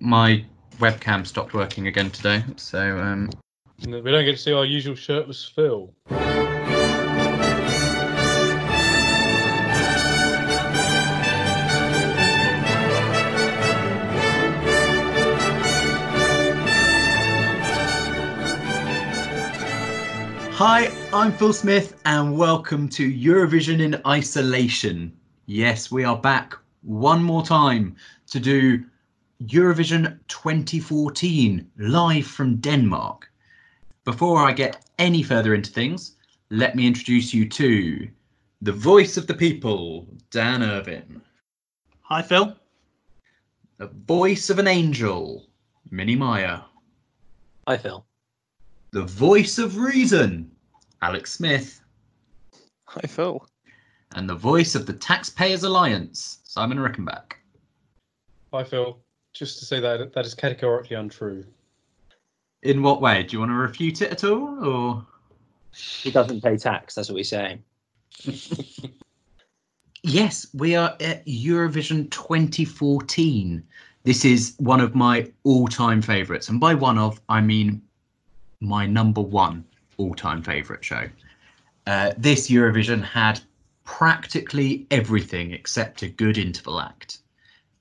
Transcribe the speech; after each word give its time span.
my 0.00 0.44
webcam 0.78 1.26
stopped 1.26 1.54
working 1.54 1.88
again 1.88 2.10
today, 2.10 2.44
so 2.56 2.98
um, 2.98 3.30
We 3.84 3.90
don't 3.90 4.24
get 4.24 4.32
to 4.32 4.36
see 4.36 4.52
our 4.52 4.64
usual 4.64 4.94
shirtless 4.94 5.44
Phil. 5.44 5.92
Hi, 20.60 20.90
I'm 21.12 21.32
Phil 21.32 21.52
Smith, 21.52 22.00
and 22.04 22.36
welcome 22.36 22.88
to 22.88 23.08
Eurovision 23.12 23.80
in 23.80 24.00
Isolation. 24.04 25.16
Yes, 25.46 25.92
we 25.92 26.02
are 26.02 26.16
back 26.16 26.54
one 26.82 27.22
more 27.22 27.44
time 27.44 27.94
to 28.30 28.40
do 28.40 28.84
Eurovision 29.44 30.18
2014 30.28 31.70
live 31.78 32.26
from 32.26 32.56
Denmark. 32.56 33.30
Before 34.04 34.38
I 34.42 34.52
get 34.52 34.84
any 34.98 35.22
further 35.22 35.54
into 35.54 35.70
things, 35.70 36.16
let 36.50 36.74
me 36.74 36.86
introduce 36.86 37.32
you 37.32 37.48
to 37.50 38.08
the 38.62 38.72
voice 38.72 39.16
of 39.16 39.26
the 39.28 39.34
people, 39.34 40.08
Dan 40.30 40.62
Irvin, 40.62 41.22
Hi, 42.02 42.20
Phil. 42.22 42.56
the 43.76 43.86
voice 44.06 44.50
of 44.50 44.58
an 44.58 44.66
angel, 44.66 45.46
Minnie 45.90 46.16
Meyer, 46.16 46.64
Hi, 47.68 47.76
Phil. 47.76 48.04
the 48.90 49.04
voice 49.04 49.58
of 49.58 49.76
reason, 49.76 50.50
Alex 51.02 51.34
Smith, 51.34 51.80
Hi, 52.88 53.06
Phil. 53.06 53.46
and 54.16 54.28
the 54.28 54.34
voice 54.34 54.74
of 54.74 54.86
the 54.86 54.94
Taxpayers 54.94 55.62
Alliance, 55.62 56.40
Simon 56.42 56.78
Rickenback. 56.78 57.34
Hi, 58.52 58.64
Phil. 58.64 58.98
Just 59.38 59.60
to 59.60 59.64
say 59.64 59.78
that 59.78 60.12
that 60.12 60.26
is 60.26 60.34
categorically 60.34 60.96
untrue. 60.96 61.44
In 62.62 62.82
what 62.82 63.00
way? 63.00 63.22
Do 63.22 63.34
you 63.34 63.38
want 63.38 63.52
to 63.52 63.54
refute 63.54 64.02
it 64.02 64.10
at 64.10 64.24
all, 64.24 64.64
or? 64.66 65.06
He 65.72 66.10
doesn't 66.10 66.42
pay 66.42 66.56
tax. 66.56 66.96
That's 66.96 67.08
what 67.08 67.14
we're 67.14 67.24
saying. 67.24 67.62
Yes, 70.04 70.46
we 70.54 70.76
are 70.76 70.96
at 71.00 71.26
Eurovision 71.26 72.08
2014. 72.10 73.62
This 74.04 74.24
is 74.24 74.54
one 74.58 74.80
of 74.80 74.94
my 74.94 75.30
all-time 75.42 76.02
favourites, 76.02 76.48
and 76.48 76.60
by 76.60 76.72
one 76.74 76.98
of 76.98 77.20
I 77.28 77.40
mean 77.40 77.82
my 78.60 78.86
number 78.86 79.20
one 79.20 79.64
all-time 79.96 80.42
favourite 80.42 80.84
show. 80.84 81.08
Uh, 81.86 82.12
this 82.16 82.48
Eurovision 82.48 83.02
had 83.02 83.40
practically 83.84 84.86
everything 84.92 85.52
except 85.52 86.02
a 86.02 86.08
good 86.08 86.38
interval 86.38 86.80
act. 86.80 87.18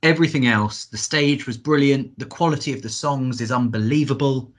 Everything 0.04 0.48
else, 0.48 0.86
the 0.86 0.98
stage 0.98 1.48
was 1.48 1.58
brilliant, 1.58 2.18
the 2.20 2.26
quality 2.26 2.72
of 2.72 2.82
the 2.82 2.90
songs 2.90 3.42
is 3.42 3.52
unbelievable, 3.52 4.52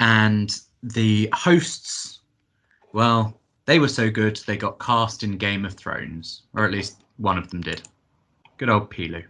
and 0.00 0.58
the 0.82 1.28
hosts, 1.32 2.20
well, 2.92 3.38
they 3.66 3.78
were 3.78 3.88
so 3.88 4.10
good 4.10 4.36
they 4.46 4.56
got 4.56 4.78
cast 4.78 5.22
in 5.22 5.36
Game 5.36 5.64
of 5.64 5.74
Thrones, 5.74 6.42
or 6.54 6.64
at 6.64 6.72
least 6.72 7.02
one 7.18 7.38
of 7.38 7.50
them 7.50 7.60
did. 7.60 7.82
Good 8.56 8.70
old 8.70 8.90
Pilou. 8.90 9.24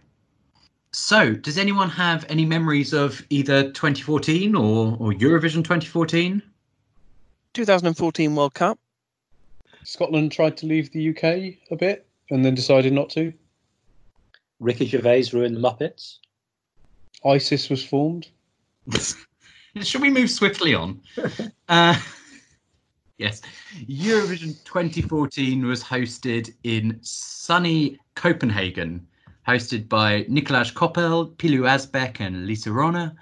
So, 0.91 1.33
does 1.33 1.57
anyone 1.57 1.89
have 1.89 2.25
any 2.29 2.45
memories 2.45 2.93
of 2.93 3.25
either 3.29 3.71
2014 3.71 4.55
or, 4.55 4.95
or 4.99 5.11
Eurovision 5.11 5.63
2014? 5.63 6.41
2014 7.53 8.35
World 8.35 8.53
Cup. 8.53 8.79
Scotland 9.83 10.31
tried 10.31 10.55
to 10.57 10.65
leave 10.65 10.91
the 10.91 11.09
UK 11.09 11.57
a 11.71 11.75
bit 11.75 12.07
and 12.29 12.45
then 12.45 12.55
decided 12.55 12.93
not 12.93 13.09
to. 13.11 13.33
Ricky 14.63 14.85
Gervais 14.85 15.25
ruined 15.33 15.57
the 15.57 15.59
Muppets. 15.59 16.19
ISIS 17.25 17.69
was 17.69 17.83
formed. 17.83 18.29
Should 19.81 20.01
we 20.01 20.09
move 20.09 20.29
swiftly 20.29 20.73
on? 20.73 21.01
uh, 21.69 21.99
yes, 23.17 23.41
Eurovision 23.87 24.63
2014 24.63 25.65
was 25.65 25.83
hosted 25.83 26.53
in 26.63 26.97
sunny 27.01 27.99
Copenhagen, 28.15 29.05
hosted 29.47 29.89
by 29.89 30.23
Nicolás 30.23 30.73
Koppel, 30.73 31.35
Pilou 31.35 31.61
Asbæk, 31.61 32.19
and 32.19 32.45
Lisa 32.45 32.71
Rona 32.71 33.15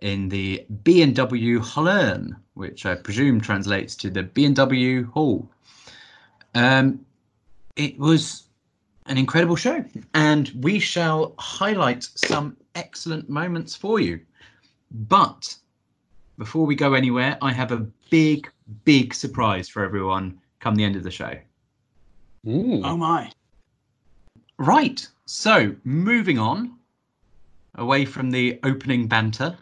in 0.00 0.28
the 0.28 0.64
B&W 0.82 1.60
Hollern, 1.60 2.36
which 2.54 2.86
I 2.86 2.94
presume 2.96 3.40
translates 3.40 3.94
to 3.96 4.10
the 4.10 4.24
B&W 4.24 5.10
Hall. 5.10 5.48
Um, 6.54 7.04
it 7.76 7.98
was 7.98 8.47
an 9.08 9.18
incredible 9.18 9.56
show, 9.56 9.84
and 10.14 10.52
we 10.60 10.78
shall 10.78 11.34
highlight 11.38 12.04
some 12.14 12.56
excellent 12.74 13.28
moments 13.28 13.74
for 13.74 13.98
you. 13.98 14.20
But 14.90 15.56
before 16.36 16.66
we 16.66 16.76
go 16.76 16.94
anywhere, 16.94 17.36
I 17.42 17.52
have 17.52 17.72
a 17.72 17.86
big, 18.10 18.50
big 18.84 19.14
surprise 19.14 19.68
for 19.68 19.82
everyone 19.82 20.38
come 20.60 20.74
the 20.74 20.84
end 20.84 20.96
of 20.96 21.02
the 21.02 21.10
show. 21.10 21.34
Mm. 22.46 22.82
Oh 22.84 22.96
my. 22.96 23.30
Right, 24.58 25.06
so 25.26 25.74
moving 25.84 26.38
on 26.38 26.74
away 27.76 28.04
from 28.04 28.30
the 28.30 28.58
opening 28.64 29.06
banter, 29.06 29.56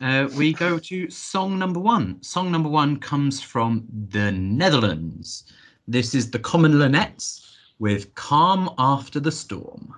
uh, 0.00 0.28
we 0.36 0.52
go 0.52 0.78
to 0.78 1.10
song 1.10 1.58
number 1.58 1.80
one. 1.80 2.22
Song 2.22 2.50
number 2.50 2.68
one 2.68 2.98
comes 2.98 3.42
from 3.42 3.84
the 4.10 4.32
Netherlands. 4.32 5.44
This 5.86 6.14
is 6.14 6.30
the 6.30 6.38
Common 6.38 6.72
Linnets 6.74 7.49
with 7.80 8.14
Calm 8.14 8.68
After 8.78 9.18
the 9.18 9.32
Storm. 9.32 9.94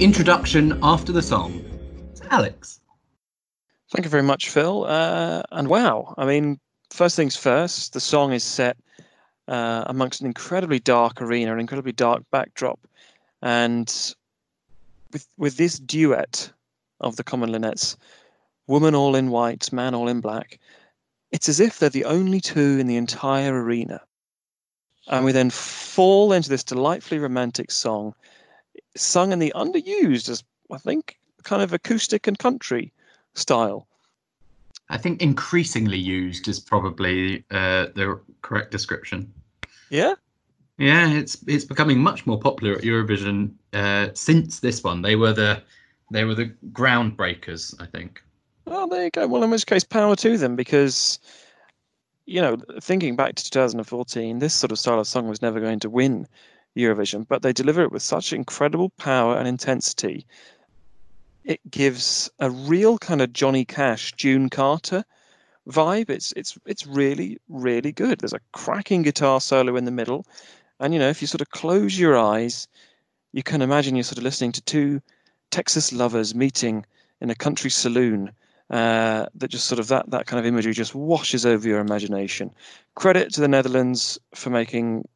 Introduction 0.00 0.78
after 0.82 1.12
the 1.12 1.22
song. 1.22 1.64
It's 2.10 2.20
Alex. 2.30 2.80
Thank 3.92 4.04
you 4.04 4.10
very 4.10 4.22
much, 4.22 4.50
Phil. 4.50 4.84
Uh, 4.84 5.42
and 5.52 5.68
wow, 5.68 6.14
I 6.18 6.26
mean, 6.26 6.58
first 6.90 7.14
things 7.14 7.36
first, 7.36 7.92
the 7.92 8.00
song 8.00 8.32
is 8.32 8.42
set 8.42 8.76
uh, 9.46 9.84
amongst 9.86 10.20
an 10.20 10.26
incredibly 10.26 10.80
dark 10.80 11.22
arena, 11.22 11.52
an 11.52 11.60
incredibly 11.60 11.92
dark 11.92 12.24
backdrop, 12.32 12.80
and 13.42 14.14
with 15.12 15.28
with 15.38 15.56
this 15.58 15.78
duet 15.78 16.50
of 17.00 17.16
the 17.16 17.24
Common 17.24 17.52
Linnets, 17.52 17.96
woman 18.66 18.94
all 18.94 19.14
in 19.14 19.30
white, 19.30 19.72
man 19.72 19.94
all 19.94 20.08
in 20.08 20.20
black, 20.20 20.58
it's 21.30 21.48
as 21.48 21.60
if 21.60 21.78
they're 21.78 21.88
the 21.88 22.04
only 22.04 22.40
two 22.40 22.78
in 22.80 22.86
the 22.86 22.96
entire 22.96 23.62
arena. 23.62 24.00
And 25.08 25.24
we 25.24 25.32
then 25.32 25.50
fall 25.50 26.32
into 26.32 26.48
this 26.48 26.64
delightfully 26.64 27.18
romantic 27.20 27.70
song, 27.70 28.14
sung 28.96 29.32
in 29.32 29.38
the 29.38 29.52
underused, 29.54 30.28
as 30.28 30.44
I 30.70 30.78
think, 30.78 31.18
kind 31.42 31.62
of 31.62 31.72
acoustic 31.72 32.26
and 32.26 32.38
country 32.38 32.92
style. 33.34 33.86
I 34.90 34.98
think 34.98 35.22
increasingly 35.22 35.98
used 35.98 36.46
is 36.48 36.60
probably 36.60 37.44
uh, 37.50 37.86
the 37.94 38.20
correct 38.42 38.70
description. 38.70 39.32
Yeah, 39.90 40.14
Yeah, 40.78 41.10
it's 41.10 41.38
it's 41.46 41.64
becoming 41.64 41.98
much 41.98 42.26
more 42.26 42.38
popular 42.38 42.74
at 42.74 42.82
Eurovision 42.82 43.52
uh, 43.72 44.08
since 44.14 44.60
this 44.60 44.82
one. 44.82 45.02
They 45.02 45.16
were 45.16 45.32
the 45.32 45.62
they 46.10 46.24
were 46.24 46.34
the 46.34 46.52
groundbreakers, 46.72 47.74
I 47.80 47.86
think. 47.86 48.22
well, 48.66 48.86
there 48.86 49.04
you 49.04 49.10
go. 49.10 49.26
Well, 49.26 49.42
in 49.42 49.50
which 49.50 49.66
case, 49.66 49.84
power 49.84 50.16
to 50.16 50.36
them, 50.36 50.54
because 50.54 51.18
you 52.26 52.40
know, 52.40 52.56
thinking 52.80 53.16
back 53.16 53.34
to 53.34 53.44
2014, 53.44 54.38
this 54.38 54.54
sort 54.54 54.72
of 54.72 54.78
style 54.78 55.00
of 55.00 55.06
song 55.06 55.28
was 55.28 55.42
never 55.42 55.60
going 55.60 55.80
to 55.80 55.90
win 55.90 56.26
Eurovision, 56.76 57.26
but 57.28 57.42
they 57.42 57.52
deliver 57.52 57.82
it 57.82 57.92
with 57.92 58.02
such 58.02 58.32
incredible 58.32 58.90
power 58.90 59.36
and 59.36 59.46
intensity. 59.46 60.26
It 61.44 61.60
gives 61.70 62.30
a 62.38 62.50
real 62.50 62.98
kind 62.98 63.20
of 63.20 63.32
Johnny 63.32 63.64
Cash, 63.64 64.12
June 64.12 64.48
Carter 64.48 65.04
vibe. 65.68 66.10
It's 66.10 66.32
it's 66.32 66.58
it's 66.66 66.86
really 66.86 67.38
really 67.48 67.92
good. 67.92 68.20
There's 68.20 68.32
a 68.32 68.40
cracking 68.52 69.02
guitar 69.02 69.40
solo 69.40 69.76
in 69.76 69.84
the 69.84 69.90
middle, 69.90 70.26
and 70.80 70.92
you 70.92 70.98
know 70.98 71.08
if 71.08 71.20
you 71.20 71.26
sort 71.26 71.40
of 71.40 71.50
close 71.50 71.98
your 71.98 72.16
eyes, 72.16 72.66
you 73.32 73.42
can 73.42 73.62
imagine 73.62 73.96
you're 73.96 74.04
sort 74.04 74.18
of 74.18 74.24
listening 74.24 74.52
to 74.52 74.62
two 74.62 75.00
Texas 75.50 75.92
lovers 75.92 76.34
meeting 76.34 76.84
in 77.20 77.30
a 77.30 77.34
country 77.34 77.70
saloon. 77.70 78.32
Uh, 78.70 79.26
that 79.34 79.48
just 79.50 79.66
sort 79.66 79.78
of 79.78 79.88
that 79.88 80.10
that 80.10 80.26
kind 80.26 80.40
of 80.40 80.46
imagery 80.46 80.72
just 80.72 80.94
washes 80.94 81.44
over 81.44 81.68
your 81.68 81.80
imagination. 81.80 82.50
Credit 82.94 83.32
to 83.32 83.40
the 83.40 83.48
Netherlands 83.48 84.18
for 84.34 84.50
making 84.50 85.06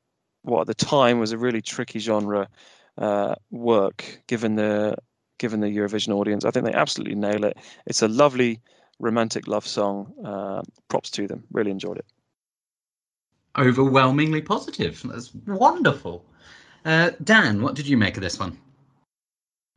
what 0.49 0.62
at 0.62 0.67
the 0.67 0.75
time 0.75 1.19
was 1.19 1.33
a 1.33 1.39
really 1.39 1.62
tricky 1.62 1.99
genre 1.99 2.49
uh, 2.97 3.35
work, 3.50 4.21
given 4.27 4.56
the 4.56 4.97
given 5.39 5.61
the 5.61 5.69
Eurovision 5.69 6.15
audience. 6.15 6.45
I 6.45 6.50
think 6.50 6.65
they 6.65 6.73
absolutely 6.73 7.15
nail 7.15 7.45
it. 7.45 7.56
It's 7.87 8.03
a 8.03 8.09
lovely 8.09 8.61
romantic 8.99 9.47
love 9.47 9.67
song. 9.67 10.12
Uh, 10.25 10.62
props 10.89 11.11
to 11.11 11.29
them. 11.29 11.45
Really 11.53 11.71
enjoyed 11.71 11.99
it. 11.99 12.06
Overwhelmingly 13.56 14.43
positive. 14.43 15.00
That's 15.05 15.33
wonderful. 15.47 16.25
Uh, 16.85 17.11
Dan, 17.25 17.62
what 17.62 17.75
did 17.75 17.87
you 17.87 17.97
make 17.97 18.17
of 18.17 18.23
this 18.23 18.39
one? 18.39 18.56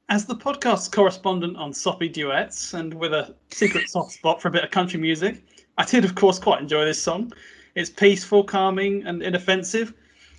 As 0.09 0.25
the 0.25 0.35
podcast 0.35 0.91
correspondent 0.91 1.57
on 1.57 1.73
Soppy 1.73 2.09
Duets 2.09 2.73
and 2.73 2.93
with 2.93 3.13
a 3.13 3.33
secret 3.49 3.89
soft 3.89 4.11
spot 4.11 4.41
for 4.41 4.49
a 4.49 4.51
bit 4.51 4.63
of 4.63 4.71
country 4.71 4.99
music, 4.99 5.43
I 5.77 5.85
did, 5.85 6.03
of 6.03 6.15
course, 6.15 6.37
quite 6.37 6.61
enjoy 6.61 6.85
this 6.85 7.01
song. 7.01 7.31
It's 7.75 7.89
peaceful, 7.89 8.43
calming, 8.43 9.03
and 9.05 9.23
inoffensive. 9.23 9.93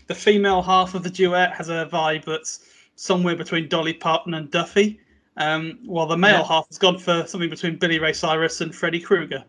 The 0.07 0.15
female 0.15 0.63
half 0.63 0.95
of 0.95 1.03
the 1.03 1.11
duet 1.11 1.53
has 1.55 1.69
a 1.69 1.89
vibe 1.91 2.25
that's 2.25 2.67
somewhere 2.97 3.37
between 3.37 3.69
Dolly 3.69 3.93
Parton 3.95 4.35
and 4.35 4.51
Duffy, 4.51 5.01
um, 5.37 5.79
while 5.85 6.07
the 6.07 6.17
male 6.17 6.39
Yeah. 6.41 6.45
half 6.45 6.67
has 6.69 6.79
gone 6.79 6.99
for 6.99 7.25
something 7.27 7.49
between 7.51 7.77
Billy 7.77 7.99
Ray 7.99 8.13
Cyrus 8.13 8.61
and 8.61 8.75
Freddie 8.75 9.01
Krueger. 9.01 9.45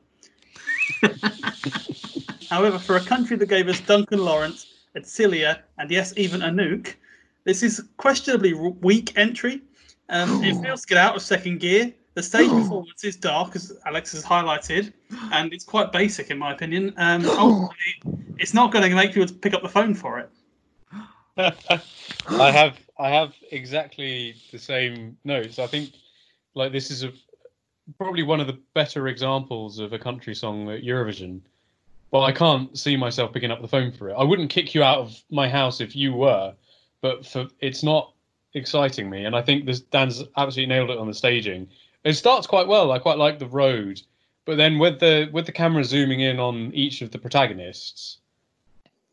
However, 2.50 2.78
for 2.80 2.96
a 2.98 3.02
country 3.02 3.36
that 3.38 3.48
gave 3.48 3.68
us 3.68 3.80
Duncan 3.82 4.20
Lawrence, 4.20 4.68
Edsilia, 4.96 5.60
and 5.80 5.90
yes, 5.90 6.14
even 6.18 6.42
Anouk, 6.42 6.96
this 7.46 7.64
is 7.64 7.84
questionably 7.98 8.54
weak 8.54 9.18
entry. 9.18 9.62
Um, 10.10 10.44
it 10.44 10.62
fails 10.62 10.82
to 10.82 10.88
get 10.88 10.98
out 10.98 11.16
of 11.16 11.22
second 11.22 11.60
gear. 11.60 11.92
The 12.14 12.22
stage 12.22 12.50
performance 12.50 13.04
is 13.04 13.16
dark, 13.16 13.56
as 13.56 13.76
Alex 13.88 14.12
has 14.12 14.24
highlighted, 14.24 14.94
and 15.32 15.52
it's 15.52 15.64
quite 15.66 15.92
basic 15.92 16.30
in 16.30 16.38
my 16.38 16.54
opinion. 16.54 16.94
Um, 16.98 17.26
ultimately, 17.26 18.24
it's 18.38 18.54
not 18.54 18.72
going 18.72 18.88
to 18.88 18.96
make 18.96 19.14
people 19.14 19.34
pick 19.42 19.56
up 19.56 19.64
the 19.64 19.70
phone 19.70 19.96
for 19.96 20.20
it. 20.20 20.30
I 21.38 22.52
have 22.52 22.80
I 23.00 23.10
have 23.10 23.34
exactly 23.52 24.36
the 24.52 24.60
same 24.60 25.18
notes. 25.24 25.60
I 25.60 25.68
think 25.68 25.92
like 26.54 26.72
this 26.72 26.92
is 26.92 27.04
a 27.04 27.12
probably 27.98 28.24
one 28.24 28.40
of 28.40 28.48
the 28.48 28.60
better 28.74 29.08
examples 29.08 29.80
of 29.80 29.94
a 29.94 30.00
country 30.00 30.36
song 30.36 30.70
at 30.70 30.84
Eurovision. 30.84 31.42
But 32.12 32.22
I 32.22 32.32
can't 32.32 32.78
see 32.78 32.96
myself 32.96 33.34
picking 33.34 33.50
up 33.50 33.62
the 33.62 33.68
phone 33.68 33.92
for 33.92 34.10
it. 34.10 34.14
I 34.14 34.24
wouldn't 34.24 34.52
kick 34.52 34.76
you 34.76 34.84
out 34.84 35.00
of 35.00 35.20
my 35.32 35.50
house 35.50 35.82
if 35.82 35.96
you 35.96 36.14
were, 36.14 36.54
but 37.02 37.26
for 37.26 37.48
it's 37.60 37.82
not 37.82 38.14
exciting 38.54 39.10
me. 39.10 39.26
And 39.26 39.36
I 39.36 39.42
think 39.42 39.66
this 39.66 39.80
Dan's 39.80 40.24
absolutely 40.38 40.68
nailed 40.68 40.92
it 40.92 41.00
on 41.00 41.08
the 41.08 41.14
staging. 41.16 41.68
It 42.04 42.14
starts 42.14 42.46
quite 42.46 42.68
well. 42.68 42.92
I 42.92 43.00
quite 43.00 43.18
like 43.18 43.40
the 43.40 43.48
road, 43.48 44.02
but 44.46 44.58
then 44.58 44.78
with 44.78 45.00
the 45.00 45.30
with 45.32 45.48
the 45.48 45.52
camera 45.52 45.84
zooming 45.84 46.20
in 46.20 46.40
on 46.40 46.72
each 46.76 47.02
of 47.02 47.10
the 47.10 47.18
protagonists, 47.18 48.20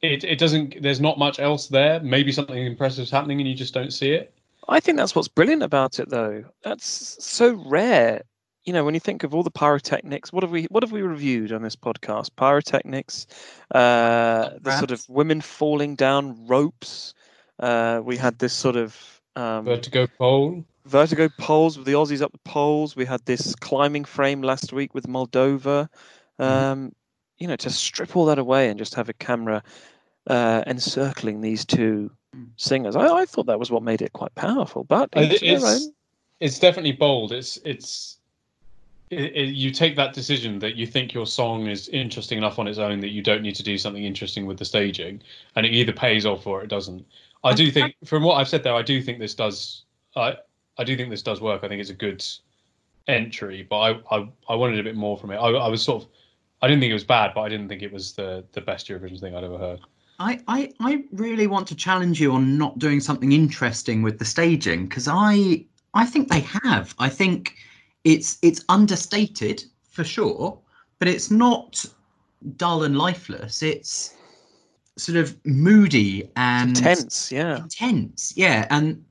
it 0.02 0.25
it 0.25 0.38
doesn't. 0.38 0.82
There's 0.82 1.00
not 1.00 1.19
much 1.19 1.38
else 1.38 1.69
there. 1.69 2.00
Maybe 2.00 2.32
something 2.32 2.64
impressive 2.67 3.05
is 3.05 3.11
happening 3.11 3.41
and 3.41 3.49
you 3.49 3.55
just 3.55 3.75
don't 3.75 3.93
see 3.93 4.12
it. 4.12 4.35
I 4.69 4.81
think 4.81 4.99
that's 4.99 5.14
what's 5.14 5.29
brilliant 5.29 5.62
about 5.62 5.99
it, 5.99 6.11
though. 6.11 6.44
That's 6.62 7.17
so 7.25 7.55
rare. 7.67 8.23
You 8.64 8.73
know, 8.75 8.85
when 8.85 8.94
you 8.94 9.00
think 9.00 9.25
of 9.25 9.35
all 9.35 9.43
the 9.43 9.50
pyrotechnics, 9.50 10.32
what 10.32 10.43
have 10.43 10.50
we 10.52 10.64
what 10.64 10.82
have 10.82 10.93
we 10.93 11.02
reviewed 11.02 11.52
on 11.52 11.62
this 11.62 11.76
podcast? 11.76 12.31
Pyrotechnics, 12.37 13.26
uh, 13.75 14.50
the 14.61 14.76
sort 14.79 14.91
of 14.91 15.05
women 15.08 15.41
falling 15.41 15.97
down 15.97 16.46
ropes. 16.46 17.14
Uh, 17.58 18.00
we 18.05 18.17
had 18.17 18.38
this 18.38 18.53
sort 18.53 18.76
of 18.76 19.20
um, 19.37 19.64
Vertigo 19.64 20.06
pole. 20.19 20.64
vertigo 20.87 21.29
poles 21.38 21.76
with 21.76 21.87
the 21.87 21.93
Aussies 21.93 22.23
up 22.23 22.32
the 22.32 22.38
poles. 22.38 22.96
We 22.96 23.05
had 23.06 23.25
this 23.26 23.55
climbing 23.56 24.05
frame 24.05 24.43
last 24.43 24.73
week 24.73 24.94
with 24.94 25.06
Moldova. 25.06 25.88
Um, 26.38 26.93
you 27.40 27.48
know, 27.48 27.56
to 27.56 27.70
strip 27.70 28.16
all 28.16 28.26
that 28.26 28.38
away 28.38 28.69
and 28.69 28.78
just 28.78 28.94
have 28.94 29.08
a 29.08 29.14
camera 29.14 29.62
uh, 30.26 30.62
encircling 30.66 31.40
these 31.40 31.64
two 31.64 32.10
singers, 32.56 32.94
I, 32.94 33.06
I 33.06 33.25
thought 33.25 33.46
that 33.46 33.58
was 33.58 33.70
what 33.70 33.82
made 33.82 34.02
it 34.02 34.12
quite 34.12 34.34
powerful. 34.34 34.84
But 34.84 35.08
I 35.14 35.25
each 35.25 35.40
thi- 35.40 35.48
their 35.48 35.56
It's 35.56 35.88
it's 36.38 36.58
definitely 36.58 36.92
bold. 36.92 37.32
It's 37.32 37.56
it's. 37.64 38.19
It, 39.10 39.34
it, 39.34 39.54
you 39.54 39.72
take 39.72 39.96
that 39.96 40.12
decision 40.12 40.60
that 40.60 40.76
you 40.76 40.87
think 40.87 41.12
your 41.12 41.26
song 41.26 41.66
is 41.66 41.88
interesting 41.88 42.38
enough 42.38 42.60
on 42.60 42.69
its 42.69 42.78
own 42.78 43.00
that 43.00 43.08
you 43.08 43.22
don't 43.22 43.43
need 43.43 43.56
to 43.56 43.64
do 43.64 43.76
something 43.76 44.04
interesting 44.04 44.46
with 44.46 44.56
the 44.56 44.64
staging, 44.64 45.20
and 45.56 45.66
it 45.66 45.70
either 45.70 45.93
pays 45.93 46.25
off 46.25 46.46
or 46.46 46.62
it 46.62 46.69
doesn't. 46.69 47.04
I 47.43 47.52
do 47.52 47.72
think, 47.72 47.96
from 48.04 48.22
what 48.22 48.34
I've 48.34 48.48
said 48.48 48.62
there, 48.62 48.75
I 48.75 48.82
do 48.82 49.02
think 49.02 49.19
this 49.19 49.34
does. 49.34 49.82
I 50.14 50.36
I 50.78 50.84
do 50.84 50.96
think 50.96 51.10
this 51.10 51.22
does 51.22 51.40
work. 51.40 51.64
I 51.64 51.69
think 51.69 51.81
it's 51.81 51.90
a 51.90 51.94
good 51.94 52.25
entry, 53.08 53.66
but 53.69 53.78
I 53.81 54.16
I, 54.16 54.28
I 54.48 54.54
wanted 54.54 54.78
a 54.78 54.84
bit 54.84 54.94
more 54.94 55.19
from 55.19 55.32
it. 55.32 55.38
I, 55.38 55.48
I 55.48 55.69
was 55.69 55.82
sort 55.82 56.04
of. 56.04 56.08
I 56.62 56.68
didn't 56.68 56.80
think 56.80 56.90
it 56.90 56.94
was 56.94 57.04
bad, 57.04 57.32
but 57.34 57.42
I 57.42 57.48
didn't 57.48 57.68
think 57.68 57.82
it 57.82 57.92
was 57.92 58.12
the 58.12 58.44
the 58.52 58.60
best 58.60 58.88
Eurovision 58.88 59.20
thing 59.20 59.34
I'd 59.34 59.44
ever 59.44 59.58
heard. 59.58 59.80
I, 60.18 60.38
I, 60.48 60.70
I 60.80 61.04
really 61.12 61.46
want 61.46 61.66
to 61.68 61.74
challenge 61.74 62.20
you 62.20 62.32
on 62.32 62.58
not 62.58 62.78
doing 62.78 63.00
something 63.00 63.32
interesting 63.32 64.02
with 64.02 64.18
the 64.18 64.24
staging 64.26 64.86
because 64.86 65.08
I 65.08 65.64
I 65.94 66.04
think 66.04 66.28
they 66.28 66.40
have. 66.40 66.94
I 66.98 67.08
think 67.08 67.56
it's 68.04 68.38
it's 68.42 68.62
understated 68.68 69.64
for 69.88 70.04
sure, 70.04 70.58
but 70.98 71.08
it's 71.08 71.30
not 71.30 71.84
dull 72.56 72.82
and 72.82 72.98
lifeless. 72.98 73.62
It's 73.62 74.14
sort 74.98 75.16
of 75.16 75.36
moody 75.46 76.30
and 76.36 76.76
Tense, 76.76 77.32
yeah. 77.32 77.56
intense 77.56 78.34
yeah 78.36 78.66
and 78.70 79.02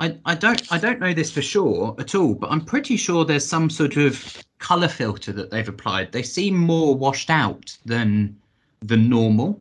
I, 0.00 0.34
don't 0.34 0.72
i 0.72 0.78
don't 0.78 1.00
know 1.00 1.12
this 1.12 1.30
for 1.30 1.42
sure 1.42 1.94
at 1.98 2.14
all 2.14 2.34
but 2.34 2.50
i'm 2.50 2.64
pretty 2.64 2.96
sure 2.96 3.24
there's 3.24 3.44
some 3.44 3.68
sort 3.68 3.96
of 3.96 4.42
color 4.58 4.88
filter 4.88 5.32
that 5.32 5.50
they've 5.50 5.68
applied. 5.68 6.12
They 6.12 6.22
seem 6.22 6.56
more 6.56 6.94
washed 6.94 7.30
out 7.30 7.76
than 7.84 8.36
than 8.80 9.08
normal. 9.08 9.60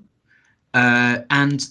Uh, 0.74 1.20
and 1.30 1.68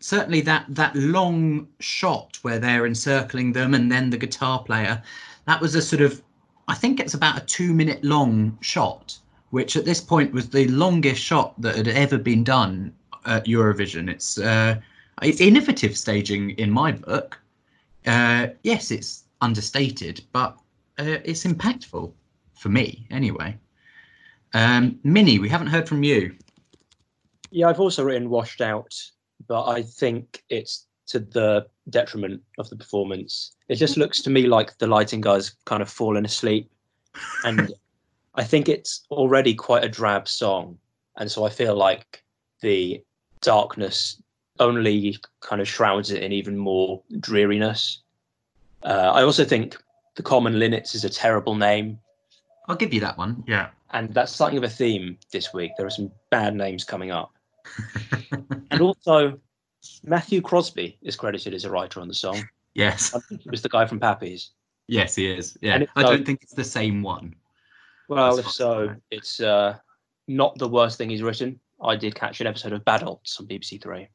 certainly 0.00 0.40
that 0.42 0.64
that 0.68 0.94
long 0.96 1.68
shot 1.80 2.38
where 2.42 2.58
they're 2.58 2.86
encircling 2.86 3.52
them 3.52 3.74
and 3.74 3.90
then 3.90 4.10
the 4.10 4.16
guitar 4.16 4.62
player 4.62 5.02
that 5.46 5.60
was 5.60 5.74
a 5.74 5.82
sort 5.82 6.00
of 6.00 6.22
i 6.68 6.74
think 6.74 7.00
it's 7.00 7.14
about 7.14 7.36
a 7.36 7.44
two 7.46 7.74
minute 7.74 8.02
long 8.04 8.56
shot 8.60 9.18
which 9.50 9.74
at 9.76 9.84
this 9.84 10.00
point 10.00 10.32
was 10.32 10.48
the 10.50 10.68
longest 10.68 11.20
shot 11.20 11.60
that 11.60 11.74
had 11.74 11.88
ever 11.88 12.16
been 12.16 12.44
done 12.44 12.92
at 13.26 13.46
eurovision. 13.46 14.08
It's 14.08 14.38
uh, 14.38 14.76
it's 15.20 15.40
innovative 15.40 15.96
staging 15.96 16.50
in 16.50 16.70
my 16.70 16.92
book. 16.92 17.38
Uh, 18.06 18.48
yes, 18.62 18.90
it's 18.90 19.24
understated, 19.40 20.22
but 20.32 20.58
uh, 20.98 21.18
it's 21.24 21.44
impactful 21.44 22.12
for 22.54 22.68
me 22.68 23.06
anyway. 23.10 23.56
Um, 24.54 24.98
Minnie, 25.04 25.38
we 25.38 25.48
haven't 25.48 25.68
heard 25.68 25.88
from 25.88 26.02
you. 26.02 26.34
Yeah, 27.50 27.68
I've 27.68 27.80
also 27.80 28.04
written 28.04 28.30
washed 28.30 28.60
out, 28.60 28.94
but 29.46 29.66
I 29.66 29.82
think 29.82 30.42
it's 30.48 30.86
to 31.08 31.20
the 31.20 31.66
detriment 31.90 32.42
of 32.58 32.68
the 32.68 32.76
performance. 32.76 33.52
It 33.68 33.76
just 33.76 33.96
looks 33.96 34.20
to 34.22 34.30
me 34.30 34.46
like 34.46 34.76
the 34.78 34.86
lighting 34.86 35.20
guy's 35.20 35.50
kind 35.64 35.82
of 35.82 35.88
fallen 35.88 36.24
asleep. 36.24 36.70
And 37.44 37.72
I 38.34 38.44
think 38.44 38.68
it's 38.68 39.04
already 39.10 39.54
quite 39.54 39.84
a 39.84 39.88
drab 39.88 40.28
song. 40.28 40.78
And 41.16 41.30
so 41.30 41.44
I 41.44 41.50
feel 41.50 41.74
like 41.74 42.22
the 42.60 43.02
darkness 43.40 44.22
only 44.60 45.18
kind 45.40 45.60
of 45.60 45.68
shrouds 45.68 46.10
it 46.10 46.22
in 46.22 46.32
even 46.32 46.56
more 46.56 47.02
dreariness. 47.20 48.00
Uh, 48.82 49.10
I 49.14 49.22
also 49.22 49.44
think 49.44 49.76
the 50.16 50.22
Common 50.22 50.54
Linnets 50.54 50.94
is 50.94 51.04
a 51.04 51.08
terrible 51.10 51.54
name. 51.54 51.98
I'll 52.68 52.76
give 52.76 52.92
you 52.92 53.00
that 53.00 53.16
one. 53.18 53.42
Yeah. 53.46 53.68
And 53.92 54.12
that's 54.12 54.34
something 54.34 54.58
of 54.58 54.64
a 54.64 54.68
theme 54.68 55.18
this 55.32 55.52
week. 55.54 55.72
There 55.76 55.86
are 55.86 55.90
some 55.90 56.10
bad 56.30 56.54
names 56.54 56.84
coming 56.84 57.10
up. 57.10 57.32
and 58.70 58.80
also, 58.80 59.38
Matthew 60.04 60.40
Crosby 60.42 60.98
is 61.02 61.16
credited 61.16 61.54
as 61.54 61.64
a 61.64 61.70
writer 61.70 62.00
on 62.00 62.08
the 62.08 62.14
song. 62.14 62.46
Yes. 62.74 63.14
I 63.14 63.20
think 63.20 63.46
it 63.46 63.50
was 63.50 63.62
the 63.62 63.68
guy 63.68 63.86
from 63.86 63.98
Pappy's. 64.00 64.50
Yes, 64.86 65.14
he 65.14 65.30
is. 65.30 65.56
Yeah. 65.60 65.74
And 65.74 65.82
it- 65.84 65.90
I 65.96 66.02
don't 66.02 66.24
think 66.26 66.42
it's 66.42 66.54
the 66.54 66.64
same 66.64 67.02
one. 67.02 67.34
Well, 68.08 68.32
As 68.32 68.38
if 68.38 68.44
far 68.44 68.50
as 68.50 68.54
I 68.54 68.64
so, 68.64 68.86
know. 68.86 68.96
it's 69.10 69.40
uh, 69.40 69.76
not 70.28 70.56
the 70.58 70.68
worst 70.68 70.96
thing 70.98 71.10
he's 71.10 71.22
written. 71.22 71.60
I 71.82 71.94
did 71.94 72.14
catch 72.14 72.40
an 72.40 72.46
episode 72.46 72.72
of 72.72 72.84
Badults 72.84 73.38
on 73.38 73.46
BBC 73.46 73.82
Three. 73.82 74.08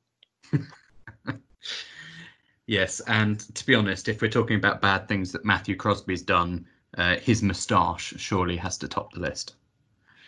Yes, 2.65 3.01
and 3.07 3.39
to 3.55 3.65
be 3.65 3.75
honest, 3.75 4.07
if 4.07 4.21
we're 4.21 4.29
talking 4.29 4.55
about 4.55 4.81
bad 4.81 5.07
things 5.07 5.31
that 5.33 5.43
Matthew 5.43 5.75
Crosby's 5.75 6.21
done, 6.21 6.65
uh, 6.97 7.17
his 7.17 7.43
moustache 7.43 8.13
surely 8.17 8.55
has 8.55 8.77
to 8.77 8.87
top 8.87 9.11
the 9.13 9.19
list. 9.19 9.55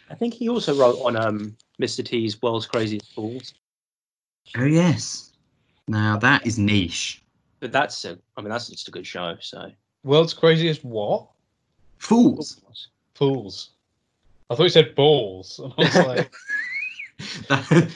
I 0.10 0.16
think 0.16 0.34
he 0.34 0.50
also 0.50 0.76
wrote 0.76 1.00
on 1.02 1.16
um, 1.16 1.56
Mr. 1.82 2.04
T's 2.04 2.42
World's 2.42 2.68
Craziest 2.68 3.14
Fools. 3.14 3.54
Oh 4.58 4.66
yes. 4.66 5.32
Now 5.88 6.18
that 6.18 6.46
is 6.46 6.60
niche. 6.60 7.24
But 7.60 7.72
that's 7.72 8.04
a, 8.06 8.18
I 8.38 8.42
mean, 8.42 8.50
that's 8.50 8.70
just 8.70 8.88
a 8.88 8.92
good 8.92 9.08
show. 9.08 9.38
So 9.40 9.72
World's 10.04 10.34
craziest 10.34 10.84
what? 10.84 11.28
Fools. 11.98 12.62
Fools. 13.14 13.72
I 14.50 14.56
thought 14.56 14.64
you 14.64 14.70
said 14.70 14.94
balls. 14.94 15.60
And 15.60 15.74
I 15.78 15.82
was 15.82 15.96
like, 16.08 16.34
That- 17.50 17.92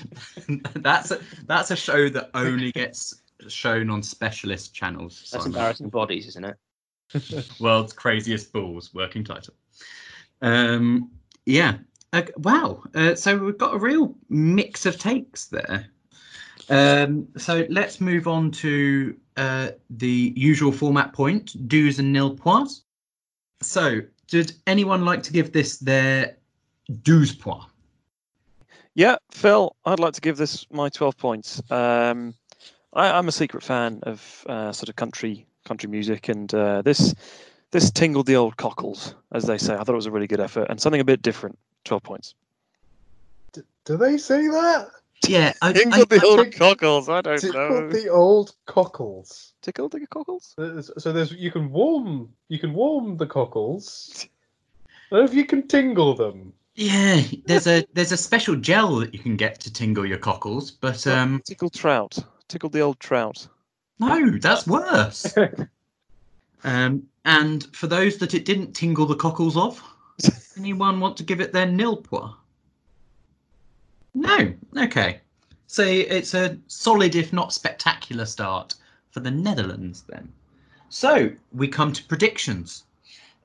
that's 0.76 1.12
a, 1.12 1.20
that's 1.46 1.72
a 1.72 1.76
show 1.76 2.10
that 2.10 2.30
only 2.34 2.72
gets 2.72 3.22
shown 3.48 3.90
on 3.90 4.04
specialist 4.04 4.74
channels. 4.74 5.20
that's 5.20 5.44
Simon. 5.44 5.48
embarrassing 5.48 5.90
bodies, 5.90 6.28
isn't 6.28 6.46
it? 6.46 7.56
World's 7.60 7.94
craziest 7.94 8.52
balls, 8.54 8.94
working 8.94 9.24
title. 9.24 9.54
Um, 10.42 11.10
yeah. 11.46 11.78
Uh, 12.14 12.24
wow. 12.38 12.84
Uh, 12.96 13.16
so 13.16 13.38
we've 13.38 13.58
got 13.58 13.76
a 13.76 13.78
real 13.78 14.16
mix 14.30 14.86
of 14.86 14.98
takes 14.98 15.46
there. 15.46 15.88
Um, 16.70 17.28
so 17.38 17.66
let's 17.70 18.00
move 18.00 18.28
on 18.28 18.52
to 18.52 19.16
uh, 19.38 19.70
the 19.90 20.34
usual 20.36 20.72
format 20.72 21.14
point: 21.14 21.68
do's 21.68 21.98
and 22.00 22.14
nil 22.14 22.36
points. 22.36 22.84
So, 23.62 24.02
did 24.28 24.54
anyone 24.68 25.04
like 25.04 25.24
to 25.24 25.34
give 25.34 25.52
this 25.52 25.78
their 25.78 26.38
do's 27.04 27.34
points. 27.34 27.66
Yeah, 29.00 29.16
Phil, 29.32 29.74
I'd 29.86 30.02
like 30.02 30.12
to 30.16 30.20
give 30.20 30.36
this 30.36 30.66
my 30.70 30.90
12 30.90 31.16
points. 31.18 31.62
Um, 31.72 32.34
I, 32.92 33.10
I'm 33.12 33.30
a 33.30 33.32
secret 33.32 33.64
fan 33.64 34.02
of 34.04 34.46
uh, 34.50 34.74
sort 34.74 34.90
of 34.90 34.98
country 34.98 35.46
country 35.64 35.88
music, 35.88 36.28
and 36.28 36.54
uh, 36.54 36.82
this 36.82 37.16
this 37.72 37.92
tingled 37.92 38.26
the 38.26 38.36
old 38.36 38.58
cockles, 38.58 39.16
as 39.32 39.46
they 39.46 39.58
say. 39.58 39.74
I 39.74 39.78
thought 39.86 39.94
it 39.94 39.96
was 39.96 40.06
a 40.08 40.12
really 40.12 40.28
good 40.28 40.42
effort 40.42 40.68
and 40.70 40.82
something 40.82 41.00
a 41.00 41.06
bit 41.06 41.22
different. 41.22 41.58
12 41.86 42.04
points. 42.04 42.36
D- 43.54 43.62
do 43.86 43.96
they 43.96 44.18
say 44.18 44.50
that? 44.50 44.90
Yeah, 45.30 45.54
I, 45.62 45.70
I, 45.70 45.72
Tingled 45.72 46.10
the 46.10 46.20
I- 46.22 46.28
old 46.28 46.52
cockles. 46.54 47.08
I 47.08 47.22
don't 47.22 47.40
Tickle 47.40 47.70
know. 47.70 47.90
the 47.90 48.10
old 48.10 48.54
cockles. 48.66 49.54
Tickled 49.62 49.94
the 49.94 50.06
cockles? 50.08 50.56
So 50.98 51.14
there's 51.14 51.32
you 51.32 51.52
can 51.52 51.72
warm 51.72 52.34
you 52.50 52.60
can 52.60 52.74
warm 52.74 53.16
the 53.16 53.28
cockles. 53.28 54.28
What 55.08 55.24
if 55.24 55.34
you 55.34 55.46
can 55.46 55.70
tingle 55.70 56.16
them? 56.16 56.52
Yeah. 56.80 57.22
There's 57.46 57.68
a 57.68 57.86
there's 57.94 58.12
a 58.12 58.18
special 58.18 58.56
gel 58.56 58.96
that 58.98 59.14
you 59.14 59.20
can 59.20 59.36
get 59.36 59.60
to 59.62 59.74
tingle 59.74 60.06
your 60.06 60.18
cockles, 60.18 60.72
but 60.72 61.06
um, 61.08 61.42
Tickled 61.46 61.74
trout. 61.74 62.18
tickle 62.48 62.70
the 62.70 62.80
old 62.80 63.00
trout. 63.00 63.48
no, 64.00 64.38
that's 64.40 64.66
worse. 64.66 65.36
um, 66.64 67.04
and 67.26 67.68
for 67.76 67.88
those 67.88 68.18
that 68.18 68.34
it 68.34 68.46
didn't 68.46 68.74
tingle 68.74 69.06
the 69.06 69.16
cockles 69.16 69.58
of, 69.58 69.84
anyone 70.58 71.00
want 71.00 71.18
to 71.18 71.24
give 71.24 71.42
it 71.42 71.52
their 71.52 71.66
nil? 71.66 72.04
No. 74.14 74.54
Okay. 74.78 75.20
So 75.68 75.84
it's 75.84 76.34
a 76.34 76.58
solid, 76.68 77.14
if 77.14 77.32
not 77.32 77.54
spectacular, 77.54 78.26
start 78.26 78.74
for 79.12 79.20
the 79.20 79.30
Netherlands 79.30 80.04
then. 80.08 80.32
So 80.90 81.32
we 81.52 81.68
come 81.68 81.94
to 81.94 82.04
predictions. 82.06 82.86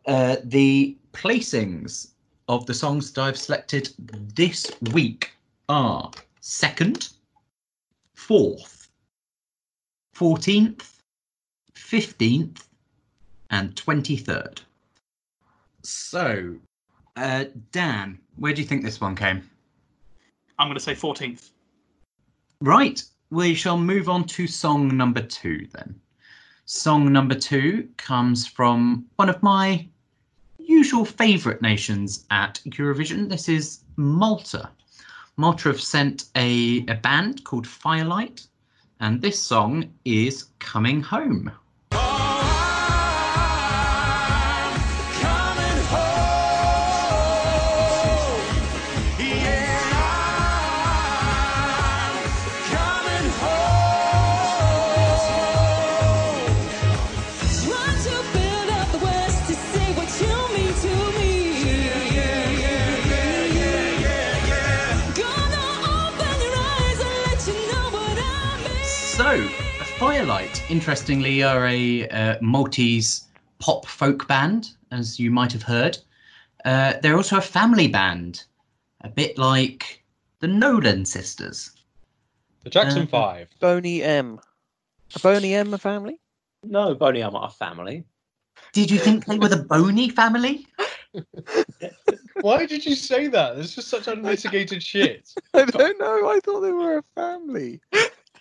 Uh, 0.07 0.37
the 0.45 0.97
placings 1.13 2.09
of 2.49 2.67
the 2.67 2.75
songs 2.75 3.13
that 3.13 3.23
I've 3.23 3.39
selected 3.39 3.91
this 4.35 4.71
week 4.93 5.33
are 5.69 6.11
second, 6.41 7.11
fourth, 8.15 8.89
fourteenth, 10.13 11.01
fifteenth, 11.75 12.69
and 13.51 13.77
twenty-third. 13.77 14.61
So, 15.83 16.57
uh, 17.17 17.45
Dan, 17.73 18.19
where 18.37 18.53
do 18.53 18.63
you 18.63 18.67
think 18.67 18.85
this 18.85 19.01
one 19.01 19.15
came? 19.15 19.49
I'm 20.59 20.69
going 20.69 20.79
to 20.79 20.83
say 20.83 20.95
14th. 20.95 21.51
Right, 22.61 23.03
we 23.31 23.55
shall 23.55 23.77
move 23.77 24.09
on 24.09 24.25
to 24.25 24.47
song 24.47 24.97
number 24.97 25.21
two 25.21 25.67
then. 25.73 26.01
Song 26.67 27.13
number 27.13 27.35
two 27.35 27.89
comes 27.99 28.47
from 28.47 29.05
one 29.17 29.29
of 29.29 29.43
my 29.43 29.87
usual 30.85 31.07
favourite 31.07 31.63
nations 31.63 32.27
at 32.31 32.61
Eurovision. 32.67 33.27
This 33.27 33.49
is 33.49 33.85
Malta. 33.97 34.69
Malta 35.39 35.69
have 35.69 35.81
sent 35.81 36.27
a, 36.37 36.85
a 36.89 36.95
band 36.97 37.43
called 37.45 37.67
Firelight, 37.67 38.47
and 39.01 39.23
this 39.23 39.41
song 39.41 39.91
is 40.05 40.49
Coming 40.59 41.01
Home. 41.01 41.51
Interestingly, 70.71 71.43
are 71.43 71.67
a 71.67 72.09
uh, 72.09 72.37
Maltese 72.41 73.27
pop 73.59 73.87
folk 73.87 74.27
band, 74.27 74.71
as 74.91 75.19
you 75.19 75.31
might 75.31 75.53
have 75.53 75.63
heard. 75.63 75.99
Uh, 76.65 76.95
they're 77.03 77.17
also 77.17 77.37
a 77.39 77.43
family 77.43 77.89
band, 77.89 78.45
a 79.03 79.09
bit 79.09 79.37
like 79.39 80.03
the 80.41 80.49
Nolan 80.49 81.05
sisters. 81.05 81.71
The 82.63 82.71
Jackson 82.71 83.03
Uh, 83.03 83.07
Five. 83.07 83.49
Boney 83.61 84.03
M. 84.03 84.41
A 85.15 85.19
Boney 85.21 85.55
M 85.55 85.75
a 85.75 85.79
family? 85.79 86.19
No, 86.63 86.95
Boney 86.95 87.23
M 87.23 87.37
are 87.37 87.49
a 87.49 87.51
family. 87.51 88.05
Did 88.73 88.91
you 88.91 88.99
think 88.99 89.27
they 89.27 89.39
were 89.39 89.49
the 89.49 89.65
Boney 89.65 90.09
family? 90.09 90.67
Why 92.41 92.67
did 92.67 92.85
you 92.85 92.97
say 92.97 93.29
that? 93.29 93.57
This 93.57 93.79
is 93.79 93.87
such 93.87 94.09
unmitigated 94.09 94.83
shit. 94.83 95.33
I 95.55 95.65
don't 95.65 95.99
know. 95.99 96.29
I 96.29 96.41
thought 96.41 96.61
they 96.61 96.73
were 96.73 96.99
a 96.99 97.05
family. 97.15 97.81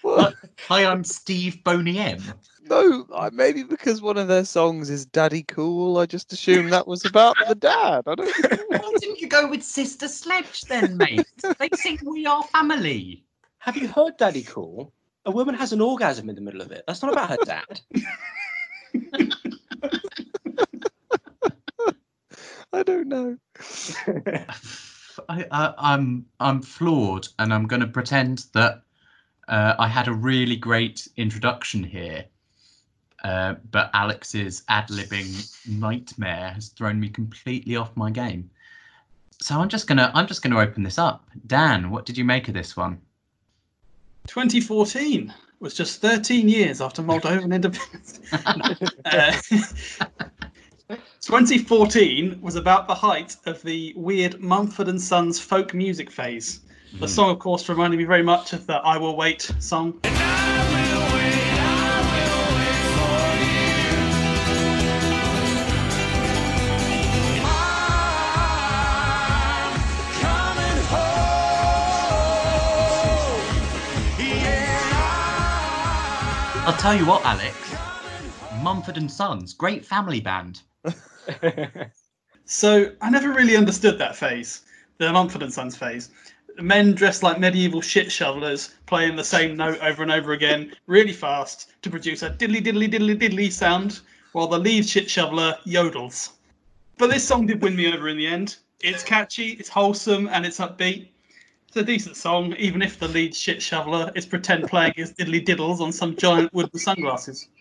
What? 0.03 0.35
Hi, 0.67 0.85
I'm 0.85 1.03
Steve 1.03 1.63
Boney 1.63 1.97
M. 1.97 2.21
No, 2.61 3.07
I- 3.15 3.29
maybe 3.31 3.63
because 3.63 4.01
one 4.01 4.17
of 4.17 4.27
their 4.27 4.45
songs 4.45 4.89
is 4.89 5.05
Daddy 5.05 5.43
Cool. 5.43 5.97
I 5.97 6.05
just 6.05 6.31
assumed 6.33 6.71
that 6.71 6.87
was 6.87 7.05
about 7.05 7.37
the 7.47 7.55
dad. 7.55 8.03
I 8.05 8.15
don't 8.15 8.27
know. 8.51 8.57
Why 8.69 8.93
didn't 8.99 9.21
you 9.21 9.27
go 9.27 9.47
with 9.47 9.63
Sister 9.63 10.07
Sledge 10.07 10.61
then, 10.67 10.97
mate? 10.97 11.25
they 11.57 11.69
sing 11.73 11.99
We 12.03 12.25
Are 12.25 12.43
Family. 12.43 13.23
Have 13.59 13.77
you 13.77 13.87
heard 13.87 14.17
Daddy 14.17 14.43
Cool? 14.43 14.93
A 15.25 15.31
woman 15.31 15.55
has 15.55 15.71
an 15.71 15.79
orgasm 15.79 16.29
in 16.29 16.35
the 16.35 16.41
middle 16.41 16.61
of 16.61 16.71
it. 16.71 16.83
That's 16.85 17.01
not 17.01 17.13
about 17.13 17.29
her 17.29 17.39
dad. 17.45 17.79
I 22.73 22.83
don't 22.83 23.07
know. 23.07 23.37
I, 25.29 25.45
I, 25.51 25.73
I'm 25.77 26.25
I'm 26.39 26.61
floored, 26.61 27.27
and 27.39 27.53
I'm 27.53 27.67
going 27.67 27.81
to 27.81 27.87
pretend 27.87 28.45
that 28.53 28.81
uh, 29.47 29.75
I 29.77 29.87
had 29.87 30.07
a 30.07 30.13
really 30.13 30.55
great 30.55 31.07
introduction 31.17 31.83
here, 31.83 32.25
uh, 33.23 33.55
but 33.71 33.89
Alex's 33.93 34.63
ad 34.69 34.87
libbing 34.87 35.55
nightmare 35.67 36.51
has 36.51 36.69
thrown 36.69 36.99
me 36.99 37.09
completely 37.09 37.75
off 37.75 37.95
my 37.95 38.09
game. 38.09 38.49
So 39.41 39.59
I'm 39.59 39.69
just 39.69 39.87
gonna 39.87 40.11
I'm 40.13 40.27
just 40.27 40.41
gonna 40.41 40.59
open 40.59 40.83
this 40.83 40.97
up. 40.97 41.27
Dan, 41.47 41.89
what 41.89 42.05
did 42.05 42.17
you 42.17 42.23
make 42.23 42.47
of 42.47 42.53
this 42.53 42.77
one? 42.77 43.01
2014 44.27 45.33
was 45.59 45.73
just 45.73 46.01
13 46.01 46.47
years 46.47 46.81
after 46.81 47.01
Moldovan 47.01 47.53
independence. 47.53 48.19
Uh, 50.89 50.95
2014 51.21 52.39
was 52.41 52.55
about 52.55 52.87
the 52.87 52.93
height 52.93 53.37
of 53.45 53.61
the 53.63 53.93
weird 53.95 54.41
Mumford 54.41 54.89
and 54.89 55.01
Sons 55.01 55.39
folk 55.39 55.73
music 55.73 56.11
phase. 56.11 56.59
The 56.99 57.07
song, 57.07 57.31
of 57.31 57.39
course, 57.39 57.67
reminded 57.69 57.97
me 57.97 58.03
very 58.03 58.23
much 58.23 58.53
of 58.53 58.67
the 58.67 58.75
"I 58.75 58.97
Will 58.97 59.15
Wait" 59.15 59.51
song. 59.59 59.99
I'll 76.65 76.77
tell 76.77 76.95
you 76.95 77.05
what, 77.05 77.25
Alex. 77.25 77.75
Mumford 78.61 78.97
and 78.97 79.11
Sons, 79.11 79.53
great 79.53 79.85
family 79.85 80.21
band. 80.21 80.61
So 82.45 82.91
I 83.01 83.09
never 83.09 83.31
really 83.31 83.55
understood 83.55 83.97
that 83.99 84.15
phase, 84.15 84.63
the 84.97 85.11
Mumford 85.11 85.43
and 85.43 85.53
Sons 85.53 85.75
phase. 85.75 86.09
Men 86.57 86.93
dressed 86.93 87.23
like 87.23 87.39
medieval 87.39 87.81
shit 87.81 88.11
shovelers, 88.11 88.75
playing 88.85 89.15
the 89.15 89.23
same 89.23 89.57
note 89.57 89.79
over 89.81 90.03
and 90.03 90.11
over 90.11 90.33
again, 90.33 90.73
really 90.85 91.13
fast, 91.13 91.73
to 91.81 91.89
produce 91.89 92.21
a 92.21 92.29
diddly 92.29 92.63
diddly 92.63 92.87
diddly 92.87 93.17
diddly 93.17 93.51
sound, 93.51 94.01
while 94.33 94.47
the 94.47 94.57
lead 94.57 94.87
shit 94.87 95.09
shoveler 95.09 95.55
yodels. 95.65 96.31
But 96.97 97.09
this 97.09 97.27
song 97.27 97.47
did 97.47 97.61
win 97.61 97.75
me 97.75 97.91
over 97.91 98.07
in 98.07 98.17
the 98.17 98.27
end. 98.27 98.57
It's 98.81 99.03
catchy, 99.03 99.51
it's 99.51 99.69
wholesome, 99.69 100.27
and 100.29 100.45
it's 100.45 100.59
upbeat. 100.59 101.09
It's 101.67 101.77
a 101.77 101.83
decent 101.83 102.17
song, 102.17 102.53
even 102.57 102.81
if 102.83 102.99
the 102.99 103.07
lead 103.07 103.35
shit 103.35 103.61
shoveler 103.61 104.11
is 104.13 104.25
pretend 104.25 104.67
playing 104.67 104.93
his 104.95 105.13
diddly 105.13 105.43
diddles 105.43 105.81
on 105.81 105.91
some 105.91 106.15
giant 106.15 106.53
wooden 106.53 106.77
sunglasses. 106.79 107.47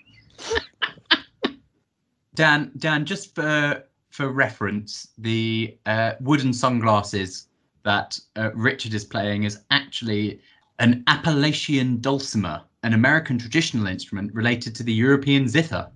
Dan, 2.35 2.73
Dan, 2.77 3.05
just 3.07 3.35
for 3.35 3.85
for 4.11 4.31
reference, 4.31 5.09
the 5.17 5.79
uh, 5.87 6.13
wooden 6.21 6.53
sunglasses 6.53 7.49
that 7.85 8.19
uh, 8.37 8.51
Richard 8.55 8.95
is 8.95 9.05
playing 9.05 9.45
is 9.45 9.61
actually 9.71 10.41
an 10.79 11.05
Appalachian 11.07 12.01
dulcimer, 12.01 12.63
an 12.83 12.93
American 12.93 13.39
traditional 13.39 13.87
instrument 13.87 14.33
related 14.35 14.75
to 14.77 14.83
the 14.83 14.93
European 14.93 15.49
zither. 15.49 15.89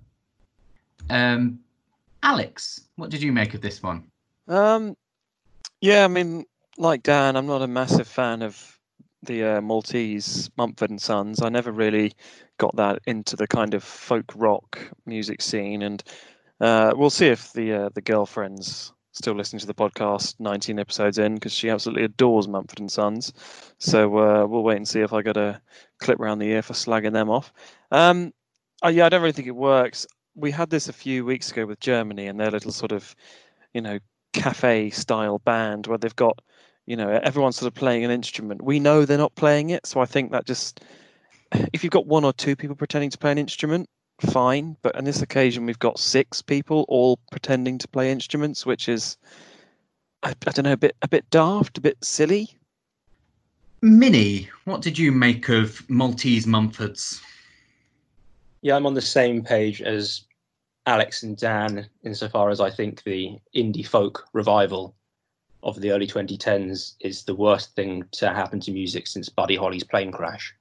Um, 1.09 1.59
Alex, 2.23 2.81
what 2.95 3.09
did 3.09 3.21
you 3.21 3.31
make 3.31 3.53
of 3.53 3.61
this 3.61 3.81
one? 3.81 4.03
Um, 4.47 4.95
yeah, 5.81 6.03
I 6.03 6.07
mean, 6.07 6.45
like 6.77 7.03
Dan, 7.03 7.35
I'm 7.35 7.47
not 7.47 7.61
a 7.61 7.67
massive 7.67 8.07
fan 8.07 8.41
of 8.41 8.77
the 9.23 9.43
uh, 9.43 9.61
Maltese 9.61 10.49
Mumford 10.57 10.89
and 10.89 11.01
Sons. 11.01 11.41
I 11.41 11.49
never 11.49 11.71
really 11.71 12.13
got 12.57 12.75
that 12.75 12.99
into 13.05 13.35
the 13.35 13.47
kind 13.47 13.73
of 13.73 13.83
folk 13.83 14.31
rock 14.35 14.79
music 15.05 15.41
scene, 15.41 15.81
and 15.81 16.03
uh, 16.61 16.93
we'll 16.95 17.09
see 17.09 17.27
if 17.27 17.53
the 17.53 17.73
uh, 17.73 17.89
the 17.93 18.01
girlfriends 18.01 18.93
still 19.17 19.33
listening 19.33 19.59
to 19.59 19.67
the 19.67 19.73
podcast 19.73 20.35
19 20.39 20.79
episodes 20.79 21.17
in 21.17 21.35
because 21.35 21.51
she 21.51 21.69
absolutely 21.69 22.03
adores 22.03 22.47
Mumford 22.47 22.79
and 22.79 22.91
Sons. 22.91 23.33
So 23.79 24.17
uh, 24.17 24.45
we'll 24.45 24.63
wait 24.63 24.77
and 24.77 24.87
see 24.87 25.01
if 25.01 25.11
I 25.11 25.21
get 25.21 25.37
a 25.37 25.59
clip 25.99 26.19
round 26.19 26.41
the 26.41 26.49
ear 26.49 26.61
for 26.61 26.73
slagging 26.73 27.13
them 27.13 27.29
off. 27.29 27.51
Um, 27.91 28.31
oh, 28.83 28.89
yeah, 28.89 29.05
I 29.05 29.09
don't 29.09 29.21
really 29.21 29.33
think 29.33 29.47
it 29.47 29.55
works. 29.55 30.05
We 30.35 30.51
had 30.51 30.69
this 30.69 30.87
a 30.87 30.93
few 30.93 31.25
weeks 31.25 31.51
ago 31.51 31.65
with 31.65 31.79
Germany 31.79 32.27
and 32.27 32.39
their 32.39 32.51
little 32.51 32.71
sort 32.71 32.91
of, 32.91 33.15
you 33.73 33.81
know, 33.81 33.99
cafe 34.33 34.91
style 34.91 35.39
band 35.39 35.87
where 35.87 35.97
they've 35.97 36.15
got, 36.15 36.39
you 36.85 36.95
know, 36.95 37.09
everyone's 37.23 37.57
sort 37.57 37.67
of 37.67 37.73
playing 37.73 38.05
an 38.05 38.11
instrument. 38.11 38.61
We 38.61 38.79
know 38.79 39.03
they're 39.03 39.17
not 39.17 39.35
playing 39.35 39.71
it, 39.71 39.87
so 39.87 39.99
I 39.99 40.05
think 40.05 40.31
that 40.31 40.45
just, 40.45 40.81
if 41.73 41.83
you've 41.83 41.91
got 41.91 42.05
one 42.05 42.23
or 42.23 42.33
two 42.33 42.55
people 42.55 42.75
pretending 42.75 43.09
to 43.09 43.17
play 43.17 43.31
an 43.31 43.39
instrument, 43.39 43.89
fine. 44.21 44.77
But 44.81 44.95
on 44.95 45.03
this 45.03 45.21
occasion, 45.21 45.65
we've 45.65 45.79
got 45.79 45.99
six 45.99 46.41
people 46.41 46.85
all 46.87 47.19
pretending 47.31 47.77
to 47.79 47.87
play 47.87 48.11
instruments, 48.11 48.65
which 48.65 48.89
is, 48.89 49.17
I, 50.23 50.29
I 50.29 50.51
don't 50.51 50.65
know, 50.65 50.73
a 50.73 50.77
bit 50.77 50.95
a 51.01 51.07
bit 51.07 51.29
daft, 51.29 51.77
a 51.77 51.81
bit 51.81 51.97
silly. 52.03 52.57
Minnie, 53.81 54.49
what 54.65 54.81
did 54.81 54.97
you 54.97 55.11
make 55.11 55.49
of 55.49 55.87
Maltese 55.89 56.45
Mumfords? 56.45 57.21
Yeah, 58.61 58.75
I'm 58.75 58.87
on 58.87 58.95
the 58.95 59.01
same 59.01 59.43
page 59.43 59.81
as 59.81 60.23
Alex 60.87 61.21
and 61.21 61.37
Dan 61.37 61.87
insofar 62.03 62.49
as 62.49 62.59
I 62.59 62.71
think 62.71 63.03
the 63.03 63.37
indie 63.55 63.85
folk 63.85 64.25
revival 64.33 64.95
of 65.63 65.79
the 65.79 65.91
early 65.91 66.07
2010s 66.07 66.95
is 67.01 67.23
the 67.23 67.35
worst 67.35 67.75
thing 67.75 68.03
to 68.13 68.29
happen 68.29 68.59
to 68.61 68.71
music 68.71 69.05
since 69.05 69.29
Buddy 69.29 69.55
Holly's 69.55 69.83
plane 69.83 70.11
crash. 70.11 70.55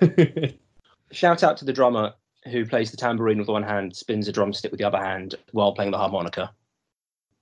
Shout 1.12 1.42
out 1.42 1.56
to 1.58 1.64
the 1.64 1.72
drummer 1.72 2.14
who 2.50 2.66
plays 2.66 2.90
the 2.90 2.96
tambourine 2.96 3.38
with 3.38 3.48
one 3.48 3.62
hand, 3.62 3.96
spins 3.96 4.28
a 4.28 4.32
drumstick 4.32 4.70
with 4.70 4.78
the 4.78 4.84
other 4.84 4.98
hand 4.98 5.34
while 5.52 5.72
playing 5.72 5.90
the 5.90 5.98
harmonica. 5.98 6.52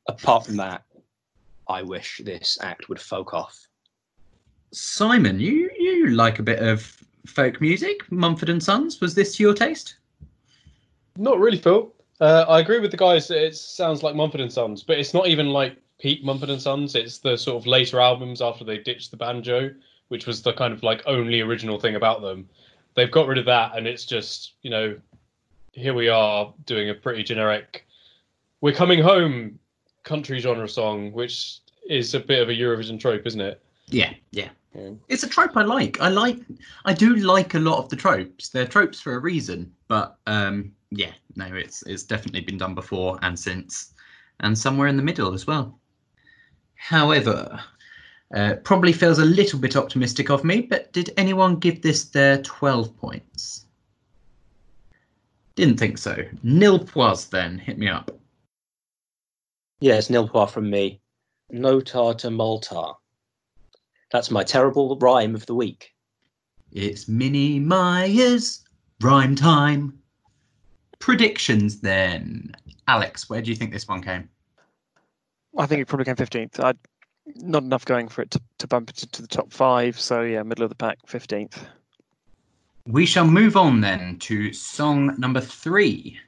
Apart 0.08 0.46
from 0.46 0.56
that, 0.56 0.82
I 1.68 1.82
wish 1.82 2.20
this 2.24 2.58
act 2.60 2.88
would 2.88 3.00
folk 3.00 3.34
off. 3.34 3.66
Simon, 4.72 5.38
you 5.38 5.70
you 5.78 6.08
like 6.08 6.38
a 6.38 6.42
bit 6.42 6.60
of 6.60 6.96
folk 7.26 7.60
music? 7.60 8.10
Mumford 8.10 8.48
and 8.48 8.62
Sons, 8.62 9.00
was 9.00 9.14
this 9.14 9.36
to 9.36 9.42
your 9.42 9.54
taste? 9.54 9.96
Not 11.16 11.38
really, 11.38 11.58
Phil. 11.58 11.92
Uh, 12.20 12.46
I 12.48 12.60
agree 12.60 12.78
with 12.78 12.90
the 12.90 12.96
guys 12.96 13.28
that 13.28 13.44
it 13.44 13.56
sounds 13.56 14.02
like 14.02 14.14
Mumford 14.14 14.40
and 14.40 14.52
Sons, 14.52 14.82
but 14.82 14.98
it's 14.98 15.12
not 15.12 15.26
even 15.26 15.50
like 15.50 15.76
peak 15.98 16.24
Mumford 16.24 16.50
and 16.50 16.62
Sons. 16.62 16.94
It's 16.94 17.18
the 17.18 17.36
sort 17.36 17.56
of 17.56 17.66
later 17.66 18.00
albums 18.00 18.40
after 18.40 18.64
they 18.64 18.78
ditched 18.78 19.10
the 19.10 19.16
banjo, 19.16 19.70
which 20.08 20.26
was 20.26 20.42
the 20.42 20.52
kind 20.52 20.72
of 20.72 20.82
like 20.82 21.02
only 21.06 21.40
original 21.40 21.78
thing 21.78 21.96
about 21.96 22.22
them. 22.22 22.48
They've 22.94 23.10
got 23.10 23.26
rid 23.26 23.38
of 23.38 23.46
that, 23.46 23.76
and 23.76 23.86
it's 23.86 24.04
just 24.04 24.54
you 24.62 24.70
know, 24.70 24.96
here 25.72 25.94
we 25.94 26.08
are 26.08 26.52
doing 26.66 26.90
a 26.90 26.94
pretty 26.94 27.22
generic 27.22 27.86
"We're 28.60 28.74
coming 28.74 29.02
home" 29.02 29.58
country 30.02 30.38
genre 30.40 30.68
song, 30.68 31.12
which 31.12 31.60
is 31.88 32.14
a 32.14 32.20
bit 32.20 32.42
of 32.42 32.48
a 32.48 32.52
Eurovision 32.52 32.98
trope, 32.98 33.26
isn't 33.26 33.40
it? 33.40 33.62
Yeah, 33.88 34.12
yeah. 34.30 34.48
Yeah. 34.74 34.90
It's 35.08 35.22
a 35.22 35.28
trope 35.28 35.56
I 35.56 35.62
like. 35.62 36.00
I 36.00 36.08
like 36.08 36.38
I 36.86 36.94
do 36.94 37.16
like 37.16 37.54
a 37.54 37.58
lot 37.58 37.78
of 37.78 37.90
the 37.90 37.96
tropes. 37.96 38.48
They're 38.48 38.66
tropes 38.66 39.00
for 39.00 39.14
a 39.14 39.18
reason, 39.18 39.70
but 39.88 40.16
um 40.26 40.72
yeah, 40.90 41.12
no, 41.36 41.46
it's 41.46 41.82
it's 41.82 42.04
definitely 42.04 42.40
been 42.40 42.58
done 42.58 42.74
before 42.74 43.18
and 43.22 43.38
since 43.38 43.92
and 44.40 44.56
somewhere 44.56 44.88
in 44.88 44.96
the 44.96 45.02
middle 45.02 45.34
as 45.34 45.46
well. 45.46 45.78
However, 46.74 47.60
uh, 48.34 48.54
probably 48.64 48.92
feels 48.92 49.18
a 49.18 49.24
little 49.24 49.58
bit 49.58 49.76
optimistic 49.76 50.30
of 50.30 50.44
me, 50.44 50.62
but 50.62 50.92
did 50.92 51.12
anyone 51.16 51.56
give 51.56 51.82
this 51.82 52.04
their 52.04 52.38
12 52.42 52.96
points? 52.96 53.66
Didn't 55.54 55.78
think 55.78 55.98
so. 55.98 56.16
Nil 56.42 56.78
pois 56.78 57.26
then, 57.26 57.58
hit 57.58 57.76
me 57.76 57.88
up. 57.88 58.10
Yes, 59.80 60.04
it's 60.04 60.10
nil 60.10 60.28
point 60.28 60.50
from 60.50 60.70
me. 60.70 61.00
Notar 61.52 62.16
to 62.18 62.30
Malta. 62.30 62.92
That's 64.10 64.30
my 64.30 64.44
terrible 64.44 64.96
rhyme 64.96 65.34
of 65.34 65.44
the 65.46 65.54
week. 65.54 65.92
It's 66.70 67.08
Minnie 67.08 67.58
Myers, 67.58 68.64
rhyme 69.02 69.34
time. 69.34 69.98
Predictions 71.00 71.80
then. 71.80 72.54
Alex, 72.88 73.28
where 73.28 73.42
do 73.42 73.50
you 73.50 73.56
think 73.56 73.72
this 73.72 73.88
one 73.88 74.02
came? 74.02 74.28
I 75.58 75.66
think 75.66 75.82
it 75.82 75.88
probably 75.88 76.06
came 76.06 76.16
15th. 76.16 76.60
I 76.60 76.74
not 77.36 77.62
enough 77.62 77.84
going 77.84 78.08
for 78.08 78.22
it 78.22 78.30
to, 78.32 78.40
to 78.58 78.66
bump 78.66 78.90
it 78.90 79.02
into 79.02 79.22
the 79.22 79.28
top 79.28 79.52
five. 79.52 79.98
So 79.98 80.22
yeah, 80.22 80.42
middle 80.42 80.64
of 80.64 80.70
the 80.70 80.76
pack, 80.76 80.98
15th. 81.06 81.58
We 82.86 83.06
shall 83.06 83.26
move 83.26 83.56
on 83.56 83.80
then 83.80 84.18
to 84.20 84.52
song 84.52 85.14
number 85.18 85.40
three. 85.40 86.18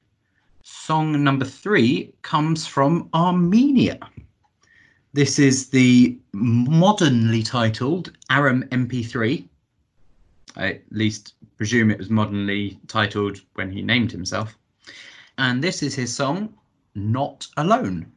Song 0.63 1.25
number 1.25 1.45
three 1.45 2.15
comes 2.23 2.67
from 2.67 3.09
Armenia. 3.13 3.99
This 5.13 5.39
is 5.39 5.69
the 5.71 6.19
modernly 6.33 7.43
titled 7.43 8.13
Aram 8.31 8.65
MP3. 8.71 9.47
I 10.57 10.67
at 10.69 10.83
least 10.91 11.35
presume 11.57 11.91
it 11.91 11.99
was 11.99 12.11
modernly 12.11 12.79
titled 12.87 13.41
when 13.55 13.71
he 13.71 13.83
named 13.83 14.13
himself. 14.13 14.57
And 15.39 15.63
this 15.63 15.83
is 15.83 15.95
his 15.95 16.15
song, 16.15 16.55
Not 16.95 17.47
Alone. 17.57 18.11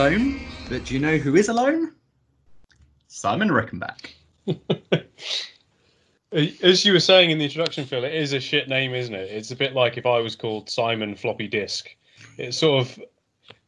Alone. 0.00 0.40
But 0.70 0.86
do 0.86 0.94
you 0.94 1.00
know 1.00 1.18
who 1.18 1.36
is 1.36 1.50
alone? 1.50 1.92
Simon 3.08 3.50
Rickenback. 3.50 4.14
As 6.32 6.86
you 6.86 6.94
were 6.94 7.00
saying 7.00 7.30
in 7.30 7.36
the 7.36 7.44
introduction, 7.44 7.84
Phil, 7.84 8.04
it 8.04 8.14
is 8.14 8.32
a 8.32 8.40
shit 8.40 8.66
name, 8.66 8.94
isn't 8.94 9.14
it? 9.14 9.30
It's 9.30 9.50
a 9.50 9.56
bit 9.56 9.74
like 9.74 9.98
if 9.98 10.06
I 10.06 10.18
was 10.20 10.34
called 10.34 10.70
Simon 10.70 11.14
Floppy 11.14 11.48
Disk. 11.48 11.94
It 12.38 12.54
sort 12.54 12.86
of 12.86 12.98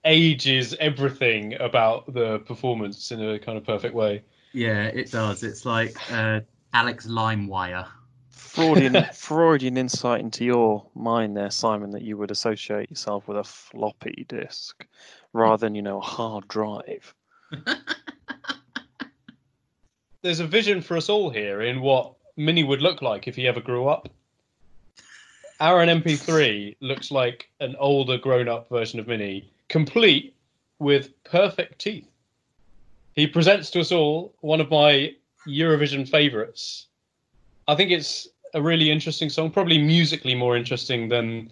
ages 0.07 0.75
everything 0.81 1.53
about 1.61 2.11
the 2.15 2.39
performance 2.39 3.13
in 3.13 3.23
a 3.23 3.39
kind 3.39 3.59
of 3.59 3.65
perfect 3.67 3.95
way. 3.95 4.23
Yeah, 4.55 4.85
it 4.85 5.11
does. 5.11 5.43
It's 5.43 5.67
like 5.67 5.95
uh, 6.11 6.41
Alex 6.73 7.07
Limewire. 7.07 7.87
Freudian, 8.31 9.05
Freudian 9.15 9.77
insight 9.77 10.21
into 10.21 10.47
your 10.47 10.87
mind 10.95 11.37
there, 11.37 11.51
Simon, 11.51 11.91
that 11.91 12.03
you 12.03 12.17
would 12.17 12.31
associate 12.31 12.89
yourself 12.89 13.29
with 13.29 13.37
a 13.37 13.45
floppy 13.45 14.25
disk 14.31 14.87
rather 15.33 15.67
than, 15.67 15.75
you 15.75 15.83
know, 15.83 15.99
a 15.99 16.03
hard 16.03 16.47
drive. 16.49 17.15
There's 20.23 20.41
a 20.41 20.47
vision 20.47 20.81
for 20.81 20.97
us 20.97 21.09
all 21.09 21.31
here 21.31 21.63
in 21.63 21.81
what 21.81 22.15
Mini 22.37 22.65
would 22.65 22.83
look 22.83 23.03
like 23.03 23.27
if 23.27 23.37
he 23.37 23.49
ever 23.49 23.61
grew 23.61 23.89
up. 23.89 24.09
Aram 25.61 26.03
MP3 26.03 26.77
looks 26.81 27.11
like 27.11 27.49
an 27.61 27.77
older, 27.79 28.19
grown 28.19 28.49
up 28.49 28.69
version 28.69 29.01
of 29.01 29.09
Mini, 29.09 29.51
complete 29.69 30.35
with 30.79 31.11
perfect 31.25 31.81
teeth. 31.81 32.09
He 33.15 33.27
presents 33.27 33.71
to 33.71 33.81
us 33.81 33.93
all 33.93 34.35
one 34.41 34.61
of 34.61 34.71
my 34.71 35.15
Eurovision 35.47 36.09
favourites. 36.09 36.87
I 37.69 37.75
think 37.75 37.91
it's 37.91 38.29
a 38.55 38.63
really 38.63 38.91
interesting 38.91 39.31
song, 39.31 39.51
probably 39.51 39.79
musically 39.79 40.35
more 40.35 40.57
interesting 40.57 41.09
than 41.09 41.51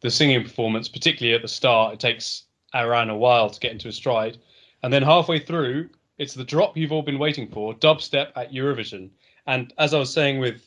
the 0.00 0.10
singing 0.10 0.42
performance, 0.42 0.88
particularly 0.88 1.34
at 1.34 1.42
the 1.42 1.48
start. 1.48 1.94
It 1.94 2.00
takes 2.00 2.44
Aram 2.74 3.10
a 3.10 3.16
while 3.16 3.50
to 3.50 3.60
get 3.60 3.72
into 3.72 3.88
a 3.88 3.92
stride. 3.92 4.38
And 4.82 4.92
then 4.92 5.02
halfway 5.02 5.38
through, 5.38 5.90
it's 6.18 6.34
the 6.34 6.44
drop 6.44 6.76
you've 6.76 6.92
all 6.92 7.02
been 7.02 7.18
waiting 7.18 7.48
for, 7.48 7.74
dubstep 7.74 8.32
at 8.36 8.52
Eurovision. 8.52 9.10
And 9.46 9.72
as 9.78 9.94
I 9.94 9.98
was 9.98 10.12
saying 10.12 10.38
with 10.38 10.66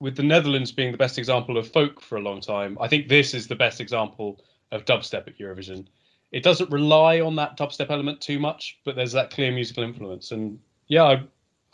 with 0.00 0.16
the 0.16 0.22
Netherlands 0.22 0.72
being 0.72 0.92
the 0.92 0.98
best 0.98 1.18
example 1.18 1.56
of 1.56 1.70
folk 1.70 2.00
for 2.00 2.16
a 2.16 2.20
long 2.20 2.40
time, 2.40 2.76
I 2.80 2.88
think 2.88 3.08
this 3.08 3.32
is 3.32 3.46
the 3.46 3.54
best 3.54 3.80
example 3.80 4.44
of 4.72 4.84
dubstep 4.84 5.28
at 5.28 5.38
Eurovision. 5.38 5.86
It 6.32 6.42
doesn't 6.42 6.70
rely 6.70 7.20
on 7.20 7.36
that 7.36 7.56
dubstep 7.56 7.90
element 7.90 8.20
too 8.20 8.38
much, 8.38 8.78
but 8.84 8.96
there's 8.96 9.12
that 9.12 9.30
clear 9.30 9.52
musical 9.52 9.84
influence. 9.84 10.32
And 10.32 10.58
yeah, 10.88 11.04
I, 11.04 11.22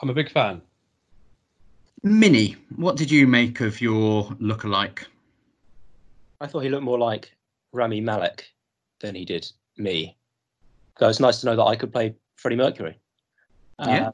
I'm 0.01 0.11
a 0.11 0.15
big 0.15 0.31
fan. 0.31 0.61
Minnie, 2.03 2.57
what 2.77 2.97
did 2.97 3.11
you 3.11 3.27
make 3.27 3.61
of 3.61 3.81
your 3.81 4.25
lookalike? 4.41 5.07
I 6.41 6.47
thought 6.47 6.61
he 6.61 6.69
looked 6.69 6.85
more 6.85 6.99
like 6.99 7.33
Rami 7.73 8.01
Malek 8.01 8.45
than 9.01 9.15
he 9.15 9.25
did 9.25 9.51
me. 9.77 10.17
So 10.99 11.09
it's 11.09 11.21
nice 11.21 11.41
to 11.41 11.47
know 11.47 11.57
that 11.57 11.65
I 11.65 11.77
could 11.77 11.93
play 11.93 12.15
Freddie 12.37 12.57
Mercury. 12.57 12.99
Yeah. 13.79 14.09
Uh, 14.09 14.13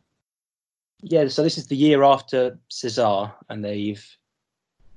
yeah, 1.02 1.28
so 1.28 1.42
this 1.42 1.58
is 1.58 1.66
the 1.66 1.76
year 1.76 2.02
after 2.02 2.58
Cezar, 2.70 3.32
and 3.48 3.64
they've 3.64 4.04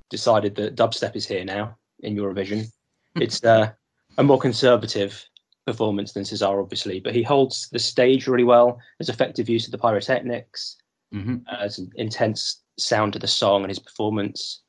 decided 0.08 0.54
that 0.56 0.76
dubstep 0.76 1.14
is 1.14 1.26
here 1.26 1.44
now 1.44 1.76
in 2.00 2.16
Eurovision. 2.16 2.70
it's 3.16 3.44
uh, 3.44 3.70
a 4.18 4.22
more 4.22 4.38
conservative 4.38 5.24
performance 5.66 6.12
than 6.12 6.24
Cezar, 6.24 6.62
obviously, 6.62 7.00
but 7.00 7.14
he 7.14 7.22
holds 7.22 7.68
the 7.70 7.78
stage 7.78 8.26
really 8.26 8.44
well. 8.44 8.78
There's 8.98 9.08
effective 9.08 9.48
use 9.48 9.66
of 9.66 9.72
the 9.72 9.78
pyrotechnics. 9.78 10.76
hmm 11.12 11.36
uh, 11.50 11.68
an 11.76 11.90
intense 11.96 12.62
sound 12.78 13.12
to 13.12 13.18
the 13.18 13.28
song 13.28 13.62
and 13.62 13.70
his 13.70 13.78
performance. 13.78 14.62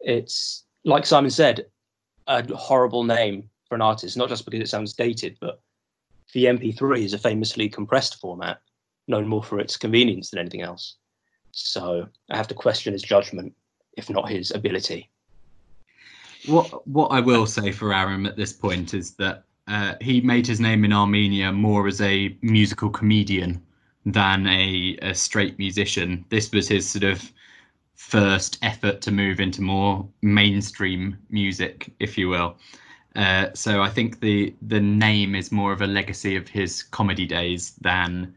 It's 0.00 0.64
like 0.84 1.06
Simon 1.06 1.30
said, 1.30 1.66
a 2.26 2.56
horrible 2.56 3.04
name 3.04 3.50
for 3.74 3.76
an 3.76 3.82
artist, 3.82 4.16
not 4.16 4.28
just 4.28 4.44
because 4.44 4.60
it 4.60 4.68
sounds 4.68 4.92
dated, 4.92 5.36
but 5.40 5.60
the 6.32 6.44
MP3 6.44 7.04
is 7.04 7.12
a 7.12 7.18
famously 7.18 7.68
compressed 7.68 8.20
format, 8.20 8.60
known 9.08 9.26
more 9.26 9.42
for 9.42 9.58
its 9.58 9.76
convenience 9.76 10.30
than 10.30 10.38
anything 10.38 10.62
else. 10.62 10.96
So 11.50 12.06
I 12.30 12.36
have 12.36 12.46
to 12.48 12.54
question 12.54 12.92
his 12.92 13.02
judgment, 13.02 13.52
if 13.96 14.08
not 14.08 14.30
his 14.30 14.52
ability. 14.52 15.10
What 16.46 16.86
what 16.86 17.08
I 17.08 17.18
will 17.18 17.46
say 17.46 17.72
for 17.72 17.92
Aram 17.92 18.26
at 18.26 18.36
this 18.36 18.52
point 18.52 18.94
is 18.94 19.14
that 19.16 19.42
uh, 19.66 19.94
he 20.00 20.20
made 20.20 20.46
his 20.46 20.60
name 20.60 20.84
in 20.84 20.92
Armenia 20.92 21.50
more 21.50 21.88
as 21.88 22.00
a 22.00 22.36
musical 22.42 22.90
comedian 22.90 23.60
than 24.06 24.46
a, 24.46 24.96
a 25.02 25.14
straight 25.14 25.58
musician. 25.58 26.24
This 26.28 26.52
was 26.52 26.68
his 26.68 26.88
sort 26.88 27.04
of 27.04 27.32
first 27.96 28.58
effort 28.62 29.00
to 29.00 29.10
move 29.10 29.40
into 29.40 29.62
more 29.62 30.06
mainstream 30.22 31.18
music, 31.28 31.92
if 31.98 32.16
you 32.16 32.28
will. 32.28 32.56
Uh, 33.16 33.48
so 33.54 33.80
I 33.80 33.90
think 33.90 34.20
the 34.20 34.54
the 34.62 34.80
name 34.80 35.34
is 35.34 35.52
more 35.52 35.72
of 35.72 35.82
a 35.82 35.86
legacy 35.86 36.36
of 36.36 36.48
his 36.48 36.82
comedy 36.82 37.26
days 37.26 37.72
than 37.80 38.34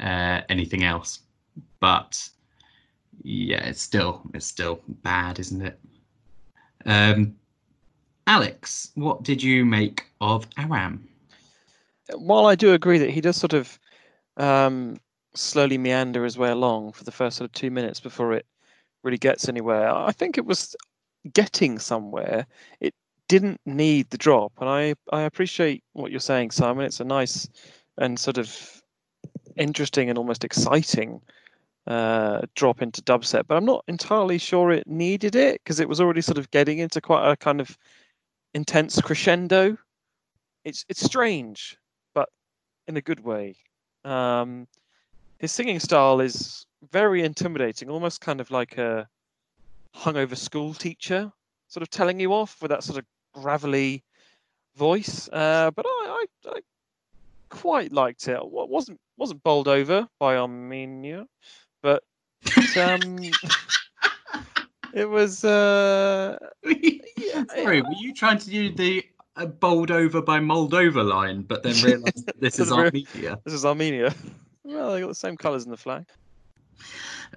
uh, 0.00 0.40
anything 0.48 0.84
else. 0.84 1.20
But 1.80 2.28
yeah, 3.22 3.64
it's 3.64 3.82
still 3.82 4.22
it's 4.32 4.46
still 4.46 4.80
bad, 5.02 5.38
isn't 5.38 5.62
it? 5.62 5.78
Um, 6.86 7.34
Alex, 8.26 8.90
what 8.94 9.22
did 9.22 9.42
you 9.42 9.64
make 9.64 10.06
of 10.20 10.46
Aram? 10.56 11.06
While 12.14 12.46
I 12.46 12.54
do 12.54 12.72
agree 12.72 12.98
that 12.98 13.10
he 13.10 13.20
does 13.20 13.36
sort 13.36 13.52
of 13.52 13.78
um, 14.36 14.96
slowly 15.34 15.78
meander 15.78 16.24
his 16.24 16.38
way 16.38 16.50
along 16.50 16.92
for 16.92 17.04
the 17.04 17.12
first 17.12 17.36
sort 17.36 17.48
of 17.48 17.52
two 17.52 17.70
minutes 17.70 18.00
before 18.00 18.32
it 18.32 18.46
really 19.02 19.18
gets 19.18 19.48
anywhere, 19.48 19.90
I 19.90 20.12
think 20.12 20.38
it 20.38 20.46
was 20.46 20.74
getting 21.32 21.78
somewhere. 21.78 22.46
It 22.80 22.94
didn't 23.28 23.60
need 23.64 24.10
the 24.10 24.18
drop, 24.18 24.52
and 24.60 24.68
I 24.68 24.94
I 25.12 25.22
appreciate 25.22 25.82
what 25.92 26.10
you're 26.10 26.20
saying, 26.20 26.50
Simon. 26.50 26.84
It's 26.84 27.00
a 27.00 27.04
nice 27.04 27.48
and 27.98 28.18
sort 28.18 28.38
of 28.38 28.82
interesting 29.56 30.08
and 30.08 30.18
almost 30.18 30.44
exciting 30.44 31.20
uh, 31.86 32.42
drop 32.54 32.82
into 32.82 33.02
dubstep, 33.02 33.44
but 33.46 33.56
I'm 33.56 33.64
not 33.64 33.84
entirely 33.88 34.38
sure 34.38 34.70
it 34.70 34.86
needed 34.86 35.36
it 35.36 35.60
because 35.62 35.80
it 35.80 35.88
was 35.88 36.00
already 36.00 36.20
sort 36.20 36.38
of 36.38 36.50
getting 36.50 36.78
into 36.78 37.00
quite 37.00 37.30
a 37.30 37.36
kind 37.36 37.60
of 37.60 37.76
intense 38.54 39.00
crescendo. 39.00 39.76
It's 40.64 40.84
it's 40.88 41.02
strange, 41.02 41.76
but 42.14 42.28
in 42.86 42.96
a 42.96 43.02
good 43.02 43.20
way. 43.20 43.56
Um, 44.04 44.66
his 45.38 45.52
singing 45.52 45.80
style 45.80 46.20
is 46.20 46.66
very 46.90 47.22
intimidating, 47.22 47.90
almost 47.90 48.20
kind 48.20 48.40
of 48.40 48.50
like 48.50 48.78
a 48.78 49.08
hungover 49.94 50.36
school 50.36 50.74
teacher, 50.74 51.32
sort 51.68 51.82
of 51.82 51.90
telling 51.90 52.20
you 52.20 52.32
off 52.32 52.56
with 52.62 52.70
that 52.70 52.82
sort 52.82 52.98
of 52.98 53.04
gravelly 53.34 54.02
voice. 54.76 55.28
Uh, 55.32 55.70
but 55.70 55.84
I, 55.86 56.24
I, 56.46 56.50
I 56.50 56.60
quite 57.50 57.92
liked 57.92 58.28
it. 58.28 58.38
Wa- 58.44 58.64
wasn't 58.64 58.98
wasn't 59.16 59.42
bowled 59.42 59.68
over 59.68 60.08
by 60.18 60.36
Armenia, 60.36 61.26
but 61.82 62.02
um, 62.76 63.18
it 64.94 65.08
was. 65.08 65.44
Uh, 65.44 66.38
Sorry, 67.54 67.82
were 67.82 67.88
you 67.98 68.14
trying 68.14 68.38
to 68.38 68.50
do 68.50 68.72
the 68.72 69.04
uh, 69.36 69.46
bowled 69.46 69.90
over 69.90 70.22
by 70.22 70.38
Moldova 70.38 71.06
line, 71.06 71.42
but 71.42 71.62
then 71.62 71.74
realised 71.82 72.30
this 72.38 72.58
is 72.60 72.72
Armenia? 72.72 73.38
this 73.44 73.54
is 73.54 73.64
Armenia. 73.64 74.14
Well, 74.64 74.92
they 74.92 75.00
got 75.00 75.08
the 75.08 75.14
same 75.14 75.36
colours 75.36 75.64
in 75.64 75.70
the 75.70 75.76
flag. 75.76 76.06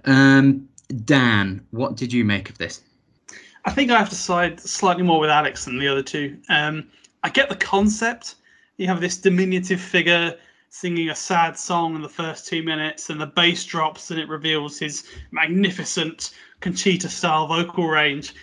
Um, 0.04 0.68
Dan, 1.04 1.66
what 1.70 1.96
did 1.96 2.12
you 2.12 2.24
make 2.24 2.48
of 2.48 2.58
this? 2.58 2.82
I 3.68 3.70
think 3.70 3.90
I 3.90 3.98
have 3.98 4.08
to 4.08 4.14
side 4.14 4.58
slightly 4.60 5.02
more 5.02 5.20
with 5.20 5.28
Alex 5.28 5.66
than 5.66 5.78
the 5.78 5.88
other 5.88 6.02
two. 6.02 6.38
Um, 6.48 6.88
I 7.22 7.28
get 7.28 7.50
the 7.50 7.54
concept. 7.54 8.36
You 8.78 8.86
have 8.86 9.02
this 9.02 9.18
diminutive 9.18 9.78
figure 9.78 10.34
singing 10.70 11.10
a 11.10 11.14
sad 11.14 11.58
song 11.58 11.94
in 11.94 12.00
the 12.00 12.08
first 12.08 12.46
two 12.46 12.62
minutes, 12.62 13.10
and 13.10 13.20
the 13.20 13.26
bass 13.26 13.66
drops, 13.66 14.10
and 14.10 14.18
it 14.18 14.26
reveals 14.26 14.78
his 14.78 15.06
magnificent 15.32 16.30
Conchita 16.60 17.10
style 17.10 17.46
vocal 17.46 17.86
range. 17.86 18.34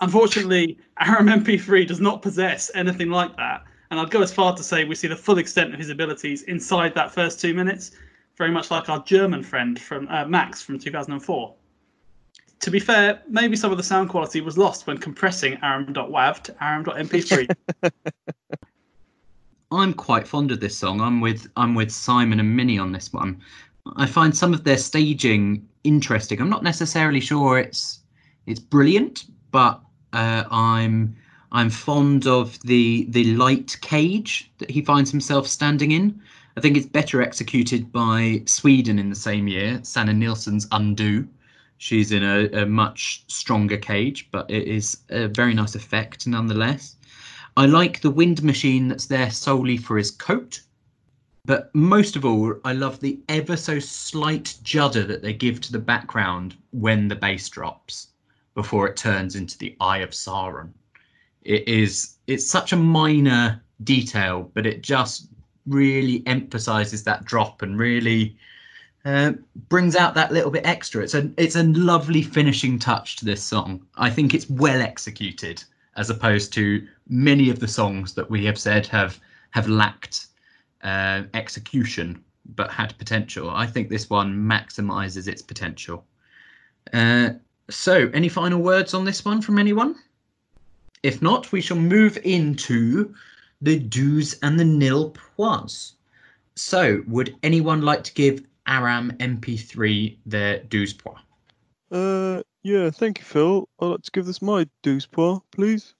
Unfortunately, 0.00 0.78
Aram 1.00 1.26
MP3 1.26 1.84
does 1.84 2.00
not 2.00 2.22
possess 2.22 2.70
anything 2.76 3.10
like 3.10 3.36
that. 3.36 3.64
And 3.90 3.98
I'd 3.98 4.12
go 4.12 4.22
as 4.22 4.32
far 4.32 4.54
to 4.54 4.62
say 4.62 4.84
we 4.84 4.94
see 4.94 5.08
the 5.08 5.16
full 5.16 5.38
extent 5.38 5.74
of 5.74 5.80
his 5.80 5.90
abilities 5.90 6.42
inside 6.42 6.94
that 6.94 7.12
first 7.12 7.40
two 7.40 7.52
minutes, 7.52 7.90
very 8.36 8.52
much 8.52 8.70
like 8.70 8.88
our 8.88 9.02
German 9.02 9.42
friend 9.42 9.76
from 9.76 10.06
uh, 10.06 10.24
Max 10.24 10.62
from 10.62 10.78
2004. 10.78 11.52
To 12.60 12.70
be 12.70 12.80
fair, 12.80 13.22
maybe 13.28 13.56
some 13.56 13.70
of 13.70 13.76
the 13.76 13.84
sound 13.84 14.08
quality 14.08 14.40
was 14.40 14.58
lost 14.58 14.86
when 14.86 14.98
compressing 14.98 15.58
aram.wav 15.62 16.42
to 16.42 16.64
aram.mp3. 16.64 17.54
I'm 19.70 19.92
quite 19.92 20.26
fond 20.26 20.50
of 20.50 20.60
this 20.60 20.76
song. 20.76 21.00
I'm 21.00 21.20
with 21.20 21.46
I'm 21.56 21.74
with 21.74 21.90
Simon 21.90 22.40
and 22.40 22.56
Minnie 22.56 22.78
on 22.78 22.92
this 22.92 23.12
one. 23.12 23.40
I 23.96 24.06
find 24.06 24.36
some 24.36 24.52
of 24.54 24.64
their 24.64 24.78
staging 24.78 25.66
interesting. 25.84 26.40
I'm 26.40 26.50
not 26.50 26.62
necessarily 26.62 27.20
sure 27.20 27.58
it's 27.58 28.00
it's 28.46 28.60
brilliant, 28.60 29.26
but 29.50 29.80
uh, 30.12 30.44
I'm 30.50 31.16
I'm 31.52 31.70
fond 31.70 32.26
of 32.26 32.58
the 32.62 33.06
the 33.10 33.34
light 33.34 33.76
cage 33.82 34.50
that 34.58 34.70
he 34.70 34.82
finds 34.82 35.10
himself 35.10 35.46
standing 35.46 35.92
in. 35.92 36.20
I 36.56 36.60
think 36.60 36.76
it's 36.76 36.86
better 36.86 37.22
executed 37.22 37.92
by 37.92 38.42
Sweden 38.46 38.98
in 38.98 39.10
the 39.10 39.16
same 39.16 39.46
year, 39.46 39.80
Sanna 39.82 40.12
Nielsen's 40.12 40.66
Undo. 40.72 41.28
She's 41.78 42.12
in 42.12 42.24
a, 42.24 42.62
a 42.62 42.66
much 42.66 43.24
stronger 43.28 43.76
cage, 43.76 44.28
but 44.30 44.50
it 44.50 44.66
is 44.66 44.98
a 45.08 45.28
very 45.28 45.54
nice 45.54 45.74
effect 45.74 46.26
nonetheless. 46.26 46.96
I 47.56 47.66
like 47.66 48.00
the 48.00 48.10
wind 48.10 48.42
machine 48.42 48.88
that's 48.88 49.06
there 49.06 49.30
solely 49.30 49.76
for 49.76 49.96
his 49.96 50.10
coat. 50.10 50.60
But 51.44 51.74
most 51.74 52.14
of 52.14 52.24
all, 52.24 52.54
I 52.64 52.72
love 52.72 53.00
the 53.00 53.20
ever 53.28 53.56
so 53.56 53.78
slight 53.78 54.56
judder 54.62 55.04
that 55.04 55.22
they 55.22 55.32
give 55.32 55.60
to 55.62 55.72
the 55.72 55.78
background 55.78 56.56
when 56.72 57.08
the 57.08 57.16
bass 57.16 57.48
drops 57.48 58.08
before 58.54 58.88
it 58.88 58.96
turns 58.96 59.34
into 59.34 59.56
the 59.56 59.76
Eye 59.80 59.98
of 59.98 60.10
Sauron. 60.10 60.70
It 61.42 61.66
is 61.66 62.16
it's 62.26 62.44
such 62.44 62.72
a 62.72 62.76
minor 62.76 63.62
detail, 63.84 64.50
but 64.52 64.66
it 64.66 64.82
just 64.82 65.28
really 65.66 66.22
emphasizes 66.26 67.04
that 67.04 67.24
drop 67.24 67.62
and 67.62 67.78
really 67.78 68.36
uh, 69.04 69.32
brings 69.68 69.96
out 69.96 70.14
that 70.14 70.32
little 70.32 70.50
bit 70.50 70.66
extra. 70.66 71.02
It's 71.02 71.14
a 71.14 71.30
it's 71.36 71.56
a 71.56 71.62
lovely 71.64 72.22
finishing 72.22 72.78
touch 72.78 73.16
to 73.16 73.24
this 73.24 73.42
song. 73.42 73.86
I 73.96 74.10
think 74.10 74.34
it's 74.34 74.48
well 74.50 74.80
executed 74.80 75.62
as 75.96 76.10
opposed 76.10 76.52
to 76.54 76.86
many 77.08 77.50
of 77.50 77.58
the 77.60 77.68
songs 77.68 78.14
that 78.14 78.30
we 78.30 78.44
have 78.44 78.58
said 78.58 78.86
have 78.86 79.20
have 79.50 79.68
lacked 79.68 80.26
uh, 80.82 81.22
execution 81.34 82.22
but 82.54 82.70
had 82.70 82.96
potential. 82.98 83.50
I 83.50 83.66
think 83.66 83.88
this 83.88 84.08
one 84.08 84.34
maximizes 84.34 85.28
its 85.28 85.42
potential. 85.42 86.04
Uh, 86.92 87.30
so, 87.70 88.10
any 88.14 88.28
final 88.28 88.62
words 88.62 88.94
on 88.94 89.04
this 89.04 89.24
one 89.24 89.42
from 89.42 89.58
anyone? 89.58 89.96
If 91.02 91.20
not, 91.20 91.52
we 91.52 91.60
shall 91.60 91.76
move 91.76 92.18
into 92.24 93.14
the 93.60 93.78
do's 93.78 94.38
and 94.42 94.58
the 94.58 94.64
nil 94.64 95.10
points. 95.36 95.94
So, 96.56 97.02
would 97.06 97.36
anyone 97.42 97.82
like 97.82 98.02
to 98.04 98.14
give 98.14 98.42
Aram 98.68 99.12
MP3 99.18 100.16
their 100.26 100.60
do's 100.60 100.92
point? 100.92 101.18
Uh, 101.90 102.42
yeah, 102.62 102.90
thank 102.90 103.18
you, 103.18 103.24
Phil. 103.24 103.68
I'd 103.80 103.86
like 103.86 104.02
to 104.02 104.10
give 104.10 104.26
this 104.26 104.42
my 104.42 104.68
deuce 104.82 105.06
point, 105.06 105.42
please. 105.50 105.94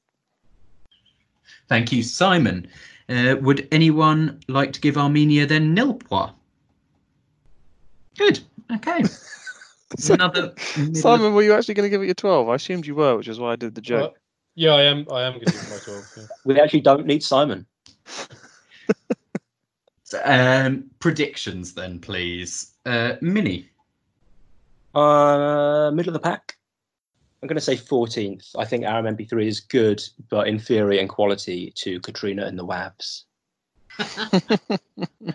Thank 1.69 1.93
you, 1.93 2.03
Simon. 2.03 2.69
Uh, 3.09 3.37
would 3.41 3.67
anyone 3.73 4.39
like 4.49 4.73
to 4.75 4.81
give 4.81 4.99
Armenia 4.99 5.47
their 5.47 5.61
nil 5.61 5.95
point? 5.95 6.33
Good. 8.19 8.41
Okay. 8.71 9.03
Another 10.11 10.53
Simon, 10.93 11.33
were 11.33 11.43
you 11.43 11.55
actually 11.55 11.75
going 11.75 11.87
to 11.87 11.91
give 11.91 12.03
it 12.03 12.07
your 12.07 12.15
12? 12.15 12.49
I 12.49 12.55
assumed 12.57 12.87
you 12.87 12.95
were, 12.95 13.17
which 13.17 13.29
is 13.29 13.41
why 13.41 13.53
I 13.53 13.57
did 13.57 13.75
the 13.75 13.81
joke. 13.81 14.13
Uh, 14.13 14.19
yeah, 14.55 14.73
I 14.73 14.83
am. 14.83 15.07
I 15.11 15.23
am 15.23 15.35
going 15.35 15.47
to 15.47 15.53
give 15.53 15.71
my 15.71 15.79
twelve. 15.79 16.13
Yeah. 16.17 16.25
We 16.45 16.61
actually 16.61 16.81
don't 16.81 17.07
need 17.07 17.23
Simon. 17.23 17.65
um, 20.25 20.85
predictions 21.01 21.75
then, 21.75 21.99
please. 21.99 22.73
Uh, 22.87 23.15
Minnie. 23.21 23.69
Uh, 24.95 25.91
middle 25.93 26.11
of 26.11 26.15
the 26.15 26.21
pack. 26.21 26.57
I'm 27.43 27.47
going 27.47 27.57
to 27.57 27.61
say 27.61 27.77
14th. 27.77 28.51
I 28.59 28.65
think 28.65 28.85
Aram 28.85 29.17
MP3 29.17 29.47
is 29.47 29.61
good, 29.61 30.03
but 30.29 30.49
inferior 30.49 31.01
in 31.01 31.07
quality 31.07 31.73
to 31.77 32.01
Katrina 32.01 32.47
and 32.47 32.59
the 32.59 32.67
Wabs. 32.67 33.25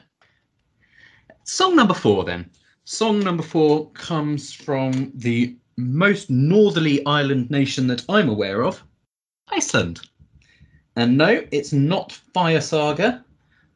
Song 1.45 1.75
number 1.75 1.93
four, 1.93 2.25
then. 2.25 2.49
Song 2.85 3.19
number 3.19 3.43
four 3.43 3.89
comes 3.91 4.53
from 4.53 5.11
the 5.15 5.55
most 5.77 6.29
northerly 6.29 7.05
island 7.05 7.49
nation 7.49 7.87
that 7.87 8.03
I'm 8.09 8.29
aware 8.29 8.63
of, 8.63 8.83
Iceland. 9.49 10.01
And 10.95 11.17
no, 11.17 11.45
it's 11.51 11.73
not 11.73 12.11
Fire 12.11 12.61
Saga. 12.61 13.23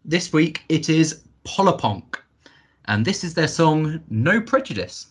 This 0.09 0.31
week 0.31 0.63
it 0.69 0.87
is 0.87 1.23
Pollapönk, 1.43 2.15
and 2.85 3.03
this 3.03 3.25
is 3.25 3.33
their 3.33 3.49
song 3.49 3.99
No 4.09 4.39
Prejudice. 4.39 5.07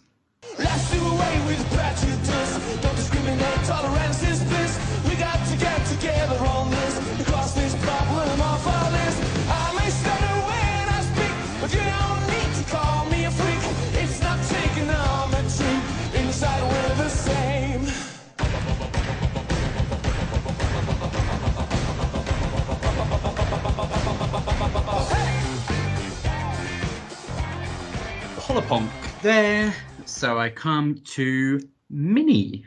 There. 29.22 29.74
So 30.06 30.38
I 30.38 30.48
come 30.48 30.94
to 31.04 31.60
Minnie. 31.90 32.64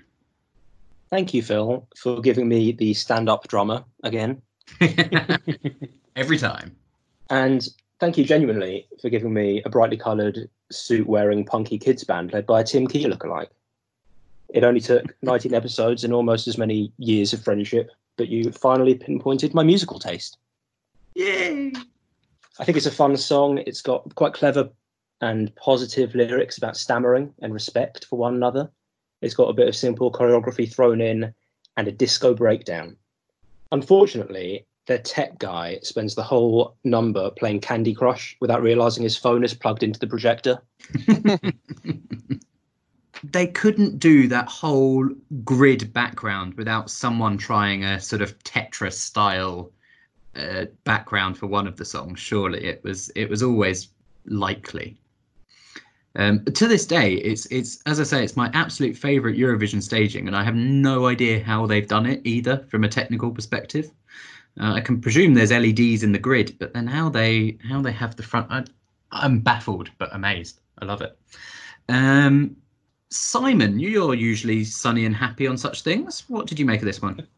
Thank 1.10 1.34
you, 1.34 1.42
Phil, 1.42 1.88
for 1.98 2.22
giving 2.22 2.48
me 2.48 2.74
the 2.74 2.94
stand-up 2.94 3.48
drummer 3.48 3.84
again, 4.04 4.40
Every 6.16 6.38
time. 6.38 6.76
and 7.32 7.68
thank 8.00 8.20
you 8.20 8.24
genuinely 8.24 8.88
for 9.02 9.10
giving 9.10 9.34
me 9.34 9.64
a 9.66 9.70
brightly 9.70 9.98
coloured 9.98 10.48
suit-wearing 10.72 11.44
punky 11.44 11.80
kids 11.80 12.04
band 12.04 12.34
led 12.34 12.46
by 12.46 12.62
a 12.62 12.64
Tim 12.64 12.86
Key 12.86 13.06
lookalike. 13.06 13.50
It 14.50 14.64
only 14.64 14.82
took 14.82 15.16
19 15.24 15.56
episodes 15.56 16.04
and 16.04 16.14
almost 16.14 16.48
as 16.48 16.60
many 16.60 16.94
years 17.00 17.34
of 17.34 17.44
friendship, 17.44 17.90
but 18.16 18.28
you 18.28 18.52
finally 18.52 18.94
pinpointed 18.94 19.56
my 19.56 19.64
musical 19.64 19.98
taste. 19.98 20.38
Yay! 21.16 21.74
I 22.60 22.64
think 22.64 22.78
it's 22.78 22.86
a 22.86 22.92
fun 22.92 23.18
song. 23.18 23.58
It's 23.66 23.82
got 23.82 24.14
quite 24.14 24.34
clever 24.34 24.70
and 25.22 25.54
positive 25.56 26.16
lyrics 26.16 26.58
about 26.58 26.78
stammering 26.78 27.34
and 27.42 27.54
respect 27.54 28.06
for 28.06 28.18
one 28.18 28.36
another. 28.36 28.70
It's 29.22 29.34
got 29.34 29.50
a 29.50 29.54
bit 29.54 29.68
of 29.68 29.76
simple 29.76 30.12
choreography 30.12 30.72
thrown 30.72 31.02
in 31.02 31.34
and 31.78 31.88
a 31.88 31.92
disco 31.92 32.34
breakdown. 32.34 32.96
Unfortunately, 33.72 34.66
their 34.88 34.98
tech 34.98 35.38
guy 35.38 35.80
spends 35.84 36.16
the 36.16 36.24
whole 36.24 36.76
number 36.84 37.30
playing 37.32 37.60
Candy 37.60 37.94
Crush 37.94 38.36
without 38.42 38.64
realizing 38.64 39.04
his 39.04 39.16
phone 39.16 39.44
is 39.44 39.54
plugged 39.54 39.84
into 39.84 40.00
the 40.00 40.08
projector. 40.08 40.60
they 43.24 43.48
couldn't 43.48 44.00
do 44.00 44.28
that 44.28 44.48
whole 44.48 45.10
grid 45.44 45.92
background 45.94 46.54
without 46.56 46.90
someone 46.90 47.38
trying 47.38 47.84
a 47.84 48.00
sort 48.00 48.22
of 48.22 48.38
Tetris 48.40 48.94
style 48.94 49.72
uh, 50.36 50.66
background 50.86 51.38
for 51.38 51.48
one 51.48 51.68
of 51.68 51.78
the 51.78 51.86
songs. 51.86 52.20
Surely 52.20 52.64
it 52.64 52.84
was 52.84 53.10
it 53.16 53.30
was 53.30 53.44
always 53.44 53.90
likely. 54.26 54.98
Um, 56.16 56.44
to 56.46 56.68
this 56.68 56.86
day, 56.86 57.14
it's 57.14 57.46
it's 57.48 57.82
as 57.86 58.00
I 58.00 58.04
say, 58.04 58.24
it's 58.24 58.36
my 58.36 58.50
absolute 58.54 58.98
favourite 58.98 59.38
Eurovision 59.38 59.82
staging, 59.82 60.28
and 60.28 60.36
I 60.36 60.44
have 60.44 60.56
no 60.56 61.08
idea 61.08 61.44
how 61.44 61.66
they've 61.66 61.88
done 61.88 62.06
it 62.06 62.22
either 62.24 62.66
from 62.70 62.84
a 62.84 62.90
technical 62.90 63.32
perspective. 63.32 63.92
Uh, 64.60 64.74
I 64.74 64.82
can 64.82 65.00
presume 65.00 65.34
there's 65.34 65.52
LEDs 65.52 66.04
in 66.04 66.12
the 66.12 66.20
grid, 66.20 66.58
but 66.60 66.74
then 66.74 66.88
how 66.88 67.10
they 67.10 67.58
how 67.68 67.82
they 67.82 67.92
have 67.92 68.16
the 68.16 68.24
front, 68.24 68.48
I, 68.50 68.66
I'm 69.12 69.40
baffled 69.40 69.92
but 69.98 70.14
amazed. 70.14 70.62
I 70.80 70.86
love 70.86 71.02
it. 71.02 71.18
Um, 71.90 72.56
Simon, 73.12 73.80
you're 73.80 74.14
usually 74.14 74.64
sunny 74.64 75.06
and 75.06 75.16
happy 75.16 75.48
on 75.48 75.58
such 75.58 75.82
things. 75.82 76.24
What 76.28 76.48
did 76.48 76.60
you 76.60 76.66
make 76.66 76.82
of 76.82 76.86
this 76.86 77.02
one? 77.02 77.28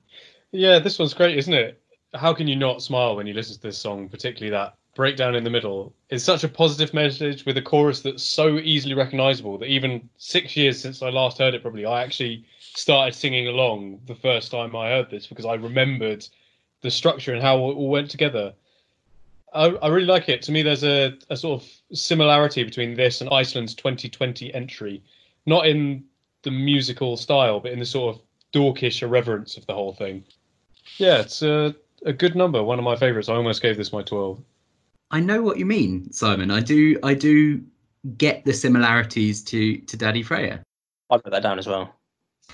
Yeah, 0.54 0.80
this 0.80 1.00
one's 1.00 1.14
great, 1.14 1.38
isn't 1.38 1.54
it? 1.54 1.82
How 2.14 2.34
can 2.34 2.46
you 2.46 2.58
not 2.58 2.82
smile 2.82 3.16
when 3.16 3.26
you 3.26 3.34
listen 3.34 3.56
to 3.56 3.62
this 3.62 3.78
song, 3.78 4.10
particularly 4.10 4.52
that 4.52 4.76
breakdown 5.02 5.34
in 5.34 5.44
the 5.44 5.50
middle? 5.50 5.92
It's 6.12 6.24
such 6.24 6.44
a 6.44 6.48
positive 6.48 6.94
message 6.94 7.44
with 7.44 7.58
a 7.58 7.62
chorus 7.62 8.02
that's 8.02 8.22
so 8.22 8.60
easily 8.60 8.94
recognizable 8.94 9.58
that 9.58 9.66
even 9.66 10.08
six 10.18 10.56
years 10.56 10.80
since 10.80 11.02
I 11.02 11.10
last 11.10 11.40
heard 11.40 11.56
it, 11.56 11.64
probably, 11.64 11.88
I 11.88 12.04
actually 12.04 12.46
started 12.60 13.16
singing 13.16 13.48
along 13.48 14.00
the 14.06 14.14
first 14.14 14.52
time 14.52 14.76
I 14.76 14.90
heard 14.90 15.10
this 15.10 15.26
because 15.26 15.44
I 15.44 15.56
remembered 15.56 16.28
the 16.82 16.92
structure 16.92 17.34
and 17.34 17.42
how 17.42 17.56
it 17.58 17.74
all 17.74 17.90
went 17.90 18.12
together. 18.12 18.54
I, 19.56 19.70
I 19.70 19.88
really 19.88 20.06
like 20.06 20.30
it. 20.30 20.44
To 20.44 20.52
me, 20.52 20.62
there's 20.62 20.84
a, 20.84 21.18
a 21.32 21.36
sort 21.36 21.64
of 21.64 21.98
similarity 21.98 22.64
between 22.64 22.94
this 22.94 23.22
and 23.22 23.30
Iceland's 23.32 23.74
2020 23.74 24.54
entry, 24.54 25.02
not 25.48 25.66
in 25.66 26.04
the 26.44 26.52
musical 26.52 27.18
style, 27.18 27.60
but 27.60 27.72
in 27.72 27.80
the 27.80 27.88
sort 27.88 28.16
of 28.16 28.22
dorkish 28.54 29.02
irreverence 29.02 29.58
of 29.58 29.66
the 29.66 29.74
whole 29.74 29.94
thing. 29.94 30.24
Yeah, 30.98 31.22
it's 31.22 31.42
a, 31.42 31.76
a 32.06 32.14
good 32.14 32.36
number. 32.36 32.62
One 32.62 32.78
of 32.78 32.86
my 32.86 32.96
favorites. 32.96 33.30
I 33.30 33.34
almost 33.34 33.64
gave 33.64 33.78
this 33.78 33.92
my 33.92 34.04
12. 34.04 34.40
I 35.12 35.20
know 35.20 35.42
what 35.42 35.58
you 35.60 35.66
mean, 35.66 36.12
Simon. 36.12 36.50
I 36.52 36.62
do. 36.62 36.98
I 37.04 37.14
do 37.14 37.62
get 38.18 38.44
the 38.46 38.54
similarities 38.54 39.44
to 39.46 39.78
to 39.78 39.98
Daði 39.98 40.26
Freyr. 40.26 40.62
I'll 41.10 41.20
put 41.20 41.32
that 41.32 41.44
down 41.44 41.60
as 41.60 41.68
well. 41.68 41.94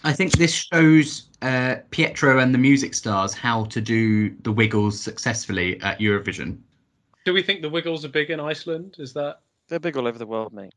I 0.03 0.13
think 0.13 0.33
this 0.33 0.53
shows 0.53 1.29
uh, 1.41 1.77
Piero 1.91 2.39
and 2.39 2.53
the 2.53 2.57
music 2.59 2.93
stars 2.93 3.33
how 3.33 3.65
to 3.65 3.81
do 3.81 4.29
the 4.41 4.51
Wiggles 4.51 4.99
successfully 4.99 5.79
at 5.81 5.99
Eurovision. 5.99 6.57
Do 7.25 7.33
we 7.33 7.41
think 7.41 7.61
the 7.61 7.69
Wiggles 7.69 8.05
are 8.05 8.09
big 8.09 8.29
in 8.29 8.39
Iceland? 8.39 8.95
Is 8.99 9.13
that 9.13 9.41
They're 9.67 9.79
big 9.79 9.97
all 9.97 10.07
over 10.07 10.17
the 10.19 10.25
world, 10.27 10.53
mate. 10.53 10.73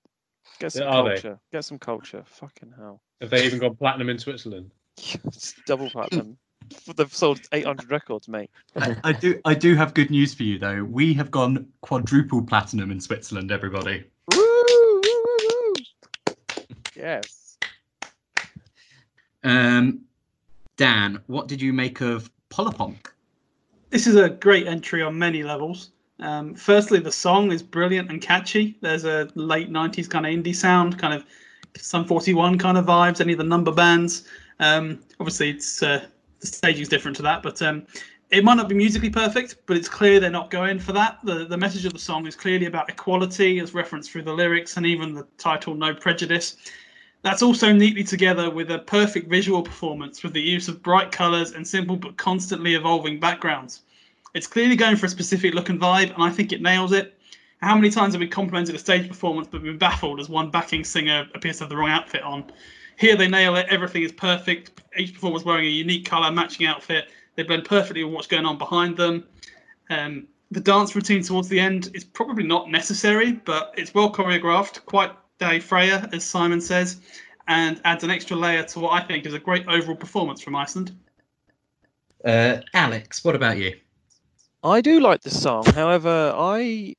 Get 0.58 0.72
some 0.72 0.82
Yeah, 0.82 0.88
are 0.88 1.04
they? 1.04 1.10
culture. 1.20 1.38
Get 1.52 1.64
some 1.64 1.78
culture. 1.78 2.22
Fucking 2.26 2.72
hell. 2.76 3.02
have 3.20 3.30
they 3.30 3.44
even 3.44 3.58
gone 3.58 3.76
platinum 3.76 4.08
in 4.08 4.18
Switzerland? 4.18 4.70
It's 5.24 5.54
double 5.66 5.88
platinum. 5.90 6.36
They've 6.96 7.14
sold 7.14 7.40
800 7.52 7.90
records, 7.90 8.28
mate. 8.28 8.50
I, 8.76 8.96
I 9.04 9.12
do. 9.12 9.40
I 9.44 9.54
do 9.54 9.74
have 9.74 9.94
good 9.94 10.11
news 10.11 10.35
for 10.35 10.42
you 10.42 10.59
though. 10.59 10.85
We 10.85 11.14
have 11.14 11.30
gone 11.30 11.66
quadruple 11.80 12.42
platinum 12.42 12.90
in 12.90 13.00
Switzerland. 13.00 13.50
Everybody. 13.50 14.04
Woo, 14.33 14.64
woo, 14.68 15.00
woo, 15.02 15.38
woo. 15.48 15.74
Yes. 16.94 17.59
Um, 19.42 20.00
Dan, 20.76 21.20
what 21.26 21.48
did 21.48 21.61
you 21.61 21.72
make 21.72 22.00
of 22.00 22.30
Pollapönk? 22.50 23.06
This 23.90 24.06
is 24.06 24.16
a 24.16 24.30
great 24.30 24.66
entry 24.66 25.02
on 25.02 25.18
many 25.18 25.42
levels. 25.42 25.90
Um, 26.20 26.54
firstly, 26.54 27.00
the 27.00 27.11
song 27.11 27.50
is 27.50 27.62
brilliant 27.62 28.11
and 28.11 28.20
catchy. 28.20 28.76
There's 28.83 29.04
a 29.04 29.28
late 29.35 29.70
90s 29.70 30.09
kind 30.09 30.26
of 30.26 30.33
indie 30.33 30.54
sound, 30.54 30.98
kind 30.98 31.14
of 31.14 31.24
Sum 31.76 32.04
41 32.04 32.59
kind 32.59 32.76
of 32.76 32.87
vibes, 32.87 33.20
any 33.20 33.33
of 33.33 33.38
the 33.38 33.44
number 33.44 33.72
bands. 33.72 34.26
Um, 34.59 35.00
obviously, 35.18 35.50
it's 35.50 35.83
uh, 35.83 36.04
the 36.40 36.46
staging's 36.46 36.88
different 36.88 37.16
to 37.18 37.22
that, 37.22 37.42
but 37.42 37.61
um, 37.62 37.87
it 38.31 38.44
might 38.44 38.55
not 38.55 38.68
be 38.68 38.74
musically 38.74 39.11
perfect, 39.11 39.57
but 39.66 39.76
it's 39.76 39.88
clear 39.88 40.20
they're 40.20 40.31
not 40.31 40.50
going 40.50 40.79
for 40.79 40.92
that. 40.92 41.18
The, 41.24 41.44
the 41.44 41.57
message 41.57 41.85
of 41.85 41.92
the 41.92 41.98
song 41.98 42.26
is 42.26 42.37
clearly 42.37 42.66
about 42.66 42.88
equality, 42.88 43.59
as 43.59 43.74
referenced 43.74 44.11
through 44.11 44.22
the 44.22 44.33
lyrics 44.33 44.76
and 44.76 44.87
even 44.87 45.14
the 45.14 45.26
title 45.37 45.74
No 45.74 45.94
Prejudice. 45.94 46.57
That's 47.22 47.42
also 47.42 47.72
neatly 47.72 48.05
together 48.05 48.48
with 48.48 48.70
a 48.70 48.79
perfect 48.79 49.29
visual 49.29 49.62
performance 49.62 50.22
with 50.22 50.33
the 50.33 50.40
use 50.40 50.68
of 50.68 50.83
bright 50.83 51.12
colours 51.12 51.53
and 51.53 51.66
simple 51.66 51.96
but 51.96 52.16
constantly 52.16 52.74
evolving 52.74 53.20
backgrounds. 53.20 53.83
It's 54.33 54.46
clearly 54.46 54.76
going 54.76 54.96
for 54.96 55.07
a 55.07 55.11
specific 55.11 55.53
look 55.55 55.68
and 55.68 55.81
vibe, 55.81 56.14
and 56.14 56.22
I 56.22 56.31
think 56.31 56.53
it 56.53 56.62
nails 56.62 56.92
it. 56.92 57.18
How 57.61 57.74
many 57.74 57.90
times 57.90 58.14
have 58.14 58.20
we 58.20 58.29
complimented 58.29 58.74
a 58.74 58.79
stage 58.79 59.07
performance 59.07 59.48
but 59.50 59.62
been 59.62 59.76
baffled 59.76 60.18
as 60.18 60.31
one 60.31 60.50
backing 60.50 60.85
singer 60.85 61.29
appears 61.35 61.59
to 61.59 61.64
have 61.64 61.68
the 61.68 61.76
wrong 61.76 61.90
outfit 61.90 62.22
on? 62.22 62.50
Here 63.00 63.16
they 63.16 63.28
nail 63.28 63.56
it, 63.56 63.66
everything 63.70 64.02
is 64.02 64.12
perfect. 64.12 64.82
Each 64.94 65.14
performer's 65.14 65.42
wearing 65.42 65.64
a 65.64 65.68
unique 65.70 66.04
colour, 66.04 66.30
matching 66.30 66.66
outfit. 66.66 67.08
They 67.34 67.42
blend 67.42 67.64
perfectly 67.64 68.04
with 68.04 68.12
what's 68.12 68.26
going 68.26 68.44
on 68.44 68.58
behind 68.58 68.98
them. 68.98 69.26
Um, 69.88 70.26
the 70.50 70.60
dance 70.60 70.94
routine 70.94 71.22
towards 71.22 71.48
the 71.48 71.58
end 71.58 71.90
is 71.94 72.04
probably 72.04 72.44
not 72.44 72.70
necessary, 72.70 73.32
but 73.32 73.72
it's 73.78 73.94
well 73.94 74.12
choreographed, 74.12 74.84
quite 74.84 75.12
Daði 75.38 75.62
Freyr, 75.62 76.10
as 76.12 76.24
Simon 76.24 76.60
says, 76.60 77.00
and 77.48 77.80
adds 77.86 78.04
an 78.04 78.10
extra 78.10 78.36
layer 78.36 78.64
to 78.64 78.80
what 78.80 79.02
I 79.02 79.06
think 79.06 79.24
is 79.24 79.32
a 79.32 79.38
great 79.38 79.66
overall 79.66 79.96
performance 79.96 80.42
from 80.42 80.54
Iceland. 80.54 80.94
Uh, 82.22 82.58
Alex, 82.74 83.24
what 83.24 83.34
about 83.34 83.56
you? 83.56 83.76
I 84.62 84.82
do 84.82 85.00
like 85.00 85.22
the 85.22 85.30
song. 85.30 85.64
However, 85.64 86.34
I 86.36 86.96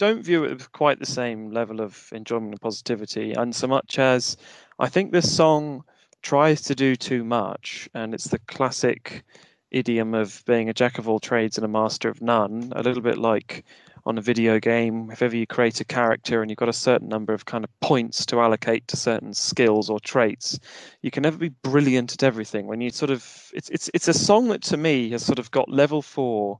don't 0.00 0.24
view 0.24 0.44
it 0.44 0.50
with 0.50 0.72
quite 0.72 0.98
the 0.98 1.04
same 1.04 1.50
level 1.50 1.82
of 1.82 2.08
enjoyment 2.12 2.52
and 2.52 2.60
positivity. 2.60 3.34
And 3.34 3.54
so 3.54 3.66
much 3.66 3.98
as 3.98 4.38
I 4.78 4.88
think 4.88 5.12
this 5.12 5.30
song 5.30 5.84
tries 6.22 6.62
to 6.62 6.74
do 6.74 6.96
too 6.96 7.22
much, 7.22 7.86
and 7.94 8.14
it's 8.14 8.28
the 8.28 8.38
classic 8.38 9.22
idiom 9.70 10.14
of 10.14 10.42
being 10.46 10.70
a 10.70 10.74
jack 10.74 10.96
of 10.96 11.06
all 11.06 11.20
trades 11.20 11.58
and 11.58 11.66
a 11.66 11.68
master 11.68 12.08
of 12.08 12.22
none, 12.22 12.72
a 12.74 12.82
little 12.82 13.02
bit 13.02 13.18
like 13.18 13.62
on 14.06 14.16
a 14.16 14.22
video 14.22 14.58
game, 14.58 15.10
if 15.10 15.20
ever 15.20 15.36
you 15.36 15.46
create 15.46 15.82
a 15.82 15.84
character 15.84 16.40
and 16.40 16.50
you've 16.50 16.56
got 16.56 16.70
a 16.70 16.72
certain 16.72 17.08
number 17.08 17.34
of 17.34 17.44
kind 17.44 17.62
of 17.62 17.80
points 17.80 18.24
to 18.24 18.40
allocate 18.40 18.88
to 18.88 18.96
certain 18.96 19.34
skills 19.34 19.90
or 19.90 20.00
traits, 20.00 20.58
you 21.02 21.10
can 21.10 21.22
never 21.22 21.36
be 21.36 21.50
brilliant 21.50 22.14
at 22.14 22.22
everything. 22.22 22.66
When 22.66 22.80
you 22.80 22.88
sort 22.88 23.10
of, 23.10 23.50
it's 23.52 23.68
it's 23.68 23.90
it's 23.92 24.08
a 24.08 24.14
song 24.14 24.48
that 24.48 24.62
to 24.62 24.78
me 24.78 25.10
has 25.10 25.22
sort 25.22 25.38
of 25.38 25.50
got 25.50 25.68
level 25.68 26.00
four 26.00 26.58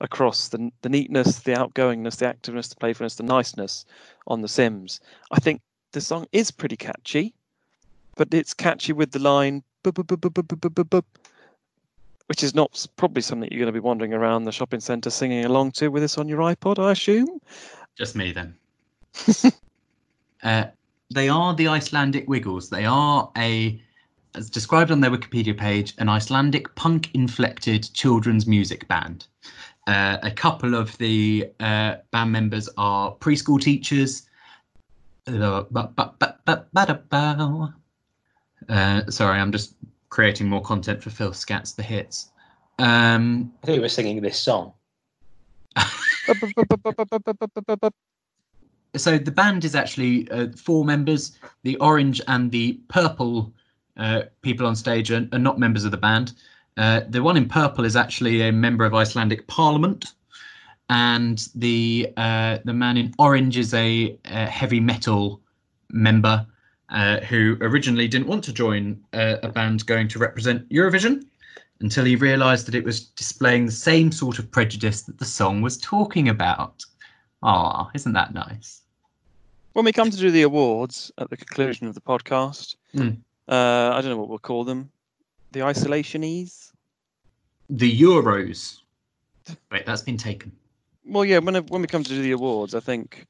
across 0.00 0.48
the 0.48 0.70
the 0.82 0.88
neatness, 0.88 1.40
the 1.40 1.52
outgoingness, 1.52 2.16
the 2.16 2.26
activeness, 2.26 2.68
the 2.68 2.76
playfulness, 2.76 3.16
the 3.16 3.22
niceness 3.22 3.84
on 4.26 4.40
the 4.40 4.48
Sims. 4.48 5.00
I 5.30 5.40
think 5.40 5.60
the 5.92 6.00
song 6.00 6.26
is 6.32 6.50
pretty 6.50 6.76
catchy, 6.76 7.34
but 8.16 8.32
it's 8.32 8.54
catchy 8.54 8.92
with 8.92 9.12
the 9.12 9.18
line 9.18 9.62
which 12.26 12.42
is 12.44 12.54
not 12.54 12.86
probably 12.96 13.22
something 13.22 13.48
you're 13.50 13.58
going 13.58 13.66
to 13.66 13.72
be 13.72 13.80
wandering 13.80 14.14
around 14.14 14.44
the 14.44 14.52
shopping 14.52 14.80
centre 14.80 15.10
singing 15.10 15.44
along 15.44 15.72
to 15.72 15.88
with 15.88 16.02
this 16.02 16.18
on 16.18 16.28
your 16.28 16.38
iPod, 16.40 16.78
I 16.78 16.92
assume. 16.92 17.40
Just 17.96 18.14
me 18.14 18.32
then. 18.32 18.54
uh, 20.42 20.64
they 21.12 21.28
are 21.28 21.54
the 21.54 21.66
Icelandic 21.66 22.28
Wiggles. 22.28 22.70
They 22.70 22.84
are 22.84 23.30
a, 23.36 23.80
as 24.34 24.48
described 24.48 24.90
on 24.90 25.00
their 25.00 25.10
Wikipedia 25.10 25.58
page, 25.58 25.94
an 25.98 26.08
Icelandic 26.08 26.72
punk-inflected 26.76 27.92
children's 27.94 28.46
music 28.46 28.86
band. 28.86 29.26
Uh, 29.86 30.18
a 30.22 30.30
couple 30.30 30.74
of 30.74 30.96
the 30.98 31.50
uh, 31.60 31.96
band 32.10 32.32
members 32.32 32.68
are 32.76 33.14
preschool 33.16 33.60
teachers. 33.60 34.28
Uh, 38.68 39.10
sorry, 39.10 39.40
I'm 39.40 39.52
just 39.52 39.74
creating 40.10 40.48
more 40.48 40.62
content 40.62 41.02
for 41.02 41.10
Phil 41.10 41.30
Scats 41.30 41.74
the 41.74 41.82
hits. 41.82 42.30
Um, 42.78 43.52
I 43.62 43.66
think 43.66 43.76
we 43.76 43.82
were 43.82 43.88
singing 43.88 44.20
this 44.20 44.38
song. 44.38 44.72
so 48.96 49.18
the 49.18 49.30
band 49.30 49.64
is 49.64 49.74
actually 49.74 50.30
uh, 50.30 50.48
four 50.56 50.84
members. 50.84 51.38
The 51.62 51.76
orange 51.76 52.20
and 52.28 52.50
the 52.50 52.80
purple 52.88 53.52
uh, 53.96 54.22
people 54.42 54.66
on 54.66 54.76
stage 54.76 55.10
are, 55.10 55.28
are 55.32 55.38
not 55.38 55.58
members 55.58 55.84
of 55.84 55.90
the 55.90 55.96
band. 55.96 56.32
Uh, 56.80 57.02
the 57.10 57.22
one 57.22 57.36
in 57.36 57.46
purple 57.46 57.84
is 57.84 57.94
actually 57.94 58.40
a 58.40 58.50
member 58.50 58.86
of 58.86 58.94
Icelandic 58.94 59.46
Parliament, 59.48 60.14
and 60.88 61.46
the 61.54 62.10
uh, 62.16 62.56
the 62.64 62.72
man 62.72 62.96
in 62.96 63.12
orange 63.18 63.58
is 63.58 63.74
a, 63.74 64.16
a 64.24 64.46
heavy 64.46 64.80
metal 64.80 65.42
member 65.90 66.46
uh, 66.88 67.20
who 67.20 67.58
originally 67.60 68.08
didn't 68.08 68.28
want 68.28 68.42
to 68.44 68.52
join 68.52 68.98
uh, 69.12 69.36
a 69.42 69.48
band 69.50 69.84
going 69.84 70.08
to 70.08 70.18
represent 70.18 70.66
Eurovision 70.70 71.26
until 71.80 72.06
he 72.06 72.16
realised 72.16 72.66
that 72.66 72.74
it 72.74 72.84
was 72.84 73.00
displaying 73.00 73.66
the 73.66 73.72
same 73.72 74.10
sort 74.10 74.38
of 74.38 74.50
prejudice 74.50 75.02
that 75.02 75.18
the 75.18 75.24
song 75.26 75.60
was 75.60 75.76
talking 75.76 76.30
about. 76.30 76.82
Ah, 77.42 77.90
isn't 77.94 78.14
that 78.14 78.32
nice? 78.32 78.80
When 79.74 79.84
we 79.84 79.92
come 79.92 80.10
to 80.10 80.16
do 80.16 80.30
the 80.30 80.42
awards 80.42 81.12
at 81.18 81.28
the 81.28 81.36
conclusion 81.36 81.86
of 81.86 81.94
the 81.94 82.00
podcast, 82.00 82.76
uh, 83.48 83.92
I 83.94 84.00
don't 84.00 84.10
know 84.10 84.16
what 84.16 84.30
we'll 84.30 84.38
call 84.38 84.64
them. 84.64 84.90
The 85.52 85.60
isolationese. 85.60 86.69
The 87.70 88.00
Euros. 88.00 88.80
Wait, 89.70 89.86
that's 89.86 90.02
been 90.02 90.16
taken. 90.16 90.52
Well, 91.04 91.24
yeah. 91.24 91.38
When 91.38 91.54
when 91.54 91.80
we 91.82 91.86
come 91.86 92.02
to 92.04 92.10
do 92.10 92.20
the 92.22 92.32
awards, 92.32 92.74
I 92.74 92.80
think 92.80 93.26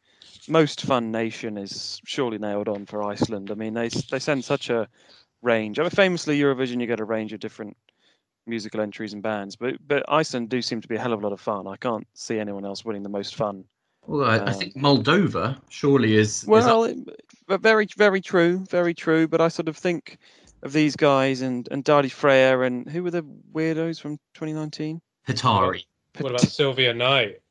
most 0.48 0.82
fun 0.82 1.12
nation 1.12 1.56
is 1.58 2.00
surely 2.04 2.38
nailed 2.38 2.68
on 2.68 2.86
for 2.86 3.02
Iceland. 3.02 3.50
I 3.50 3.54
mean, 3.54 3.74
they 3.74 3.88
they 3.88 4.18
send 4.18 4.44
such 4.44 4.70
a 4.70 4.88
range. 5.42 5.78
I 5.78 5.82
mean, 5.82 5.90
famously 5.90 6.38
Eurovision, 6.40 6.80
you 6.80 6.86
get 6.86 7.00
a 7.00 7.04
range 7.04 7.32
of 7.32 7.40
different 7.40 7.76
musical 8.46 8.80
entries 8.80 9.12
and 9.12 9.22
bands, 9.22 9.56
but 9.56 9.76
but 9.86 10.02
Iceland 10.08 10.48
do 10.48 10.62
seem 10.62 10.80
to 10.80 10.88
be 10.88 10.96
a 10.96 11.00
hell 11.00 11.12
of 11.12 11.20
a 11.20 11.22
lot 11.22 11.32
of 11.32 11.40
fun. 11.40 11.66
I 11.66 11.76
can't 11.76 12.06
see 12.14 12.38
anyone 12.38 12.64
else 12.64 12.84
winning 12.84 13.02
the 13.02 13.08
most 13.08 13.34
fun. 13.36 13.64
Well, 14.06 14.28
I, 14.28 14.36
I 14.36 14.52
Um, 14.52 14.58
think 14.58 14.74
Moldova 14.74 15.60
surely 15.68 16.16
is. 16.16 16.42
is 16.42 16.48
Well, 16.48 16.84
up- 16.84 16.90
it- 16.90 17.60
very, 17.60 17.86
very 17.96 18.20
true, 18.20 18.64
very 18.70 18.94
true. 18.94 19.28
But 19.28 19.40
I 19.40 19.48
sort 19.48 19.68
of 19.68 19.76
think 19.76 20.18
of 20.62 20.72
these 20.72 20.96
guys 20.96 21.40
and 21.40 21.68
and 21.70 21.84
Daði 21.84 22.10
Freyr 22.10 22.66
and 22.66 22.88
who 22.88 23.02
were 23.02 23.10
the 23.10 23.22
weirdos 23.52 24.00
from 24.00 24.16
2019? 24.34 25.00
Hatari. 25.26 25.84
What 26.18 26.30
about 26.30 26.42
Silvía 26.42 26.96
Night? 26.96 27.40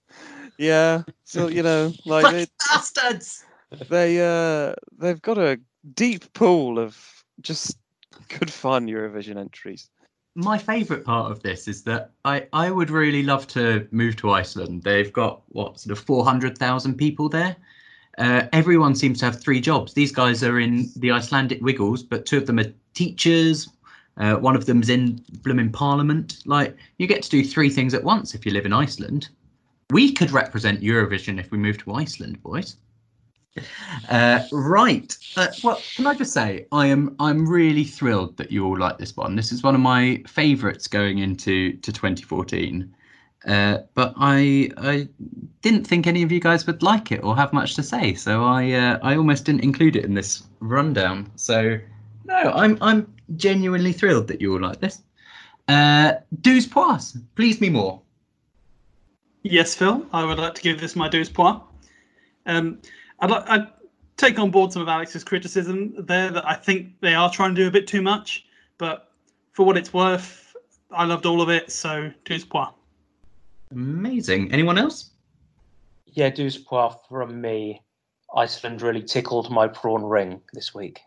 Yeah, 0.58 1.04
so 1.24 1.48
you 1.48 1.64
know, 1.64 1.94
like 2.06 2.34
they, 2.34 2.46
bastards! 2.68 3.46
they 3.88 4.20
uh 4.20 4.76
they've 4.98 5.22
got 5.22 5.38
a 5.38 5.58
deep 5.94 6.34
pool 6.34 6.80
of 6.80 7.24
just 7.40 7.78
good 8.28 8.52
fun 8.52 8.86
Eurovision 8.88 9.38
entries. 9.38 9.90
My 10.36 10.58
favourite 10.58 11.06
part 11.06 11.32
of 11.32 11.42
this 11.42 11.70
is 11.70 11.84
that 11.84 12.12
I, 12.26 12.48
I 12.52 12.72
would 12.72 12.90
really 12.90 13.24
love 13.24 13.48
to 13.48 13.88
move 13.92 14.18
to 14.18 14.32
Iceland. 14.32 14.84
They've 14.84 15.14
got 15.14 15.44
what 15.48 15.80
sort 15.80 15.98
of 15.98 16.04
four 16.04 16.26
hundred 16.26 16.58
thousand 16.58 16.96
people 16.96 17.30
there. 17.30 17.56
Uh, 18.20 18.48
everyone 18.52 18.96
seems 18.96 19.20
to 19.20 19.26
have 19.26 19.40
three 19.40 19.62
jobs. 19.62 19.94
These 19.94 20.12
guys 20.12 20.44
are 20.44 20.60
in 20.60 20.92
the 20.98 21.12
Icelandic 21.12 21.62
Wiggles, 21.62 22.04
but 22.04 22.26
two 22.26 22.38
of 22.38 22.46
them 22.46 22.60
are 22.60 22.72
teachers. 22.94 23.70
Uh, 24.18 24.36
one 24.36 24.58
of 24.58 24.66
them's 24.66 24.90
in 24.90 25.24
blooming 25.42 25.72
Parliament. 25.72 26.40
Like 26.46 26.76
you 26.98 27.08
get 27.08 27.24
to 27.24 27.30
do 27.30 27.44
three 27.46 27.70
things 27.70 27.94
at 27.94 28.04
once 28.04 28.36
if 28.36 28.46
you 28.46 28.52
live 28.52 28.66
in 28.66 28.74
Iceland. 28.74 29.30
We 29.92 30.12
could 30.12 30.32
represent 30.32 30.82
Eurovision 30.82 31.40
if 31.40 31.50
we 31.50 31.58
moved 31.58 31.80
to 31.82 31.94
Iceland, 31.94 32.44
boys. 32.44 32.76
Uh, 34.10 34.42
right. 34.52 35.18
Uh, 35.36 35.48
well, 35.64 35.82
can 35.96 36.06
I 36.06 36.14
just 36.14 36.34
say 36.34 36.68
I 36.72 36.88
am 36.88 37.16
I'm 37.20 37.48
really 37.48 37.84
thrilled 37.84 38.38
that 38.38 38.52
you 38.52 38.66
all 38.66 38.78
like 38.78 38.98
this 38.98 39.16
one. 39.16 39.36
This 39.36 39.52
is 39.52 39.64
one 39.64 39.76
of 39.76 39.82
my 39.82 40.22
favourites 40.28 40.88
going 40.88 41.20
into 41.20 41.74
to 41.78 41.92
2014. 41.92 42.94
Uh, 43.46 43.80
but 43.94 44.14
I 44.18 44.70
I 44.78 45.08
didn't 45.62 45.86
think 45.86 46.08
any 46.08 46.24
of 46.24 46.32
you 46.32 46.40
guys 46.40 46.68
would 46.68 46.84
like 46.84 47.12
it 47.12 47.24
or 47.24 47.36
have 47.36 47.54
much 47.54 47.76
to 47.76 47.84
say, 47.84 48.14
so 48.14 48.44
I 48.44 48.72
uh, 48.72 49.00
I 49.02 49.16
almost 49.16 49.46
didn't 49.46 49.64
include 49.64 49.96
it 49.96 50.04
in 50.04 50.14
this 50.14 50.44
rundown. 50.60 51.32
So 51.36 51.80
no, 52.26 52.36
I'm 52.36 52.78
I'm 52.82 53.14
genuinely 53.36 53.94
thrilled 53.94 54.28
that 54.28 54.42
you 54.42 54.54
all 54.54 54.60
like 54.60 54.82
this. 54.82 55.04
Uh, 55.68 56.14
Douze 56.42 56.68
Pois, 56.68 57.18
please 57.36 57.62
me 57.62 57.70
more. 57.70 58.02
Yes, 59.44 59.74
Phil, 59.74 60.06
I 60.12 60.26
would 60.26 60.38
like 60.38 60.56
to 60.56 60.62
give 60.62 60.82
this 60.82 60.96
my 60.96 61.08
douze 61.08 61.30
point. 61.30 61.62
Um, 62.46 62.80
I'd 63.20 63.32
like 63.32 63.50
I'd 63.50 63.68
take 64.18 64.38
on 64.38 64.52
board 64.52 64.74
some 64.74 64.82
of 64.82 64.90
Alex's 64.90 65.24
criticism 65.24 65.94
there 65.98 66.30
that 66.30 66.46
I 66.46 66.56
think 66.56 67.00
they 67.00 67.14
are 67.14 67.32
trying 67.32 67.56
to 67.56 67.62
do 67.62 67.68
a 67.68 67.72
bit 67.72 67.88
too 67.88 68.02
much, 68.02 68.46
but 68.78 69.12
for 69.54 69.66
what 69.66 69.78
it's 69.78 69.94
worth, 69.94 70.56
I 70.92 71.06
loved 71.06 71.26
all 71.26 71.42
of 71.42 71.50
it, 71.50 71.72
so 71.72 72.12
douze 72.26 72.44
point. 72.44 72.74
Amazing. 73.72 74.52
Anyone 74.52 74.78
else? 74.78 75.12
Yeah, 76.06 76.30
douze 76.30 76.58
pois 76.58 76.94
from 77.08 77.40
me. 77.40 77.82
Iceland 78.36 78.82
really 78.82 79.02
tickled 79.02 79.50
my 79.52 79.68
prawn 79.68 80.04
ring 80.04 80.42
this 80.54 80.74
week. 80.74 81.00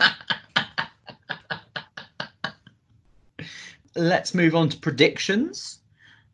Let's 3.96 4.34
move 4.34 4.54
on 4.54 4.68
to 4.68 4.76
predictions. 4.78 5.80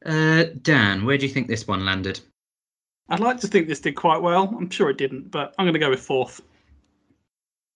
Uh, 0.04 0.44
Dan, 0.62 1.04
where 1.04 1.16
do 1.16 1.26
you 1.26 1.32
think 1.32 1.48
this 1.48 1.66
one 1.66 1.84
landed? 1.84 2.20
I'd 3.08 3.20
like 3.20 3.38
to 3.40 3.46
think 3.46 3.68
this 3.68 3.80
did 3.80 3.96
quite 3.96 4.22
well. 4.22 4.54
I'm 4.56 4.70
sure 4.70 4.90
it 4.90 4.98
didn't, 4.98 5.30
but 5.30 5.54
I'm 5.58 5.64
going 5.64 5.74
to 5.74 5.78
go 5.78 5.90
with 5.90 6.00
fourth. 6.00 6.40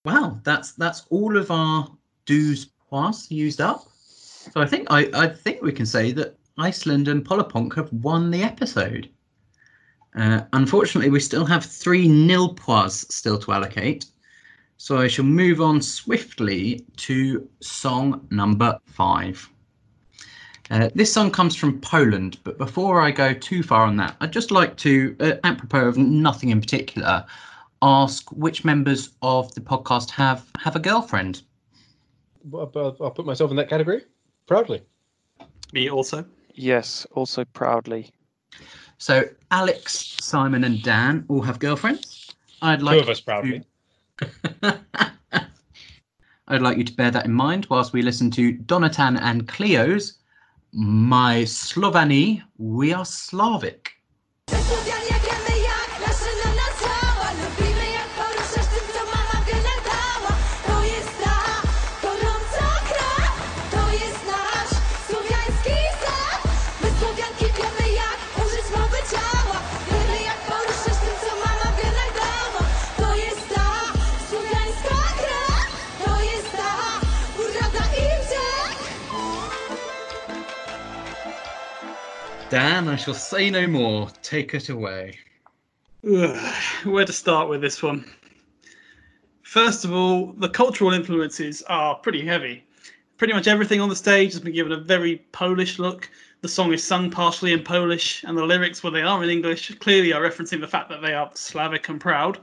Wow, 0.05 0.39
that's 0.43 0.73
that's 0.73 1.05
all 1.09 1.37
of 1.37 1.51
our 1.51 1.87
dues 2.25 2.65
points 2.89 3.29
used 3.29 3.61
up. 3.61 3.85
So 3.95 4.61
I 4.61 4.65
think 4.65 4.87
I, 4.89 5.09
I 5.13 5.27
think 5.27 5.61
we 5.61 5.71
can 5.71 5.85
say 5.85 6.11
that 6.13 6.38
Iceland 6.59 7.07
and 7.07 7.25
Pollapönk 7.25 7.75
have 7.75 7.91
won 7.93 8.31
the 8.31 8.43
episode. 8.43 9.09
Uh, 10.15 10.41
unfortunately, 10.53 11.09
we 11.09 11.19
still 11.19 11.45
have 11.45 11.63
three 11.63 12.07
nil 12.07 12.53
points 12.53 13.13
still 13.13 13.37
to 13.39 13.51
allocate. 13.51 14.05
So 14.77 14.97
I 14.97 15.07
shall 15.07 15.25
move 15.25 15.61
on 15.61 15.81
swiftly 15.81 16.85
to 16.97 17.47
song 17.61 18.25
number 18.31 18.79
five. 18.85 19.47
Uh, 20.71 20.89
this 20.95 21.11
song 21.11 21.31
comes 21.31 21.55
from 21.55 21.81
Poland, 21.81 22.37
but 22.43 22.57
before 22.57 23.01
I 23.01 23.11
go 23.11 23.33
too 23.33 23.63
far 23.63 23.85
on 23.85 23.97
that, 23.97 24.15
I'd 24.21 24.31
just 24.31 24.51
like 24.51 24.77
to, 24.77 25.15
uh, 25.19 25.33
apropos 25.43 25.87
of 25.87 25.97
nothing 25.97 26.49
in 26.49 26.61
particular, 26.61 27.25
ask 27.81 28.31
which 28.31 28.63
members 28.63 29.09
of 29.21 29.53
the 29.55 29.61
podcast 29.61 30.11
have 30.11 30.45
have 30.59 30.75
a 30.75 30.79
girlfriend. 30.79 31.41
I'll, 32.53 32.71
I'll- 32.75 32.97
I'll 33.01 33.11
put 33.11 33.25
myself 33.25 33.51
in 33.51 33.57
that 33.57 33.69
category 33.69 34.03
proudly. 34.47 34.81
Me 35.73 35.89
also. 35.89 36.25
Yes, 36.53 37.05
also 37.11 37.45
proudly. 37.45 38.11
So 38.97 39.23
Alex, 39.51 40.17
Simon, 40.21 40.63
and 40.63 40.81
Dan 40.83 41.25
all 41.29 41.41
have 41.41 41.59
girlfriends. 41.59 42.35
I'd 42.61 42.81
like 42.81 42.97
Two 42.97 43.03
of 43.03 43.09
us 43.09 43.21
proudly. 43.21 43.63
I'd 46.47 46.61
like 46.61 46.77
you 46.77 46.83
to 46.83 46.93
bear 46.93 47.11
that 47.11 47.25
in 47.25 47.33
mind 47.33 47.67
whilst 47.69 47.93
we 47.93 48.01
listen 48.01 48.31
to 48.31 48.53
Donatan 48.53 49.19
and 49.21 49.47
Cleo's 49.47 50.17
My 50.73 51.43
Słowianie, 51.43 52.41
We 52.57 52.91
Are 52.91 53.05
Slavic. 53.05 53.91
Dan, 82.49 82.87
I 82.87 82.95
shall 82.95 83.13
say 83.13 83.51
no 83.51 83.67
more. 83.67 84.09
Take 84.23 84.55
it 84.55 84.69
away. 84.69 85.19
Where 86.01 87.05
to 87.05 87.13
start 87.13 87.47
with 87.47 87.61
this 87.61 87.83
one? 87.83 88.11
First 89.43 89.85
of 89.85 89.93
all, 89.93 90.33
the 90.33 90.49
cultural 90.49 90.91
influences 90.91 91.61
are 91.63 91.95
pretty 91.95 92.25
heavy. 92.25 92.63
pretty 93.17 93.33
much 93.33 93.47
everything 93.47 93.81
on 93.81 93.89
the 93.89 93.95
stage 93.95 94.31
has 94.31 94.41
been 94.41 94.53
given 94.53 94.71
a 94.71 94.77
very 94.77 95.17
Polish 95.31 95.77
look. 95.77 96.09
The 96.41 96.47
song 96.47 96.73
is 96.73 96.83
sung 96.83 97.11
partially 97.11 97.53
in 97.53 97.61
Polish, 97.61 98.23
and 98.23 98.35
the 98.35 98.43
lyrics, 98.43 98.81
well, 98.81 98.93
they 98.93 99.03
are 99.03 99.23
in 99.23 99.29
English, 99.29 99.75
clearly 99.75 100.11
are 100.13 100.21
referencing 100.21 100.59
the 100.59 100.67
fact 100.67 100.89
that 100.89 101.03
they 101.03 101.13
are 101.13 101.29
Slavic 101.35 101.87
and 101.89 102.01
proud. 102.01 102.39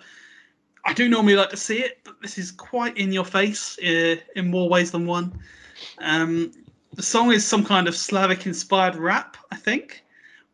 I 0.85 0.93
do 0.93 1.09
normally 1.09 1.35
like 1.35 1.51
to 1.51 1.57
see 1.57 1.79
it, 1.79 1.99
but 2.05 2.21
this 2.23 2.39
is 2.39 2.53
quite 2.53 2.97
in 2.97 3.13
your 3.13 3.25
face 3.25 3.77
uh, 3.81 4.17
in 4.37 4.51
more 4.51 4.69
ways 4.69 4.93
than 4.93 5.07
one. 5.07 5.37
Um, 5.99 6.53
the 6.97 7.03
song 7.03 7.31
is 7.31 7.47
some 7.47 7.65
kind 7.65 7.87
of 7.87 7.95
Slavic 7.95 8.47
inspired 8.47 8.97
rap, 8.97 9.37
I 9.53 9.57
think, 9.57 10.03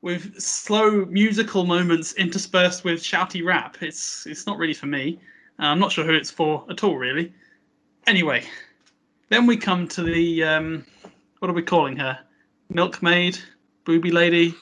with 0.03 0.41
slow 0.41 1.05
musical 1.07 1.65
moments 1.65 2.13
interspersed 2.15 2.83
with 2.83 3.01
shouty 3.01 3.45
rap. 3.45 3.77
It's 3.81 4.27
it's 4.27 4.47
not 4.47 4.59
really 4.59 4.75
for 4.75 4.87
me. 4.87 5.21
Uh, 5.61 5.67
I'm 5.67 5.79
not 5.79 5.93
sure 5.93 6.05
who 6.05 6.13
it's 6.13 6.31
for 6.31 6.67
at 6.69 6.83
all, 6.83 6.97
really. 6.97 7.33
Anyway, 8.09 8.45
then 9.29 9.47
we 9.47 9.57
come 9.57 9.87
to 9.89 10.03
the 10.03 10.43
um, 10.43 10.85
what 11.39 11.51
are 11.51 11.55
we 11.55 11.63
calling 11.63 11.97
her? 11.97 12.19
Milkmaid, 12.69 13.39
booby 13.85 14.11
lady. 14.11 14.55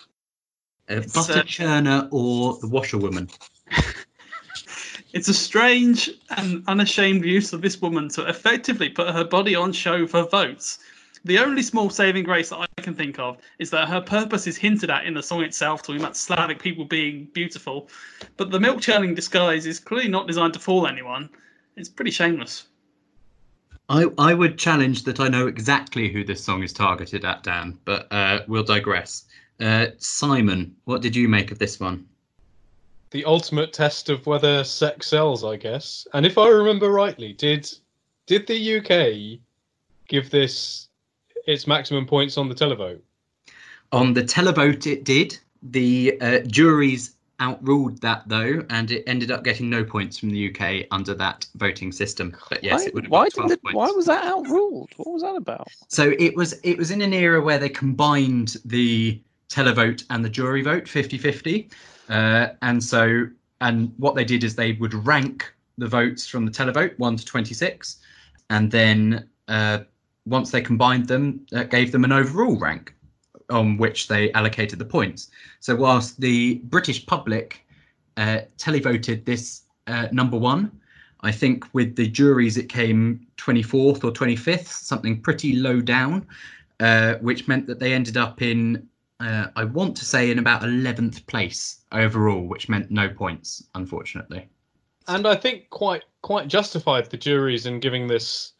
Uh, 0.91 1.01
butter 1.14 1.43
churner 1.45 2.09
or 2.11 2.59
the 2.59 2.68
washerwoman? 2.68 3.28
It's 5.12 5.26
a 5.26 5.35
strange 5.35 6.09
and 6.37 6.62
unashamed 6.68 7.24
use 7.24 7.53
of 7.53 7.62
this 7.62 7.83
woman 7.83 8.09
to 8.11 8.28
effectively 8.28 8.89
put 8.89 9.11
her 9.11 9.24
body 9.24 9.57
on 9.57 9.72
show 9.72 10.07
for 10.07 10.22
votes. 10.22 10.78
The 11.24 11.38
only 11.38 11.62
small 11.62 11.90
saving 11.90 12.24
grace 12.24 12.48
that 12.48 12.58
I 12.58 12.82
can 12.82 12.94
think 12.94 13.18
of 13.18 13.36
is 13.58 13.70
that 13.70 13.88
her 13.88 14.00
purpose 14.00 14.46
is 14.46 14.56
hinted 14.56 14.88
at 14.88 15.04
in 15.04 15.14
the 15.14 15.22
song 15.22 15.42
itself, 15.42 15.82
talking 15.82 16.00
about 16.00 16.16
Slavic 16.16 16.58
people 16.58 16.86
being 16.86 17.28
beautiful. 17.34 17.90
But 18.38 18.50
the 18.50 18.60
milk 18.60 18.80
churning 18.80 19.14
disguise 19.14 19.66
is 19.66 19.78
clearly 19.78 20.08
not 20.08 20.26
designed 20.26 20.54
to 20.54 20.58
fool 20.58 20.86
anyone. 20.86 21.28
It's 21.76 21.90
pretty 21.90 22.10
shameless. 22.10 22.64
I, 23.90 24.06
I 24.18 24.34
would 24.34 24.56
challenge 24.56 25.02
that 25.04 25.20
I 25.20 25.28
know 25.28 25.46
exactly 25.46 26.10
who 26.10 26.24
this 26.24 26.42
song 26.42 26.62
is 26.62 26.72
targeted 26.72 27.24
at, 27.24 27.42
Dan, 27.42 27.78
but 27.84 28.06
uh, 28.10 28.40
we'll 28.46 28.62
digress. 28.62 29.24
Uh, 29.60 29.88
Simon, 29.98 30.74
what 30.84 31.02
did 31.02 31.14
you 31.14 31.28
make 31.28 31.50
of 31.50 31.58
this 31.58 31.78
one? 31.78 32.06
The 33.10 33.24
ultimate 33.24 33.72
test 33.72 34.08
of 34.08 34.26
whether 34.26 34.62
sex 34.62 35.08
sells, 35.08 35.44
I 35.44 35.56
guess. 35.56 36.06
And 36.14 36.24
if 36.24 36.38
I 36.38 36.48
remember 36.48 36.90
rightly, 36.90 37.32
did 37.32 37.68
did 38.26 38.46
the 38.46 38.76
UK 38.78 39.40
give 40.06 40.30
this 40.30 40.89
its 41.51 41.66
maximum 41.66 42.07
points 42.07 42.38
on 42.38 42.48
the 42.48 42.55
televote? 42.55 43.01
On 43.92 44.12
the 44.12 44.22
televote, 44.22 44.86
it 44.86 45.05
did. 45.05 45.38
The 45.62 46.16
uh, 46.20 46.38
juries 46.40 47.16
outruled 47.40 48.01
that, 48.03 48.22
though, 48.28 48.62
and 48.70 48.90
it 48.90 49.03
ended 49.07 49.30
up 49.30 49.42
getting 49.42 49.68
no 49.68 49.82
points 49.82 50.18
from 50.18 50.30
the 50.30 50.51
UK 50.55 50.86
under 50.90 51.14
that 51.14 51.46
voting 51.57 51.90
system. 51.90 52.36
But 52.48 52.62
yes, 52.62 52.80
why, 52.80 52.86
it 52.86 52.94
would 52.94 53.05
have 53.05 53.11
why 53.11 53.24
got 53.24 53.34
12 53.34 53.48
did 53.48 53.55
it, 53.55 53.62
points. 53.62 53.76
why 53.76 53.90
was 53.90 54.07
that 54.07 54.24
outruled? 54.24 54.90
What 54.96 55.12
was 55.12 55.22
that 55.22 55.36
about? 55.36 55.68
So 55.88 56.14
it 56.18 56.36
was 56.36 56.53
it 56.62 56.76
was 56.78 56.90
in 56.90 57.03
an 57.03 57.12
era 57.12 57.40
where 57.40 57.59
they 57.59 57.68
combined 57.68 58.57
the 58.64 59.20
televote 59.48 60.05
and 60.11 60.24
the 60.24 60.28
jury 60.30 60.62
vote 60.62 60.84
50-50. 60.84 61.72
Uh, 62.09 62.48
and 62.62 62.82
so 62.82 63.26
and 63.61 63.92
what 63.98 64.14
they 64.14 64.24
did 64.24 64.44
is 64.44 64.55
they 64.55 64.72
would 64.72 64.94
rank 65.07 65.53
the 65.78 65.88
votes 65.88 66.26
from 66.26 66.44
the 66.44 66.53
televote 66.53 66.98
1 66.98 67.16
to 67.16 67.24
26 67.24 67.96
and 68.51 68.70
then 68.70 69.28
uh, 69.48 69.80
once 70.31 70.51
they 70.51 70.62
combined 70.62 71.07
them 71.09 71.45
uh, 71.53 71.64
gave 71.64 71.93
them 71.93 72.05
an 72.05 72.12
overall 72.12 72.59
rank 72.59 72.95
on 73.51 73.76
which 73.76 74.09
they 74.09 74.33
allocated 74.33 74.78
the 74.78 74.85
points. 74.85 75.31
So 75.59 75.74
whilst 75.76 76.20
the 76.20 76.55
British 76.64 77.05
public 77.05 77.66
uh, 78.16 78.41
televoted 78.57 79.24
this 79.24 79.62
uh, 79.87 80.07
number 80.12 80.39
one, 80.39 80.70
I 81.22 81.33
think 81.33 81.64
with 81.74 81.97
the 81.97 82.09
juries 82.09 82.57
it 82.57 82.68
came 82.68 83.26
24th 83.37 84.05
or 84.05 84.12
25th, 84.12 84.68
something 84.68 85.20
pretty 85.20 85.57
low 85.57 85.81
down, 85.81 86.26
uh, 86.78 87.14
which 87.16 87.47
meant 87.49 87.66
that 87.66 87.78
they 87.78 87.93
ended 87.93 88.16
up 88.16 88.41
in, 88.41 88.89
uh, 89.18 89.49
I 89.57 89.64
want 89.64 89.97
to 89.99 90.05
say, 90.05 90.31
in 90.31 90.39
about 90.39 90.62
11th 90.62 91.26
place 91.26 91.81
overall, 91.93 92.47
which 92.47 92.68
meant 92.68 92.91
no 92.91 93.09
points, 93.09 93.64
unfortunately. 93.74 94.49
And 95.09 95.26
I 95.26 95.35
think 95.35 95.68
quite 95.70 96.05
quite 96.22 96.47
justified 96.47 97.11
the 97.11 97.16
juries 97.16 97.66
in 97.66 97.81
giving 97.81 98.07
this 98.07 98.53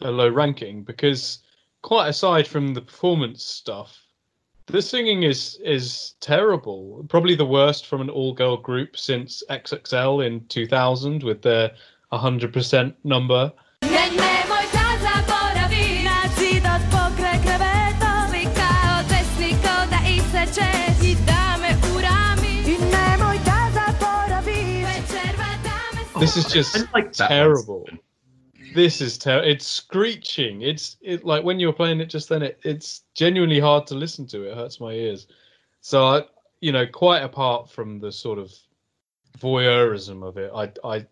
a 0.00 0.10
low 0.10 0.28
ranking 0.28 0.82
because 0.82 1.40
quite 1.82 2.08
aside 2.08 2.46
from 2.46 2.74
the 2.74 2.80
performance 2.80 3.44
stuff, 3.44 4.02
the 4.66 4.82
singing 4.82 5.22
is 5.22 5.58
is 5.62 6.14
terrible. 6.20 7.04
Probably 7.08 7.34
the 7.34 7.46
worst 7.46 7.86
from 7.86 8.00
an 8.00 8.10
all 8.10 8.32
girl 8.34 8.56
group 8.56 8.96
since 8.96 9.42
XXL 9.48 10.26
in 10.26 10.44
2000 10.48 11.22
with 11.22 11.42
their 11.42 11.70
100% 12.12 12.94
number. 13.04 13.52
Niech 13.82 14.12
mnie 14.12 14.44
mój 14.48 14.66
tata 14.72 15.22
porawi 15.30 16.04
Naci 16.04 16.60
do 16.60 16.74
pokre 16.90 17.32
krewetowy 17.44 18.44
Kao 18.54 19.02
desni 19.08 19.52
koda 19.62 20.00
i 20.08 20.20
seče 20.32 20.70
I 21.02 21.16
damy 21.26 21.70
urami 21.94 22.54
I 22.66 22.78
mnie 22.78 23.16
mój 23.22 23.38
tata 23.44 23.92
porawi 24.00 24.82
Večerva 24.82 25.50
damy 25.64 26.20
This 26.20 26.36
is 26.36 26.46
just 26.54 26.76
I 26.76 26.80
like 26.94 27.12
That 27.12 27.28
terrible. 27.28 27.84
This 28.76 29.00
is 29.00 29.16
terrible. 29.16 29.48
It's 29.48 29.66
screeching. 29.66 30.60
It's 30.60 30.98
it 31.00 31.24
like 31.24 31.42
when 31.42 31.58
you 31.58 31.66
were 31.66 31.72
playing 31.72 31.98
it 32.00 32.10
just 32.10 32.28
then. 32.28 32.42
It, 32.42 32.60
it's 32.62 33.04
genuinely 33.14 33.58
hard 33.58 33.86
to 33.86 33.94
listen 33.94 34.26
to. 34.26 34.42
It 34.42 34.54
hurts 34.54 34.80
my 34.80 34.92
ears. 34.92 35.28
So 35.80 36.04
I, 36.04 36.24
you 36.60 36.72
know, 36.72 36.86
quite 36.86 37.20
apart 37.20 37.70
from 37.70 37.98
the 37.98 38.12
sort 38.12 38.38
of 38.38 38.52
voyeurism 39.38 40.22
of 40.22 40.36
it, 40.36 40.50
I 40.54 40.70
I 40.86 41.06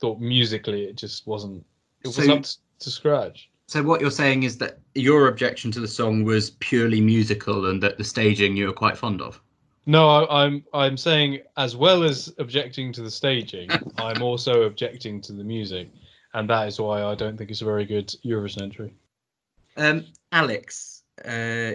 thought 0.00 0.18
musically 0.18 0.84
it 0.84 0.96
just 0.96 1.26
wasn't. 1.26 1.62
It 2.04 2.08
was 2.08 2.16
So- 2.16 2.32
up 2.32 2.42
to, 2.42 2.56
to 2.78 2.90
scratch. 2.90 3.50
So 3.66 3.82
what 3.82 4.00
you're 4.00 4.10
saying 4.10 4.42
is 4.44 4.56
that 4.58 4.80
your 4.94 5.28
objection 5.28 5.70
to 5.72 5.80
the 5.80 5.86
song 5.86 6.24
was 6.24 6.50
purely 6.58 7.00
musical 7.00 7.66
and 7.66 7.80
that 7.82 7.98
the 7.98 8.02
staging 8.04 8.56
you 8.56 8.66
were 8.66 8.72
quite 8.72 8.98
fond 8.98 9.20
of? 9.20 9.40
No, 9.86 10.08
I, 10.08 10.44
I'm 10.44 10.64
I'm 10.72 10.96
saying 10.96 11.40
as 11.58 11.76
well 11.76 12.02
as 12.02 12.34
objecting 12.38 12.92
to 12.94 13.02
the 13.02 13.10
staging, 13.10 13.68
I'm 13.98 14.22
also 14.22 14.62
objecting 14.62 15.20
to 15.20 15.32
the 15.32 15.44
music, 15.44 15.90
and 16.34 16.48
that 16.48 16.68
is 16.68 16.80
why 16.80 17.02
I 17.02 17.14
don't 17.14 17.36
think 17.36 17.50
it's 17.50 17.62
a 17.62 17.66
very 17.66 17.84
good 17.84 18.08
Eurovision 18.24 18.62
entry. 18.62 18.92
Um, 19.76 20.04
Alex, 20.32 21.02
uh, 21.24 21.72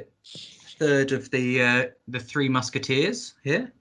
third 0.77 1.11
of 1.11 1.29
the 1.31 1.61
uh, 1.61 1.85
the 2.07 2.19
three 2.19 2.49
musketeers 2.49 3.33
here. 3.43 3.71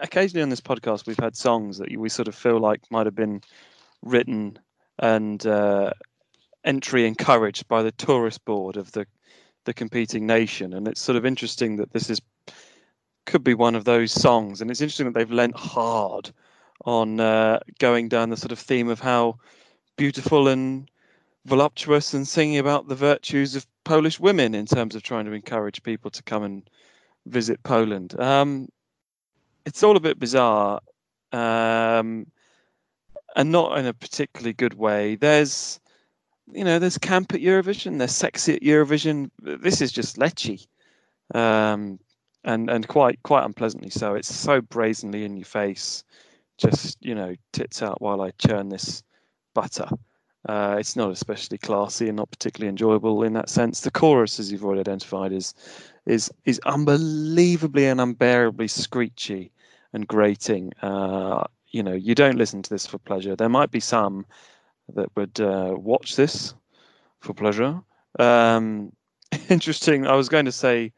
Occasionally 0.00 0.42
on 0.42 0.50
this 0.50 0.60
podcast, 0.60 1.06
we've 1.06 1.18
had 1.18 1.36
songs 1.36 1.78
that 1.78 1.96
we 1.96 2.08
sort 2.08 2.28
of 2.28 2.34
feel 2.34 2.60
like 2.60 2.80
might 2.90 3.06
have 3.06 3.14
been 3.14 3.40
written 4.02 4.58
and 4.98 5.46
uh, 5.46 5.90
entry 6.64 7.06
encouraged 7.06 7.66
by 7.66 7.82
the 7.82 7.92
tourist 7.92 8.44
board 8.44 8.76
of 8.76 8.92
the 8.92 9.06
the 9.64 9.74
competing 9.74 10.26
nation, 10.26 10.74
and 10.74 10.86
it's 10.86 11.00
sort 11.00 11.16
of 11.16 11.24
interesting 11.24 11.76
that 11.76 11.92
this 11.92 12.10
is 12.10 12.20
could 13.24 13.42
be 13.42 13.54
one 13.54 13.74
of 13.74 13.84
those 13.84 14.12
songs, 14.12 14.60
and 14.60 14.70
it's 14.70 14.82
interesting 14.82 15.06
that 15.06 15.14
they've 15.14 15.30
lent 15.30 15.56
hard 15.56 16.30
on 16.84 17.20
uh, 17.20 17.60
going 17.78 18.08
down 18.08 18.30
the 18.30 18.36
sort 18.36 18.52
of 18.52 18.58
theme 18.58 18.88
of 18.88 19.00
how 19.00 19.38
beautiful 19.96 20.48
and 20.48 20.90
voluptuous 21.46 22.14
and 22.14 22.26
singing 22.26 22.58
about 22.58 22.88
the 22.88 22.94
virtues 22.94 23.54
of 23.54 23.66
Polish 23.84 24.18
women 24.18 24.54
in 24.54 24.66
terms 24.66 24.94
of 24.94 25.02
trying 25.02 25.26
to 25.26 25.32
encourage 25.32 25.82
people 25.82 26.10
to 26.10 26.22
come 26.22 26.42
and 26.42 26.68
visit 27.26 27.62
Poland. 27.62 28.18
Um, 28.18 28.68
it's 29.66 29.82
all 29.82 29.96
a 29.96 30.00
bit 30.00 30.18
bizarre 30.18 30.80
um, 31.32 32.26
and 33.36 33.50
not 33.52 33.78
in 33.78 33.86
a 33.86 33.94
particularly 33.94 34.52
good 34.52 34.74
way. 34.74 35.16
There's, 35.16 35.80
you 36.52 36.64
know, 36.64 36.78
there's 36.78 36.98
camp 36.98 37.34
at 37.34 37.40
Eurovision, 37.40 37.98
there's 37.98 38.14
sexy 38.14 38.54
at 38.54 38.62
Eurovision. 38.62 39.30
This 39.40 39.80
is 39.80 39.92
just 39.92 40.16
lechy, 40.16 40.66
um, 41.34 41.98
and 42.44 42.70
and 42.70 42.86
quite 42.86 43.22
quite 43.22 43.44
unpleasantly 43.44 43.90
so. 43.90 44.14
It's 44.14 44.32
so 44.32 44.60
brazenly 44.60 45.24
in 45.24 45.36
your 45.36 45.46
face. 45.46 46.04
Just 46.58 46.98
you 47.00 47.14
know, 47.14 47.34
tits 47.52 47.82
out 47.82 48.00
while 48.00 48.20
I 48.20 48.30
churn 48.32 48.68
this 48.68 49.02
butter. 49.54 49.88
Uh, 50.48 50.76
it's 50.78 50.94
not 50.94 51.10
especially 51.10 51.56
classy 51.56 52.08
and 52.08 52.16
not 52.16 52.30
particularly 52.30 52.68
enjoyable 52.68 53.22
in 53.22 53.32
that 53.32 53.48
sense. 53.48 53.80
The 53.80 53.90
chorus, 53.90 54.38
as 54.38 54.52
you've 54.52 54.64
already 54.64 54.80
identified, 54.80 55.32
is 55.32 55.54
is 56.06 56.30
is 56.44 56.60
unbelievably 56.66 57.86
and 57.86 58.00
unbearably 58.00 58.68
screechy 58.68 59.50
and 59.92 60.06
grating. 60.06 60.72
Uh, 60.82 61.44
you 61.68 61.82
know, 61.82 61.94
you 61.94 62.14
don't 62.14 62.36
listen 62.36 62.62
to 62.62 62.70
this 62.70 62.86
for 62.86 62.98
pleasure. 62.98 63.34
There 63.34 63.48
might 63.48 63.70
be 63.70 63.80
some 63.80 64.26
that 64.94 65.08
would 65.16 65.40
uh, 65.40 65.74
watch 65.76 66.14
this 66.14 66.54
for 67.20 67.32
pleasure. 67.32 67.80
Um, 68.18 68.92
interesting. 69.48 70.06
I 70.06 70.14
was 70.14 70.28
going 70.28 70.44
to 70.44 70.52
say, 70.52 70.92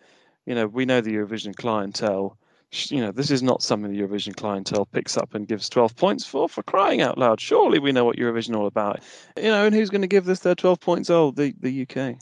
you 0.44 0.54
know, 0.54 0.66
we 0.66 0.84
know 0.84 1.00
the 1.00 1.14
Eurovision 1.14 1.54
clientele. 1.54 2.36
Sh- 2.72 2.92
You 2.92 3.00
know, 3.00 3.12
this 3.12 3.30
is 3.30 3.42
not 3.42 3.62
something 3.62 3.92
the 3.92 4.00
Eurovision 4.00 4.36
clientele 4.36 4.86
picks 4.86 5.16
up 5.16 5.34
and 5.34 5.46
gives 5.46 5.68
12 5.68 5.96
points 5.96 6.26
for. 6.26 6.48
For 6.48 6.62
crying 6.62 7.00
out 7.00 7.18
loud, 7.18 7.40
surely 7.40 7.78
we 7.78 7.92
know 7.92 8.04
what 8.04 8.16
Eurovision 8.16 8.56
all 8.56 8.66
about. 8.66 9.00
You 9.36 9.44
know, 9.44 9.66
and 9.66 9.74
who's 9.74 9.90
going 9.90 10.02
to 10.02 10.06
give 10.06 10.24
this 10.24 10.40
their 10.40 10.54
12 10.54 10.80
points? 10.80 11.10
Oh, 11.10 11.30
the 11.30 11.54
the 11.60 11.86
UK. 11.88 12.16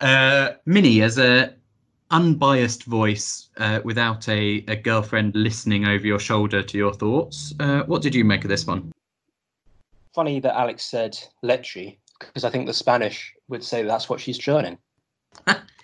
Uh, 0.00 0.52
Minnie, 0.64 1.02
as 1.02 1.18
a 1.18 1.54
unbiased 2.10 2.84
voice 2.84 3.48
uh, 3.58 3.80
without 3.84 4.28
a, 4.28 4.64
a 4.68 4.76
girlfriend 4.76 5.34
listening 5.34 5.86
over 5.86 6.06
your 6.06 6.18
shoulder 6.18 6.62
to 6.62 6.78
your 6.78 6.92
thoughts, 6.92 7.54
uh, 7.60 7.82
what 7.84 8.02
did 8.02 8.14
you 8.14 8.24
make 8.24 8.44
of 8.44 8.48
this 8.48 8.66
one? 8.66 8.92
Funny 10.14 10.40
that 10.40 10.58
Alex 10.58 10.84
said 10.84 11.18
lechy, 11.44 11.98
because 12.18 12.44
I 12.44 12.50
think 12.50 12.66
the 12.66 12.72
Spanish 12.72 13.34
would 13.48 13.62
say 13.62 13.82
that's 13.82 14.08
what 14.08 14.20
she's 14.20 14.38
churning. 14.38 14.78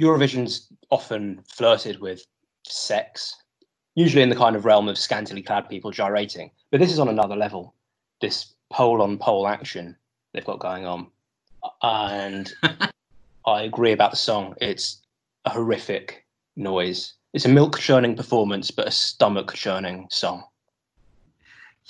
Eurovision's 0.00 0.68
often 0.90 1.42
flirted 1.48 2.00
with 2.00 2.26
sex, 2.66 3.34
usually 3.94 4.22
in 4.22 4.28
the 4.28 4.36
kind 4.36 4.56
of 4.56 4.64
realm 4.64 4.88
of 4.88 4.98
scantily 4.98 5.42
clad 5.42 5.68
people 5.68 5.90
gyrating. 5.90 6.50
But 6.70 6.80
this 6.80 6.92
is 6.92 6.98
on 6.98 7.08
another 7.08 7.36
level. 7.36 7.74
This 8.20 8.54
pole 8.70 9.02
on 9.02 9.18
pole 9.18 9.46
action 9.46 9.96
they've 10.32 10.44
got 10.44 10.60
going 10.60 10.84
on. 10.84 11.06
And 11.82 12.52
I 13.46 13.62
agree 13.62 13.92
about 13.92 14.10
the 14.10 14.16
song. 14.16 14.54
It's 14.60 15.02
a 15.44 15.50
horrific 15.50 16.26
noise. 16.56 17.14
It's 17.32 17.44
a 17.44 17.50
milk 17.50 17.78
churning 17.78 18.16
performance, 18.16 18.70
but 18.70 18.88
a 18.88 18.90
stomach 18.90 19.54
churning 19.54 20.08
song. 20.10 20.44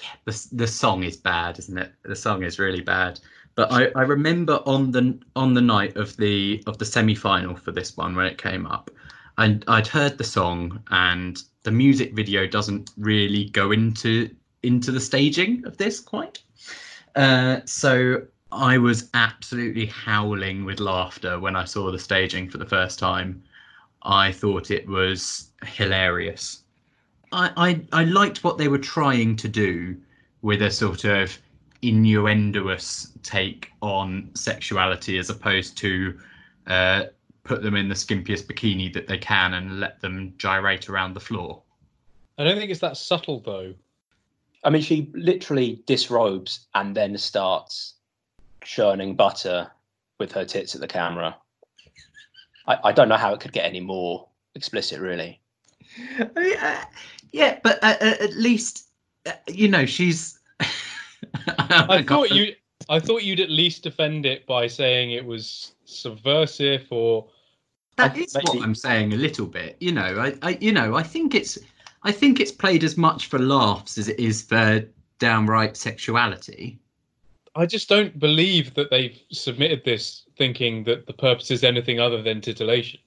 Yeah, 0.01 0.11
the 0.27 0.49
the 0.53 0.67
song 0.67 1.05
is 1.05 1.17
bad, 1.17 1.59
isn't 1.59 1.79
it? 1.79 1.93
The 2.03 2.17
song 2.17 2.43
is 2.43 2.59
really 2.59 2.83
bad. 2.83 3.19
But 3.57 3.73
I, 3.73 3.87
I 3.97 4.03
remember 4.03 4.61
on 4.67 4.93
the 4.93 5.19
on 5.35 5.55
the 5.55 5.63
night 5.63 5.97
of 5.97 6.17
the 6.19 6.63
of 6.67 6.77
the 6.77 6.85
semi 6.85 7.15
final 7.15 7.57
for 7.57 7.73
this 7.73 7.97
one 7.97 8.15
when 8.15 8.27
it 8.27 8.37
came 8.37 8.67
up, 8.67 8.91
and 9.39 9.65
I'd 9.67 9.87
heard 9.87 10.19
the 10.19 10.25
song 10.25 10.83
and 10.91 11.43
the 11.63 11.71
music 11.71 12.15
video 12.15 12.47
doesn't 12.47 12.91
really 12.99 13.47
go 13.47 13.73
into 13.73 14.31
into 14.63 14.93
the 14.93 15.01
staging 15.01 15.65
of 15.65 15.79
this 15.79 16.01
quite. 16.01 16.43
Uh, 17.15 17.61
so 17.65 18.23
I 18.53 18.77
was 18.77 19.09
absolutely 19.15 19.87
howling 19.87 20.67
with 20.67 20.79
laughter 20.79 21.41
when 21.41 21.57
I 21.57 21.65
saw 21.65 21.91
the 21.91 21.99
staging 21.99 22.51
for 22.51 22.59
the 22.59 22.67
first 22.67 22.99
time. 22.99 23.43
I 24.03 24.33
thought 24.33 24.71
it 24.71 24.87
was 24.87 25.51
hilarious. 25.65 26.63
I, 27.33 27.51
I 27.57 28.01
I 28.03 28.05
liked 28.05 28.45
what 28.45 28.59
they 28.59 28.69
were 28.69 28.79
trying 28.79 29.35
to 29.37 29.49
do 29.49 29.97
with 30.43 30.61
a 30.61 30.71
sort 30.71 31.05
of 31.05 31.39
innuendoous 31.89 33.13
take 33.23 33.71
on 33.83 34.31
sexuality 34.35 35.19
as 35.19 35.31
opposed 35.31 35.77
to 35.79 36.19
uh, 36.67 37.05
put 37.45 37.63
them 37.63 37.77
in 37.77 37.89
the 37.89 37.95
skimpiest 37.95 38.47
bikini 38.47 38.93
that 38.93 39.07
they 39.07 39.19
can 39.19 39.55
and 39.55 39.81
let 39.81 40.01
them 40.01 40.35
gyrate 40.37 40.89
around 40.89 41.15
the 41.15 41.21
floor. 41.21 41.63
I 42.39 42.45
don't 42.45 42.59
think 42.59 42.71
it's 42.71 42.81
that 42.81 42.97
subtle 42.97 43.41
though. 43.41 43.75
I 44.65 44.71
mean, 44.71 44.83
she 44.83 45.11
literally 45.15 45.83
disrobes 45.87 46.67
and 46.75 46.95
then 46.95 47.17
starts 47.17 47.95
churning 48.63 49.15
butter 49.15 49.71
with 50.19 50.33
her 50.33 50.45
tits 50.45 50.75
at 50.75 50.81
the 50.81 50.89
camera. 50.89 51.37
I, 52.67 52.79
I 52.85 52.93
don't 52.93 53.09
know 53.09 53.17
how 53.17 53.33
it 53.33 53.41
could 53.41 53.53
get 53.53 53.65
any 53.65 53.81
more 53.81 54.29
explicit, 54.55 55.01
really. 55.01 55.41
I 56.19 56.41
mean, 56.41 56.57
uh, 56.57 56.85
yeah, 57.31 57.59
but 57.63 57.83
uh, 57.83 57.97
uh, 58.01 58.15
at 58.21 58.35
least 58.35 58.89
uh, 59.25 59.33
you 59.47 59.69
know 59.69 59.87
she's. 59.87 60.39
I 61.59 62.03
thought 62.07 62.31
you 62.31 62.55
I 62.89 63.01
thought 63.01 63.25
you'd 63.25 63.41
at 63.41 63.51
least 63.51 63.83
defend 63.83 64.27
it 64.27 64.47
by 64.47 64.67
saying 64.67 65.11
it 65.11 65.25
was 65.25 65.75
subversive 65.85 66.87
or 66.91 67.29
That 67.97 68.17
is 68.17 68.35
maybe- 68.35 68.59
what 68.59 68.63
I'm 68.63 68.75
saying 68.75 69.13
a 69.13 69.17
little 69.17 69.47
bit. 69.47 69.77
You 69.81 69.93
know, 69.93 70.03
I, 70.21 70.35
I 70.43 70.59
you 70.61 70.73
know, 70.73 70.95
I 70.95 71.03
think 71.03 71.35
it's 71.35 71.59
I 72.03 72.13
think 72.13 72.39
it's 72.41 72.53
played 72.53 72.85
as 72.85 72.97
much 72.97 73.27
for 73.27 73.39
laughs 73.39 73.99
as 73.99 74.09
it 74.09 74.21
is 74.21 74.43
for 74.43 74.85
downright 75.19 75.77
sexuality. 75.77 76.79
I 77.57 77.65
just 77.65 77.89
don't 77.89 78.19
believe 78.19 78.75
that 78.75 78.91
they've 78.91 79.19
submitted 79.33 79.83
this 79.85 80.25
thinking 80.37 80.85
that 80.85 81.07
the 81.07 81.15
purpose 81.15 81.51
is 81.51 81.65
anything 81.65 81.99
other 81.99 82.21
than 82.23 82.43
titillation. 82.43 83.01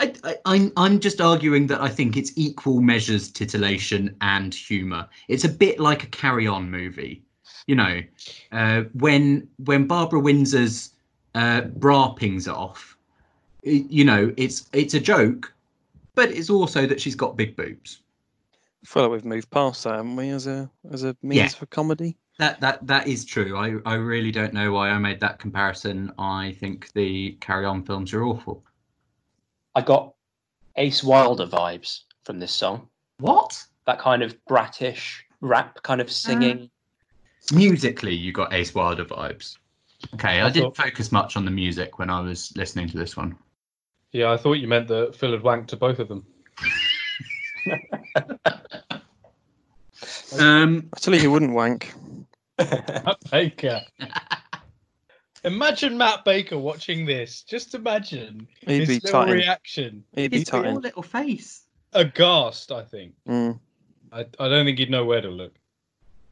I, 0.00 0.12
I, 0.24 0.36
I'm 0.44 0.72
I'm 0.76 1.00
just 1.00 1.20
arguing 1.20 1.66
that 1.68 1.80
I 1.80 1.88
think 1.88 2.16
it's 2.16 2.32
equal 2.36 2.80
measures 2.80 3.30
titillation 3.30 4.14
and 4.20 4.54
humour. 4.54 5.08
It's 5.28 5.44
a 5.44 5.48
bit 5.48 5.80
like 5.80 6.04
a 6.04 6.06
Carry 6.08 6.46
On 6.46 6.70
movie, 6.70 7.22
you 7.66 7.74
know, 7.76 8.00
uh, 8.52 8.82
when 8.94 9.48
when 9.64 9.86
Barbara 9.86 10.20
Windsor's 10.20 10.90
uh, 11.34 11.62
bra 11.62 12.10
pings 12.12 12.46
off, 12.48 12.96
you 13.62 14.04
know, 14.04 14.32
it's 14.36 14.68
it's 14.72 14.94
a 14.94 15.00
joke, 15.00 15.52
but 16.14 16.30
it's 16.30 16.50
also 16.50 16.86
that 16.86 17.00
she's 17.00 17.14
got 17.16 17.36
big 17.36 17.56
boobs. 17.56 18.02
I 18.82 18.86
feel 18.86 19.02
like 19.04 19.12
we've 19.12 19.24
moved 19.24 19.50
past 19.50 19.84
that, 19.84 19.94
haven't 19.96 20.16
we, 20.16 20.30
as 20.30 20.46
a 20.46 20.70
as 20.90 21.04
a 21.04 21.16
means 21.22 21.38
Yeah. 21.38 21.48
for 21.48 21.66
comedy? 21.66 22.16
That 22.38 22.60
that 22.60 22.86
that 22.86 23.06
is 23.08 23.24
true. 23.24 23.56
I 23.56 23.76
I 23.86 23.94
really 23.94 24.30
don't 24.32 24.52
know 24.52 24.72
why 24.72 24.90
I 24.90 24.98
made 24.98 25.20
that 25.20 25.38
comparison. 25.38 26.12
I 26.18 26.52
think 26.60 26.92
the 26.92 27.32
Carry 27.40 27.64
On 27.64 27.84
films 27.84 28.12
are 28.12 28.24
awful. 28.24 28.64
I 29.74 29.80
got 29.82 30.14
Ace 30.76 31.02
Wilder 31.02 31.46
vibes 31.46 32.00
from 32.24 32.38
this 32.38 32.52
song. 32.52 32.88
What? 33.18 33.62
That 33.86 33.98
kind 33.98 34.22
of 34.22 34.36
bratish 34.46 35.24
rap 35.40 35.82
kind 35.82 36.00
of 36.00 36.10
singing. 36.10 36.70
Musically, 37.52 38.14
you 38.14 38.32
got 38.32 38.52
Ace 38.52 38.74
Wilder 38.74 39.04
vibes. 39.04 39.58
Okay, 40.14 40.40
I, 40.40 40.46
I 40.46 40.50
didn't 40.50 40.74
thought- 40.74 40.84
focus 40.84 41.12
much 41.12 41.36
on 41.36 41.44
the 41.44 41.50
music 41.50 41.98
when 41.98 42.10
I 42.10 42.20
was 42.20 42.52
listening 42.56 42.88
to 42.88 42.96
this 42.98 43.16
one. 43.16 43.36
Yeah, 44.12 44.30
I 44.30 44.36
thought 44.36 44.54
you 44.54 44.68
meant 44.68 44.86
that 44.88 45.14
Phil 45.16 45.32
had 45.32 45.42
wanked 45.42 45.66
to 45.68 45.76
both 45.76 45.98
of 45.98 46.08
them. 46.08 46.24
Um, 50.38 50.88
I 50.92 50.98
tell 50.98 51.14
you, 51.14 51.20
he 51.20 51.26
wouldn't 51.28 51.52
wank. 51.52 51.94
Matt 52.58 53.18
Baker. 53.30 53.80
imagine 55.44 55.96
Matt 55.98 56.24
Baker 56.24 56.58
watching 56.58 57.06
this. 57.06 57.42
Just 57.42 57.74
imagine 57.74 58.48
He'd 58.60 58.80
his 58.80 58.88
be 58.88 58.94
little 58.94 59.10
tight. 59.24 59.32
reaction. 59.32 60.04
He'd 60.14 60.30
be 60.30 60.38
his 60.38 60.50
poor 60.50 60.62
tight. 60.62 60.74
little 60.74 61.02
face. 61.02 61.62
Aghast, 61.92 62.72
I 62.72 62.82
think. 62.82 63.14
Mm. 63.28 63.58
I, 64.12 64.20
I 64.40 64.48
don't 64.48 64.64
think 64.64 64.78
he'd 64.78 64.90
know 64.90 65.04
where 65.04 65.20
to 65.20 65.28
look. 65.28 65.54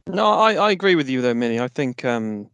No, 0.07 0.27
I, 0.27 0.55
I 0.55 0.71
agree 0.71 0.95
with 0.95 1.09
you 1.09 1.21
though, 1.21 1.33
Minnie. 1.33 1.59
I 1.59 1.69
think 1.69 2.03
um, 2.03 2.49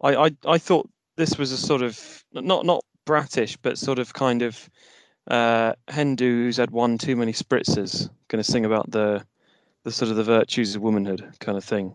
I, 0.00 0.14
I 0.26 0.30
I 0.46 0.58
thought 0.58 0.88
this 1.16 1.36
was 1.36 1.50
a 1.50 1.56
sort 1.56 1.82
of 1.82 2.24
not 2.32 2.64
not 2.64 2.84
bratish, 3.04 3.56
but 3.56 3.78
sort 3.78 3.98
of 3.98 4.12
kind 4.14 4.42
of 4.42 4.70
uh, 5.28 5.72
Hindu 5.90 6.44
who's 6.44 6.56
had 6.56 6.70
one 6.70 6.98
too 6.98 7.16
many 7.16 7.32
spritzers, 7.32 8.08
going 8.28 8.42
to 8.42 8.48
sing 8.48 8.64
about 8.64 8.90
the 8.92 9.24
the 9.82 9.90
sort 9.90 10.10
of 10.10 10.16
the 10.16 10.24
virtues 10.24 10.76
of 10.76 10.82
womanhood 10.82 11.28
kind 11.40 11.58
of 11.58 11.64
thing. 11.64 11.92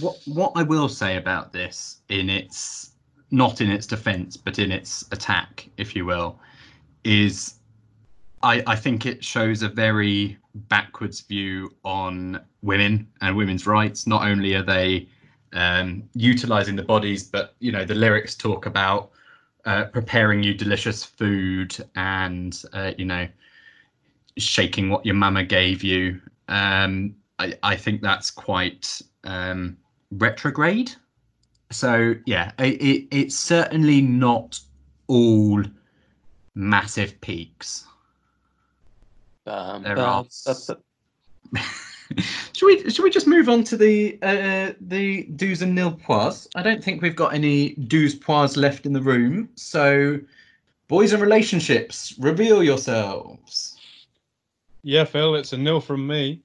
What 0.00 0.16
what 0.24 0.52
I 0.56 0.62
will 0.62 0.88
say 0.88 1.16
about 1.16 1.52
this, 1.52 2.00
in 2.08 2.30
its 2.30 2.92
not 3.30 3.60
in 3.60 3.70
its 3.70 3.86
defence, 3.86 4.36
but 4.36 4.58
in 4.58 4.72
its 4.72 5.04
attack, 5.12 5.68
if 5.76 5.94
you 5.94 6.04
will, 6.04 6.38
is 7.04 7.54
I 8.42 8.62
I 8.66 8.76
think 8.76 9.06
it 9.06 9.24
shows 9.24 9.62
a 9.62 9.68
very 9.68 10.38
backwards 10.54 11.20
view 11.20 11.74
on 11.84 12.40
women 12.62 13.08
and 13.20 13.36
women's 13.36 13.66
rights. 13.66 14.06
Not 14.06 14.26
only 14.26 14.54
are 14.54 14.62
they 14.62 15.08
um, 15.52 16.08
utilizing 16.14 16.76
the 16.76 16.82
bodies, 16.82 17.22
but 17.22 17.54
you 17.58 17.72
know 17.72 17.84
the 17.84 17.94
lyrics 17.94 18.34
talk 18.34 18.66
about 18.66 19.10
uh, 19.64 19.84
preparing 19.84 20.42
you 20.42 20.54
delicious 20.54 21.04
food 21.04 21.76
and 21.94 22.62
uh, 22.72 22.92
you 22.96 23.04
know 23.04 23.28
shaking 24.36 24.88
what 24.88 25.04
your 25.04 25.14
mama 25.14 25.44
gave 25.44 25.82
you. 25.82 26.20
Um, 26.48 27.14
I, 27.38 27.54
I 27.62 27.76
think 27.76 28.02
that's 28.02 28.30
quite 28.30 29.02
um, 29.24 29.76
retrograde. 30.12 30.92
So 31.70 32.14
yeah, 32.26 32.52
it, 32.58 32.80
it, 32.80 33.08
it's 33.10 33.36
certainly 33.36 34.00
not 34.00 34.58
all 35.06 35.62
massive 36.54 37.20
peaks. 37.20 37.84
Um, 39.46 39.82
There 39.82 39.96
but- 39.96 40.04
are 40.04 40.24
but- 40.46 40.58
but- 40.66 40.82
should 42.52 42.66
we 42.66 42.90
should 42.90 43.02
we 43.04 43.10
just 43.10 43.26
move 43.26 43.48
on 43.48 43.64
to 43.64 43.76
the 43.76 44.18
uh, 44.22 44.72
the 44.80 45.24
do's 45.36 45.62
and 45.62 45.74
nil 45.74 45.92
pois? 45.92 46.46
I 46.56 46.62
don't 46.62 46.82
think 46.84 47.00
we've 47.00 47.16
got 47.16 47.32
any 47.32 47.70
do's 47.74 48.14
pois 48.14 48.56
left 48.56 48.84
in 48.86 48.92
the 48.92 49.00
room. 49.00 49.48
So, 49.54 50.18
boys 50.88 51.12
and 51.12 51.22
relationships, 51.22 52.14
reveal 52.18 52.62
yourselves. 52.62 53.76
Yeah, 54.82 55.04
Phil, 55.04 55.34
it's 55.36 55.52
a 55.54 55.56
nil 55.58 55.80
from 55.80 56.06
me. 56.06 56.42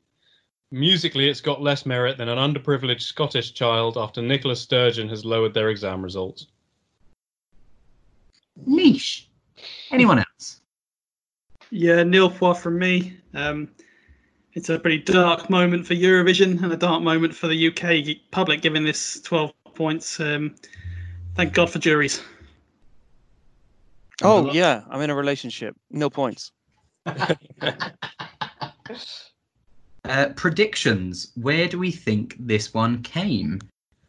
Musically, 0.74 1.30
it's 1.30 1.40
got 1.40 1.62
less 1.62 1.86
merit 1.86 2.18
than 2.18 2.30
an 2.30 2.40
underprivileged 2.40 3.04
Scottish 3.04 3.54
child 3.54 3.96
after 3.96 4.24
Nicola 4.24 4.56
Sturgeon 4.56 5.08
has 5.08 5.24
lowered 5.24 5.54
their 5.54 5.70
exam 5.70 6.02
results. 6.02 6.48
Niche. 8.66 9.30
Anyone 9.92 10.18
else? 10.18 10.62
Yeah, 11.70 12.02
nil 12.02 12.28
four 12.28 12.56
from 12.56 12.80
me. 12.80 13.16
Um, 13.36 13.70
it's 14.54 14.70
a 14.70 14.80
pretty 14.80 14.98
dark 14.98 15.48
moment 15.48 15.86
for 15.86 15.94
Eurovision 15.94 16.64
and 16.64 16.74
a 16.74 16.78
dark 16.78 17.04
moment 17.04 17.36
for 17.36 17.48
the 17.48 17.68
UK 17.68 18.18
public 18.32 18.64
giving 18.64 18.84
this 18.84 19.22
12 19.22 19.54
points. 19.76 20.20
Um, 20.20 20.56
thank 21.36 21.54
God 21.54 21.70
for 21.70 21.78
juries. 21.78 22.24
Oh 24.24 24.52
yeah, 24.52 24.82
I'm 24.90 25.02
in 25.02 25.12
a 25.12 25.16
relationship. 25.16 25.76
No 25.92 26.10
points. 26.10 26.52
Uh, 30.06 30.30
predictions. 30.36 31.32
Where 31.36 31.68
do 31.68 31.80
we 31.80 31.90
think 31.90 32.36
this 32.40 32.74
one 32.74 33.02
came? 33.04 33.60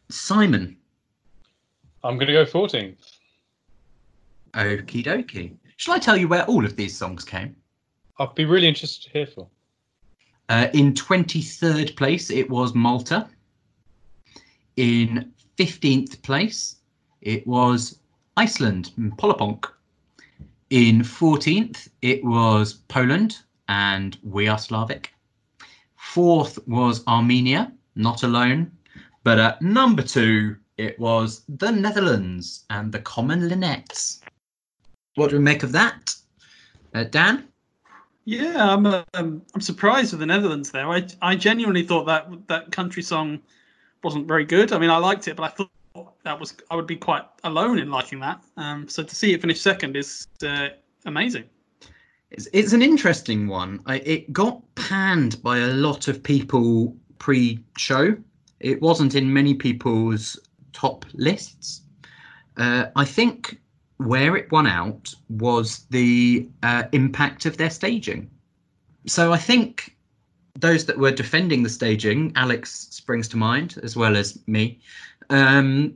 Simon. 0.09 0.75
I'm 2.03 2.17
going 2.17 2.27
to 2.27 2.33
go 2.33 2.45
14th. 2.45 2.97
Okie 4.53 5.05
dokie. 5.05 5.55
Shall 5.77 5.93
I 5.93 5.99
tell 5.99 6.17
you 6.17 6.27
where 6.27 6.45
all 6.45 6.65
of 6.65 6.75
these 6.75 6.95
songs 6.97 7.23
came? 7.23 7.55
I'd 8.19 8.35
be 8.35 8.45
really 8.45 8.67
interested 8.67 9.05
to 9.05 9.09
hear, 9.11 9.25
Phil. 9.25 9.49
Uh, 10.49 10.67
in 10.73 10.93
23rd 10.93 11.95
place, 11.95 12.29
it 12.29 12.49
was 12.49 12.75
Malta. 12.75 13.27
In 14.75 15.33
15th 15.57 16.21
place, 16.21 16.75
it 17.21 17.47
was 17.47 17.99
Iceland, 18.37 18.91
Pollapönk. 19.17 19.65
In 20.69 21.01
14th, 21.01 21.87
it 22.01 22.23
was 22.23 22.73
Poland 22.89 23.39
and 23.67 24.17
We 24.23 24.47
Are 24.47 24.57
Slavic. 24.57 25.14
Fourth 26.15 26.65
was 26.65 27.05
Armenia, 27.07 27.73
not 27.95 28.23
alone. 28.23 28.71
But 29.25 29.37
at 29.37 29.61
number 29.61 30.01
two, 30.01 30.55
it 30.77 30.97
was 30.97 31.41
the 31.49 31.69
Netherlands 31.69 32.63
and 32.69 32.89
the 32.89 32.99
Common 32.99 33.49
Linnets. 33.49 34.21
What 35.15 35.31
do 35.31 35.35
we 35.35 35.43
make 35.43 35.63
of 35.63 35.73
that? 35.73 36.15
Uh, 36.93 37.03
Dan? 37.03 37.49
Yeah, 38.23 38.73
I'm 38.73 38.85
um, 38.85 39.41
I'm 39.53 39.59
surprised 39.59 40.13
with 40.13 40.21
the 40.21 40.25
Netherlands 40.25 40.71
there. 40.71 40.89
I 40.89 41.05
I 41.21 41.35
genuinely 41.35 41.83
thought 41.83 42.05
that 42.05 42.29
that 42.47 42.71
country 42.71 43.03
song 43.03 43.41
wasn't 44.01 44.25
very 44.25 44.45
good. 44.45 44.71
I 44.71 44.79
mean, 44.79 44.91
I 44.91 44.97
liked 44.97 45.27
it, 45.27 45.35
but 45.35 45.43
I 45.43 45.49
thought 45.49 46.13
that 46.23 46.39
was 46.39 46.55
I 46.71 46.77
would 46.77 46.87
be 46.87 46.95
quite 46.95 47.25
alone 47.43 47.77
in 47.77 47.91
liking 47.91 48.21
that. 48.21 48.41
Um, 48.55 48.87
so 48.87 49.03
to 49.03 49.13
see 49.13 49.33
it 49.33 49.41
finish 49.41 49.59
second 49.59 49.97
is 49.97 50.29
uh, 50.47 50.69
amazing. 51.05 51.43
It's, 52.31 52.47
it's 52.53 52.73
an 52.73 52.81
interesting 52.81 53.47
one. 53.47 53.81
I, 53.85 53.97
it 53.99 54.33
got 54.33 54.61
panned 54.75 55.41
by 55.41 55.59
a 55.59 55.67
lot 55.67 56.07
of 56.07 56.21
people 56.21 56.95
pre-show. 57.19 58.15
It 58.59 58.81
wasn't 58.81 59.15
in 59.15 59.31
many 59.31 59.53
people's 59.53 60.39
top 60.73 61.05
lists. 61.13 61.81
Uh, 62.57 62.87
I 62.95 63.05
think 63.05 63.59
where 63.97 64.35
it 64.35 64.51
won 64.51 64.67
out 64.67 65.13
was 65.29 65.85
the 65.89 66.49
uh, 66.63 66.83
impact 66.91 67.45
of 67.45 67.57
their 67.57 67.69
staging. 67.69 68.29
So 69.07 69.31
I 69.31 69.37
think 69.37 69.95
those 70.57 70.85
that 70.85 70.97
were 70.97 71.11
defending 71.11 71.63
the 71.63 71.69
staging, 71.69 72.31
Alex 72.35 72.87
springs 72.91 73.27
to 73.29 73.37
mind, 73.37 73.79
as 73.83 73.95
well 73.95 74.15
as 74.17 74.39
me. 74.47 74.79
Um, 75.29 75.95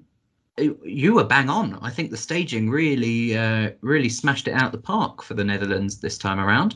you 0.84 1.14
were 1.14 1.24
bang 1.24 1.50
on. 1.50 1.78
I 1.82 1.90
think 1.90 2.12
the 2.12 2.18
staging 2.18 2.70
really, 2.70 3.38
uh, 3.38 3.72
really 3.82 4.10
smashed 4.10 4.48
it 4.48 4.54
out 4.54 4.72
the 4.72 4.78
park 4.78 5.24
for 5.24 5.34
the 5.34 5.44
Netherlands 5.44 5.98
this 5.98 6.18
time 6.18 6.40
around. 6.40 6.76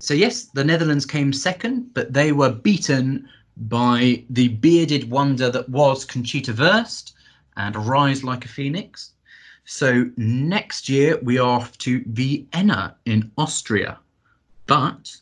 So 0.00 0.14
yes, 0.14 0.44
the 0.44 0.64
Netherlands 0.64 1.04
came 1.04 1.32
second, 1.32 1.92
but 1.92 2.12
they 2.12 2.32
were 2.32 2.50
beaten 2.52 3.28
by 3.56 4.24
the 4.30 4.48
bearded 4.48 5.10
wonder 5.10 5.50
that 5.50 5.68
was 5.68 6.04
Conchita 6.04 6.54
Wurst 6.54 7.14
and 7.56 7.76
Rise 7.76 8.24
Like 8.24 8.44
a 8.44 8.48
Phoenix. 8.48 9.12
So 9.64 10.10
next 10.16 10.88
year 10.88 11.18
we 11.22 11.38
are 11.38 11.60
off 11.60 11.76
to 11.78 12.02
Vienna 12.06 12.96
in 13.04 13.30
Austria, 13.36 13.98
but 14.66 15.14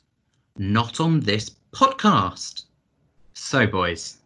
not 0.57 1.01
on 1.01 1.21
this 1.21 1.51
podcast. 1.73 2.65
So 3.35 3.67
boys, 3.67 4.19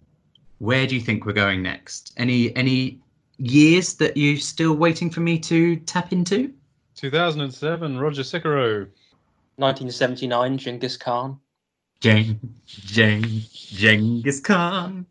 where 0.59 0.87
do 0.87 0.95
you 0.95 1.01
think 1.01 1.25
we're 1.25 1.33
going 1.33 1.63
next? 1.63 2.13
Any 2.17 2.55
any 2.55 3.01
years 3.43 3.95
that 3.95 4.17
you're 4.17 4.37
still 4.37 4.75
waiting 4.75 5.11
for 5.11 5.21
me 5.21 5.39
to 5.41 5.77
tap 5.77 6.13
into? 6.13 6.53
2007, 6.95 7.99
Roger 7.99 8.23
Cicero. 8.23 8.87
1979, 9.57 10.59
Genghis 10.59 10.97
Khan. 10.97 11.39
Jeng, 12.01 12.39
Jeng, 12.67 13.53
Genghis 13.53 14.41
Khan. 14.41 15.07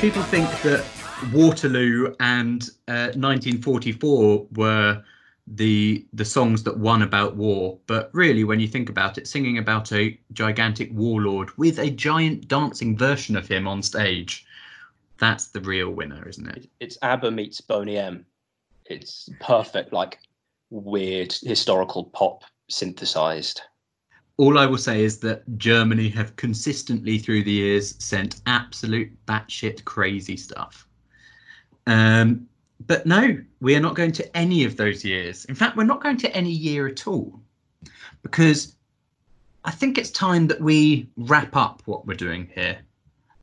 People 0.00 0.22
think 0.24 0.48
that 0.62 0.84
Waterloo 1.30 2.14
and 2.20 2.62
uh, 2.88 3.12
1944 3.14 4.46
were 4.54 5.02
the 5.46 6.06
the 6.12 6.24
songs 6.24 6.62
that 6.62 6.78
won 6.78 7.02
about 7.02 7.36
war, 7.36 7.78
but 7.86 8.10
really, 8.12 8.44
when 8.44 8.60
you 8.60 8.68
think 8.68 8.88
about 8.88 9.18
it, 9.18 9.26
singing 9.26 9.58
about 9.58 9.92
a 9.92 10.18
gigantic 10.32 10.90
warlord 10.92 11.50
with 11.58 11.78
a 11.78 11.90
giant 11.90 12.48
dancing 12.48 12.96
version 12.96 13.36
of 13.36 13.48
him 13.48 13.66
on 13.66 13.82
stage, 13.82 14.46
that's 15.18 15.48
the 15.48 15.60
real 15.60 15.90
winner, 15.90 16.28
isn't 16.28 16.48
it? 16.48 16.56
It- 16.64 16.70
It's 16.80 16.98
ABBA 17.02 17.30
meets 17.30 17.60
Boney 17.60 17.98
M. 17.98 18.24
It's 18.86 19.28
perfect, 19.40 19.92
like 19.92 20.18
weird 20.70 21.32
historical 21.42 22.04
pop 22.04 22.44
synthesized. 22.68 23.62
All 24.38 24.58
I 24.58 24.66
will 24.66 24.78
say 24.78 25.02
is 25.04 25.18
that 25.20 25.42
Germany 25.58 26.08
have 26.10 26.34
consistently 26.36 27.18
through 27.18 27.44
the 27.44 27.52
years 27.52 27.94
sent 28.02 28.40
absolute 28.46 29.10
batshit 29.26 29.84
crazy 29.84 30.36
stuff. 30.36 30.88
Um, 31.86 32.48
but 32.86 33.06
no, 33.06 33.38
we 33.60 33.76
are 33.76 33.80
not 33.80 33.94
going 33.94 34.12
to 34.12 34.36
any 34.36 34.64
of 34.64 34.76
those 34.76 35.04
years. 35.04 35.44
In 35.46 35.54
fact, 35.54 35.76
we're 35.76 35.84
not 35.84 36.02
going 36.02 36.16
to 36.18 36.36
any 36.36 36.50
year 36.50 36.86
at 36.86 37.06
all 37.06 37.40
because 38.22 38.74
I 39.64 39.70
think 39.70 39.98
it's 39.98 40.10
time 40.10 40.46
that 40.48 40.60
we 40.60 41.08
wrap 41.16 41.56
up 41.56 41.82
what 41.84 42.06
we're 42.06 42.14
doing 42.14 42.48
here. 42.54 42.78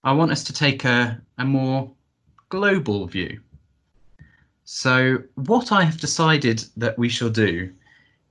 I 0.04 0.14
want 0.14 0.32
us 0.32 0.44
to 0.46 0.54
take 0.54 0.86
a, 0.86 1.20
a 1.38 1.46
more 1.46 1.92
global 2.50 3.08
view. 3.08 3.40
So, 4.66 5.24
what 5.36 5.72
I 5.72 5.84
have 5.84 6.00
decided 6.00 6.64
that 6.78 6.98
we 6.98 7.10
shall 7.10 7.30
do 7.30 7.72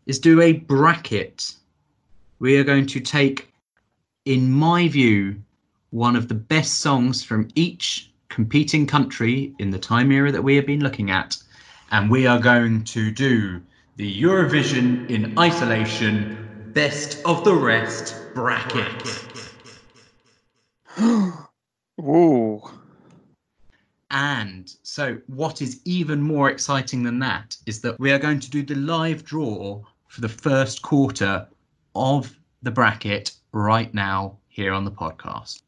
is 0.06 0.18
do 0.18 0.40
a 0.40 0.52
bracket. 0.52 1.54
We 2.38 2.56
are 2.58 2.64
going 2.64 2.86
to 2.86 3.00
take, 3.00 3.52
in 4.24 4.50
my 4.50 4.88
view, 4.88 5.42
one 5.90 6.16
of 6.16 6.28
the 6.28 6.34
best 6.34 6.80
songs 6.80 7.24
from 7.24 7.48
each 7.54 8.12
competing 8.28 8.86
country 8.86 9.54
in 9.58 9.70
the 9.70 9.78
time 9.78 10.12
era 10.12 10.30
that 10.32 10.42
we 10.42 10.56
have 10.56 10.66
been 10.66 10.80
looking 10.80 11.10
at, 11.10 11.36
and 11.90 12.10
we 12.10 12.26
are 12.26 12.38
going 12.38 12.84
to 12.84 13.10
do 13.10 13.60
the 13.96 14.22
Eurovision 14.22 15.10
in 15.10 15.36
isolation 15.38 16.48
best 16.72 17.20
of 17.24 17.44
the 17.44 17.54
rest 17.54 18.14
bracket. 18.34 18.84
Ooh. 22.00 22.62
And 24.10 24.72
so, 24.82 25.18
what 25.26 25.60
is 25.60 25.80
even 25.84 26.22
more 26.22 26.48
exciting 26.48 27.02
than 27.02 27.18
that 27.18 27.56
is 27.66 27.80
that 27.82 27.98
we 27.98 28.10
are 28.10 28.18
going 28.18 28.40
to 28.40 28.50
do 28.50 28.62
the 28.62 28.74
live 28.74 29.24
draw 29.24 29.82
for 30.06 30.20
the 30.20 30.28
first 30.28 30.80
quarter 30.82 31.46
of 31.94 32.34
the 32.62 32.70
bracket 32.70 33.32
right 33.52 33.92
now 33.92 34.38
here 34.48 34.72
on 34.72 34.84
the 34.84 34.90
podcast. 34.90 35.62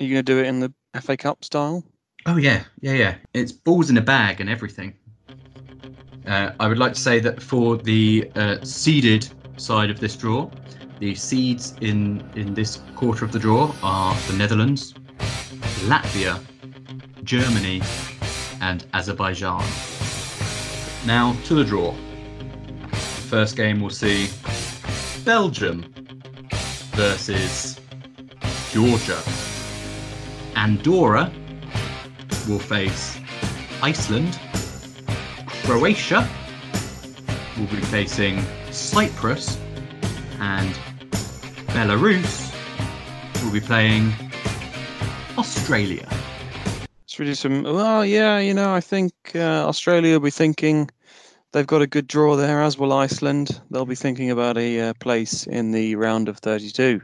Are 0.00 0.04
you 0.04 0.14
going 0.14 0.24
to 0.24 0.32
do 0.32 0.38
it 0.40 0.46
in 0.46 0.60
the 0.60 0.72
FA 1.00 1.16
Cup 1.16 1.44
style? 1.44 1.84
Oh 2.26 2.36
yeah, 2.38 2.64
yeah, 2.80 2.94
yeah. 2.94 3.14
It's 3.34 3.52
balls 3.52 3.90
in 3.90 3.98
a 3.98 4.00
bag 4.00 4.40
and 4.40 4.48
everything. 4.48 4.94
Uh, 6.26 6.52
I 6.58 6.68
would 6.68 6.78
like 6.78 6.94
to 6.94 7.00
say 7.00 7.20
that 7.20 7.42
for 7.42 7.76
the 7.76 8.30
uh, 8.34 8.64
seeded 8.64 9.28
side 9.56 9.90
of 9.90 10.00
this 10.00 10.16
draw, 10.16 10.50
the 11.00 11.14
seeds 11.14 11.74
in 11.82 12.26
in 12.34 12.54
this 12.54 12.80
quarter 12.96 13.26
of 13.26 13.32
the 13.32 13.38
draw 13.38 13.74
are 13.82 14.16
the 14.28 14.32
Netherlands, 14.38 14.94
Latvia, 15.84 16.42
Germany, 17.24 17.82
and 18.62 18.86
Azerbaijan. 18.94 19.62
Now 21.04 21.36
to 21.44 21.54
the 21.54 21.64
draw. 21.64 21.94
First 23.28 23.54
game 23.54 23.80
we'll 23.80 23.90
see 23.90 24.30
Belgium 25.26 25.84
versus 26.94 27.78
Georgia. 28.72 29.20
Andorra 30.56 31.30
will 32.48 32.58
face 32.58 33.18
Iceland. 33.82 34.38
Croatia 35.64 36.28
will 37.58 37.66
be 37.66 37.80
facing 37.82 38.42
Cyprus. 38.70 39.58
And 40.40 40.74
Belarus 41.68 42.52
will 43.42 43.52
be 43.52 43.60
playing 43.60 44.12
Australia. 45.38 46.08
It's 47.04 47.18
really 47.18 47.34
some. 47.34 47.62
Well, 47.62 48.04
yeah, 48.04 48.38
you 48.38 48.54
know, 48.54 48.74
I 48.74 48.80
think 48.80 49.12
uh, 49.34 49.68
Australia 49.68 50.14
will 50.14 50.24
be 50.24 50.30
thinking 50.30 50.90
they've 51.52 51.66
got 51.66 51.82
a 51.82 51.86
good 51.86 52.06
draw 52.06 52.36
there, 52.36 52.62
as 52.62 52.76
will 52.76 52.92
Iceland. 52.92 53.60
They'll 53.70 53.86
be 53.86 53.94
thinking 53.94 54.30
about 54.30 54.58
a 54.58 54.80
uh, 54.80 54.94
place 54.94 55.46
in 55.46 55.72
the 55.72 55.94
round 55.96 56.28
of 56.28 56.38
32. 56.38 57.00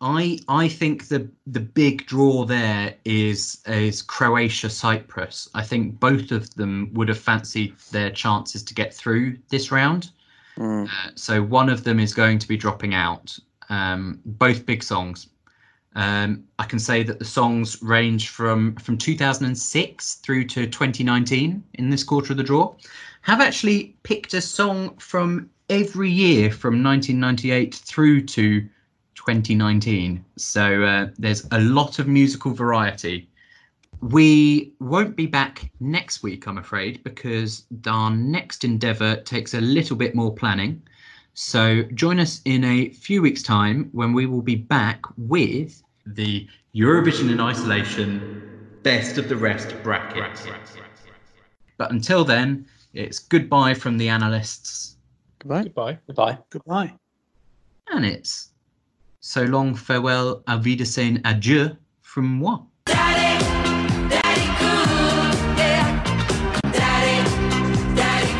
I 0.00 0.38
I 0.48 0.68
think 0.68 1.08
the 1.08 1.28
the 1.46 1.60
big 1.60 2.06
draw 2.06 2.44
there 2.44 2.94
is 3.04 3.60
is 3.66 4.02
Croatia 4.02 4.70
Cyprus. 4.70 5.48
I 5.54 5.64
think 5.64 5.98
both 5.98 6.30
of 6.30 6.54
them 6.54 6.90
would 6.94 7.08
have 7.08 7.18
fancied 7.18 7.74
their 7.90 8.10
chances 8.10 8.62
to 8.62 8.74
get 8.74 8.94
through 8.94 9.38
this 9.48 9.72
round. 9.72 10.10
Mm. 10.56 10.86
Uh, 10.86 11.10
so 11.14 11.42
one 11.42 11.68
of 11.68 11.84
them 11.84 11.98
is 11.98 12.14
going 12.14 12.38
to 12.38 12.48
be 12.48 12.56
dropping 12.56 12.94
out. 12.94 13.38
Um, 13.68 14.20
both 14.24 14.64
big 14.64 14.82
songs. 14.82 15.28
Um, 15.94 16.44
I 16.58 16.64
can 16.64 16.78
say 16.78 17.02
that 17.02 17.18
the 17.18 17.24
songs 17.24 17.82
range 17.82 18.28
from 18.28 18.76
from 18.76 18.96
2006 18.96 20.14
through 20.16 20.44
to 20.44 20.66
2019 20.66 21.64
in 21.74 21.90
this 21.90 22.04
quarter 22.04 22.32
of 22.32 22.36
the 22.36 22.44
draw. 22.44 22.74
Have 23.22 23.40
actually 23.40 23.96
picked 24.04 24.34
a 24.34 24.40
song 24.40 24.96
from 24.98 25.50
every 25.68 26.10
year 26.10 26.50
from 26.50 26.82
1998 26.82 27.74
through 27.74 28.22
to 28.22 28.68
2019. 29.18 30.24
So 30.36 30.82
uh, 30.84 31.08
there's 31.18 31.46
a 31.50 31.60
lot 31.60 31.98
of 31.98 32.06
musical 32.08 32.52
variety. 32.52 33.28
we 34.00 34.72
won't 34.78 35.16
be 35.16 35.26
back 35.26 35.70
next 35.80 36.22
week, 36.22 36.46
I'm 36.46 36.58
afraid, 36.58 37.02
because 37.02 37.64
our 37.86 38.10
next 38.10 38.64
endeavour 38.64 39.16
takes 39.16 39.54
a 39.54 39.60
little 39.60 39.96
bit 39.96 40.14
more 40.14 40.32
planning. 40.32 40.80
So 41.34 41.82
join 41.94 42.18
us 42.20 42.40
in 42.44 42.64
a 42.64 42.90
few 42.90 43.22
weeks' 43.22 43.42
time 43.42 43.88
when 43.92 44.12
we 44.12 44.26
will 44.26 44.42
be 44.42 44.54
back 44.56 45.02
with 45.16 45.82
the 46.06 46.46
Eurovision 46.74 47.30
in 47.30 47.40
Isolation 47.40 48.78
Best 48.84 49.18
of 49.18 49.28
the 49.28 49.36
Rest 49.36 49.74
bracket. 49.82 50.24
But 51.76 51.90
until 51.90 52.24
then, 52.24 52.66
it's 52.94 53.18
goodbye 53.18 53.74
from 53.74 53.98
the 53.98 54.08
analysts, 54.08 54.96
Goodbye. 55.40 55.62
Goodbye. 55.64 55.98
Goodbye. 56.06 56.38
Goodbye. 56.50 56.94
and 57.90 58.04
it's 58.04 58.50
so 59.20 59.42
long, 59.42 59.74
farewell, 59.74 60.42
auf 60.46 60.64
Wiedersehen, 60.64 61.20
adieu 61.24 61.76
from 62.02 62.26
moi. 62.26 62.58
Daddy, 62.86 63.44
daddy 64.08 64.46
cool, 64.58 65.34
yeah. 65.58 66.02
Daddy, 66.72 67.24
daddy 67.96 68.32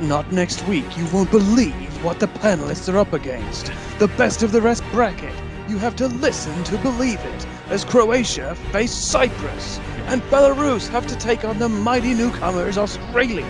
Not 0.00 0.30
next 0.30 0.66
week. 0.68 0.84
You 0.96 1.06
won't 1.12 1.30
believe 1.30 2.04
what 2.04 2.20
the 2.20 2.28
panelists 2.28 2.92
are 2.92 2.98
up 2.98 3.12
against. 3.12 3.72
The 3.98 4.08
best 4.08 4.42
of 4.42 4.52
the 4.52 4.60
rest 4.60 4.84
bracket. 4.92 5.45
You 5.68 5.78
have 5.78 5.96
to 5.96 6.06
listen 6.06 6.62
to 6.64 6.78
believe 6.78 7.18
it. 7.24 7.46
As 7.68 7.84
Croatia 7.84 8.54
face 8.70 8.92
Cyprus, 8.92 9.78
and 10.06 10.22
Belarus 10.22 10.88
have 10.88 11.06
to 11.08 11.16
take 11.16 11.44
on 11.44 11.58
the 11.58 11.68
mighty 11.68 12.14
newcomers 12.14 12.78
Australia. 12.78 13.44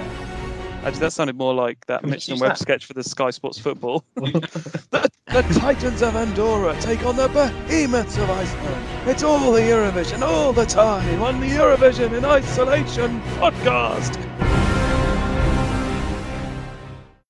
Actually, 0.83 1.01
that 1.01 1.13
sounded 1.13 1.37
more 1.37 1.53
like 1.53 1.85
that 1.87 2.01
Can 2.01 2.11
we 2.11 2.13
Mitchell 2.13 2.35
use 2.35 2.41
Webb 2.41 2.53
that? 2.53 2.59
sketch 2.59 2.87
for 2.87 2.95
the 2.95 3.05
Sky 3.05 3.31
Sports 3.31 3.59
Football. 3.59 4.05
the, 4.15 5.11
the 5.27 5.43
Titans 5.59 6.01
of 6.01 6.17
Andorra 6.17 6.75
take 6.81 7.05
on 7.05 7.17
the 7.17 7.29
behemoths 7.29 8.17
of 8.17 8.31
Iceland. 8.31 8.87
It's 9.09 9.23
all 9.23 9.53
the 9.53 9.61
Eurovision, 9.61 10.23
all 10.23 10.53
the 10.55 10.65
time 10.65 11.21
on 11.23 11.41
the 11.41 11.49
Eurovision 11.49 12.17
in 12.17 12.25
Isolation 12.25 13.21
podcast. 13.39 14.17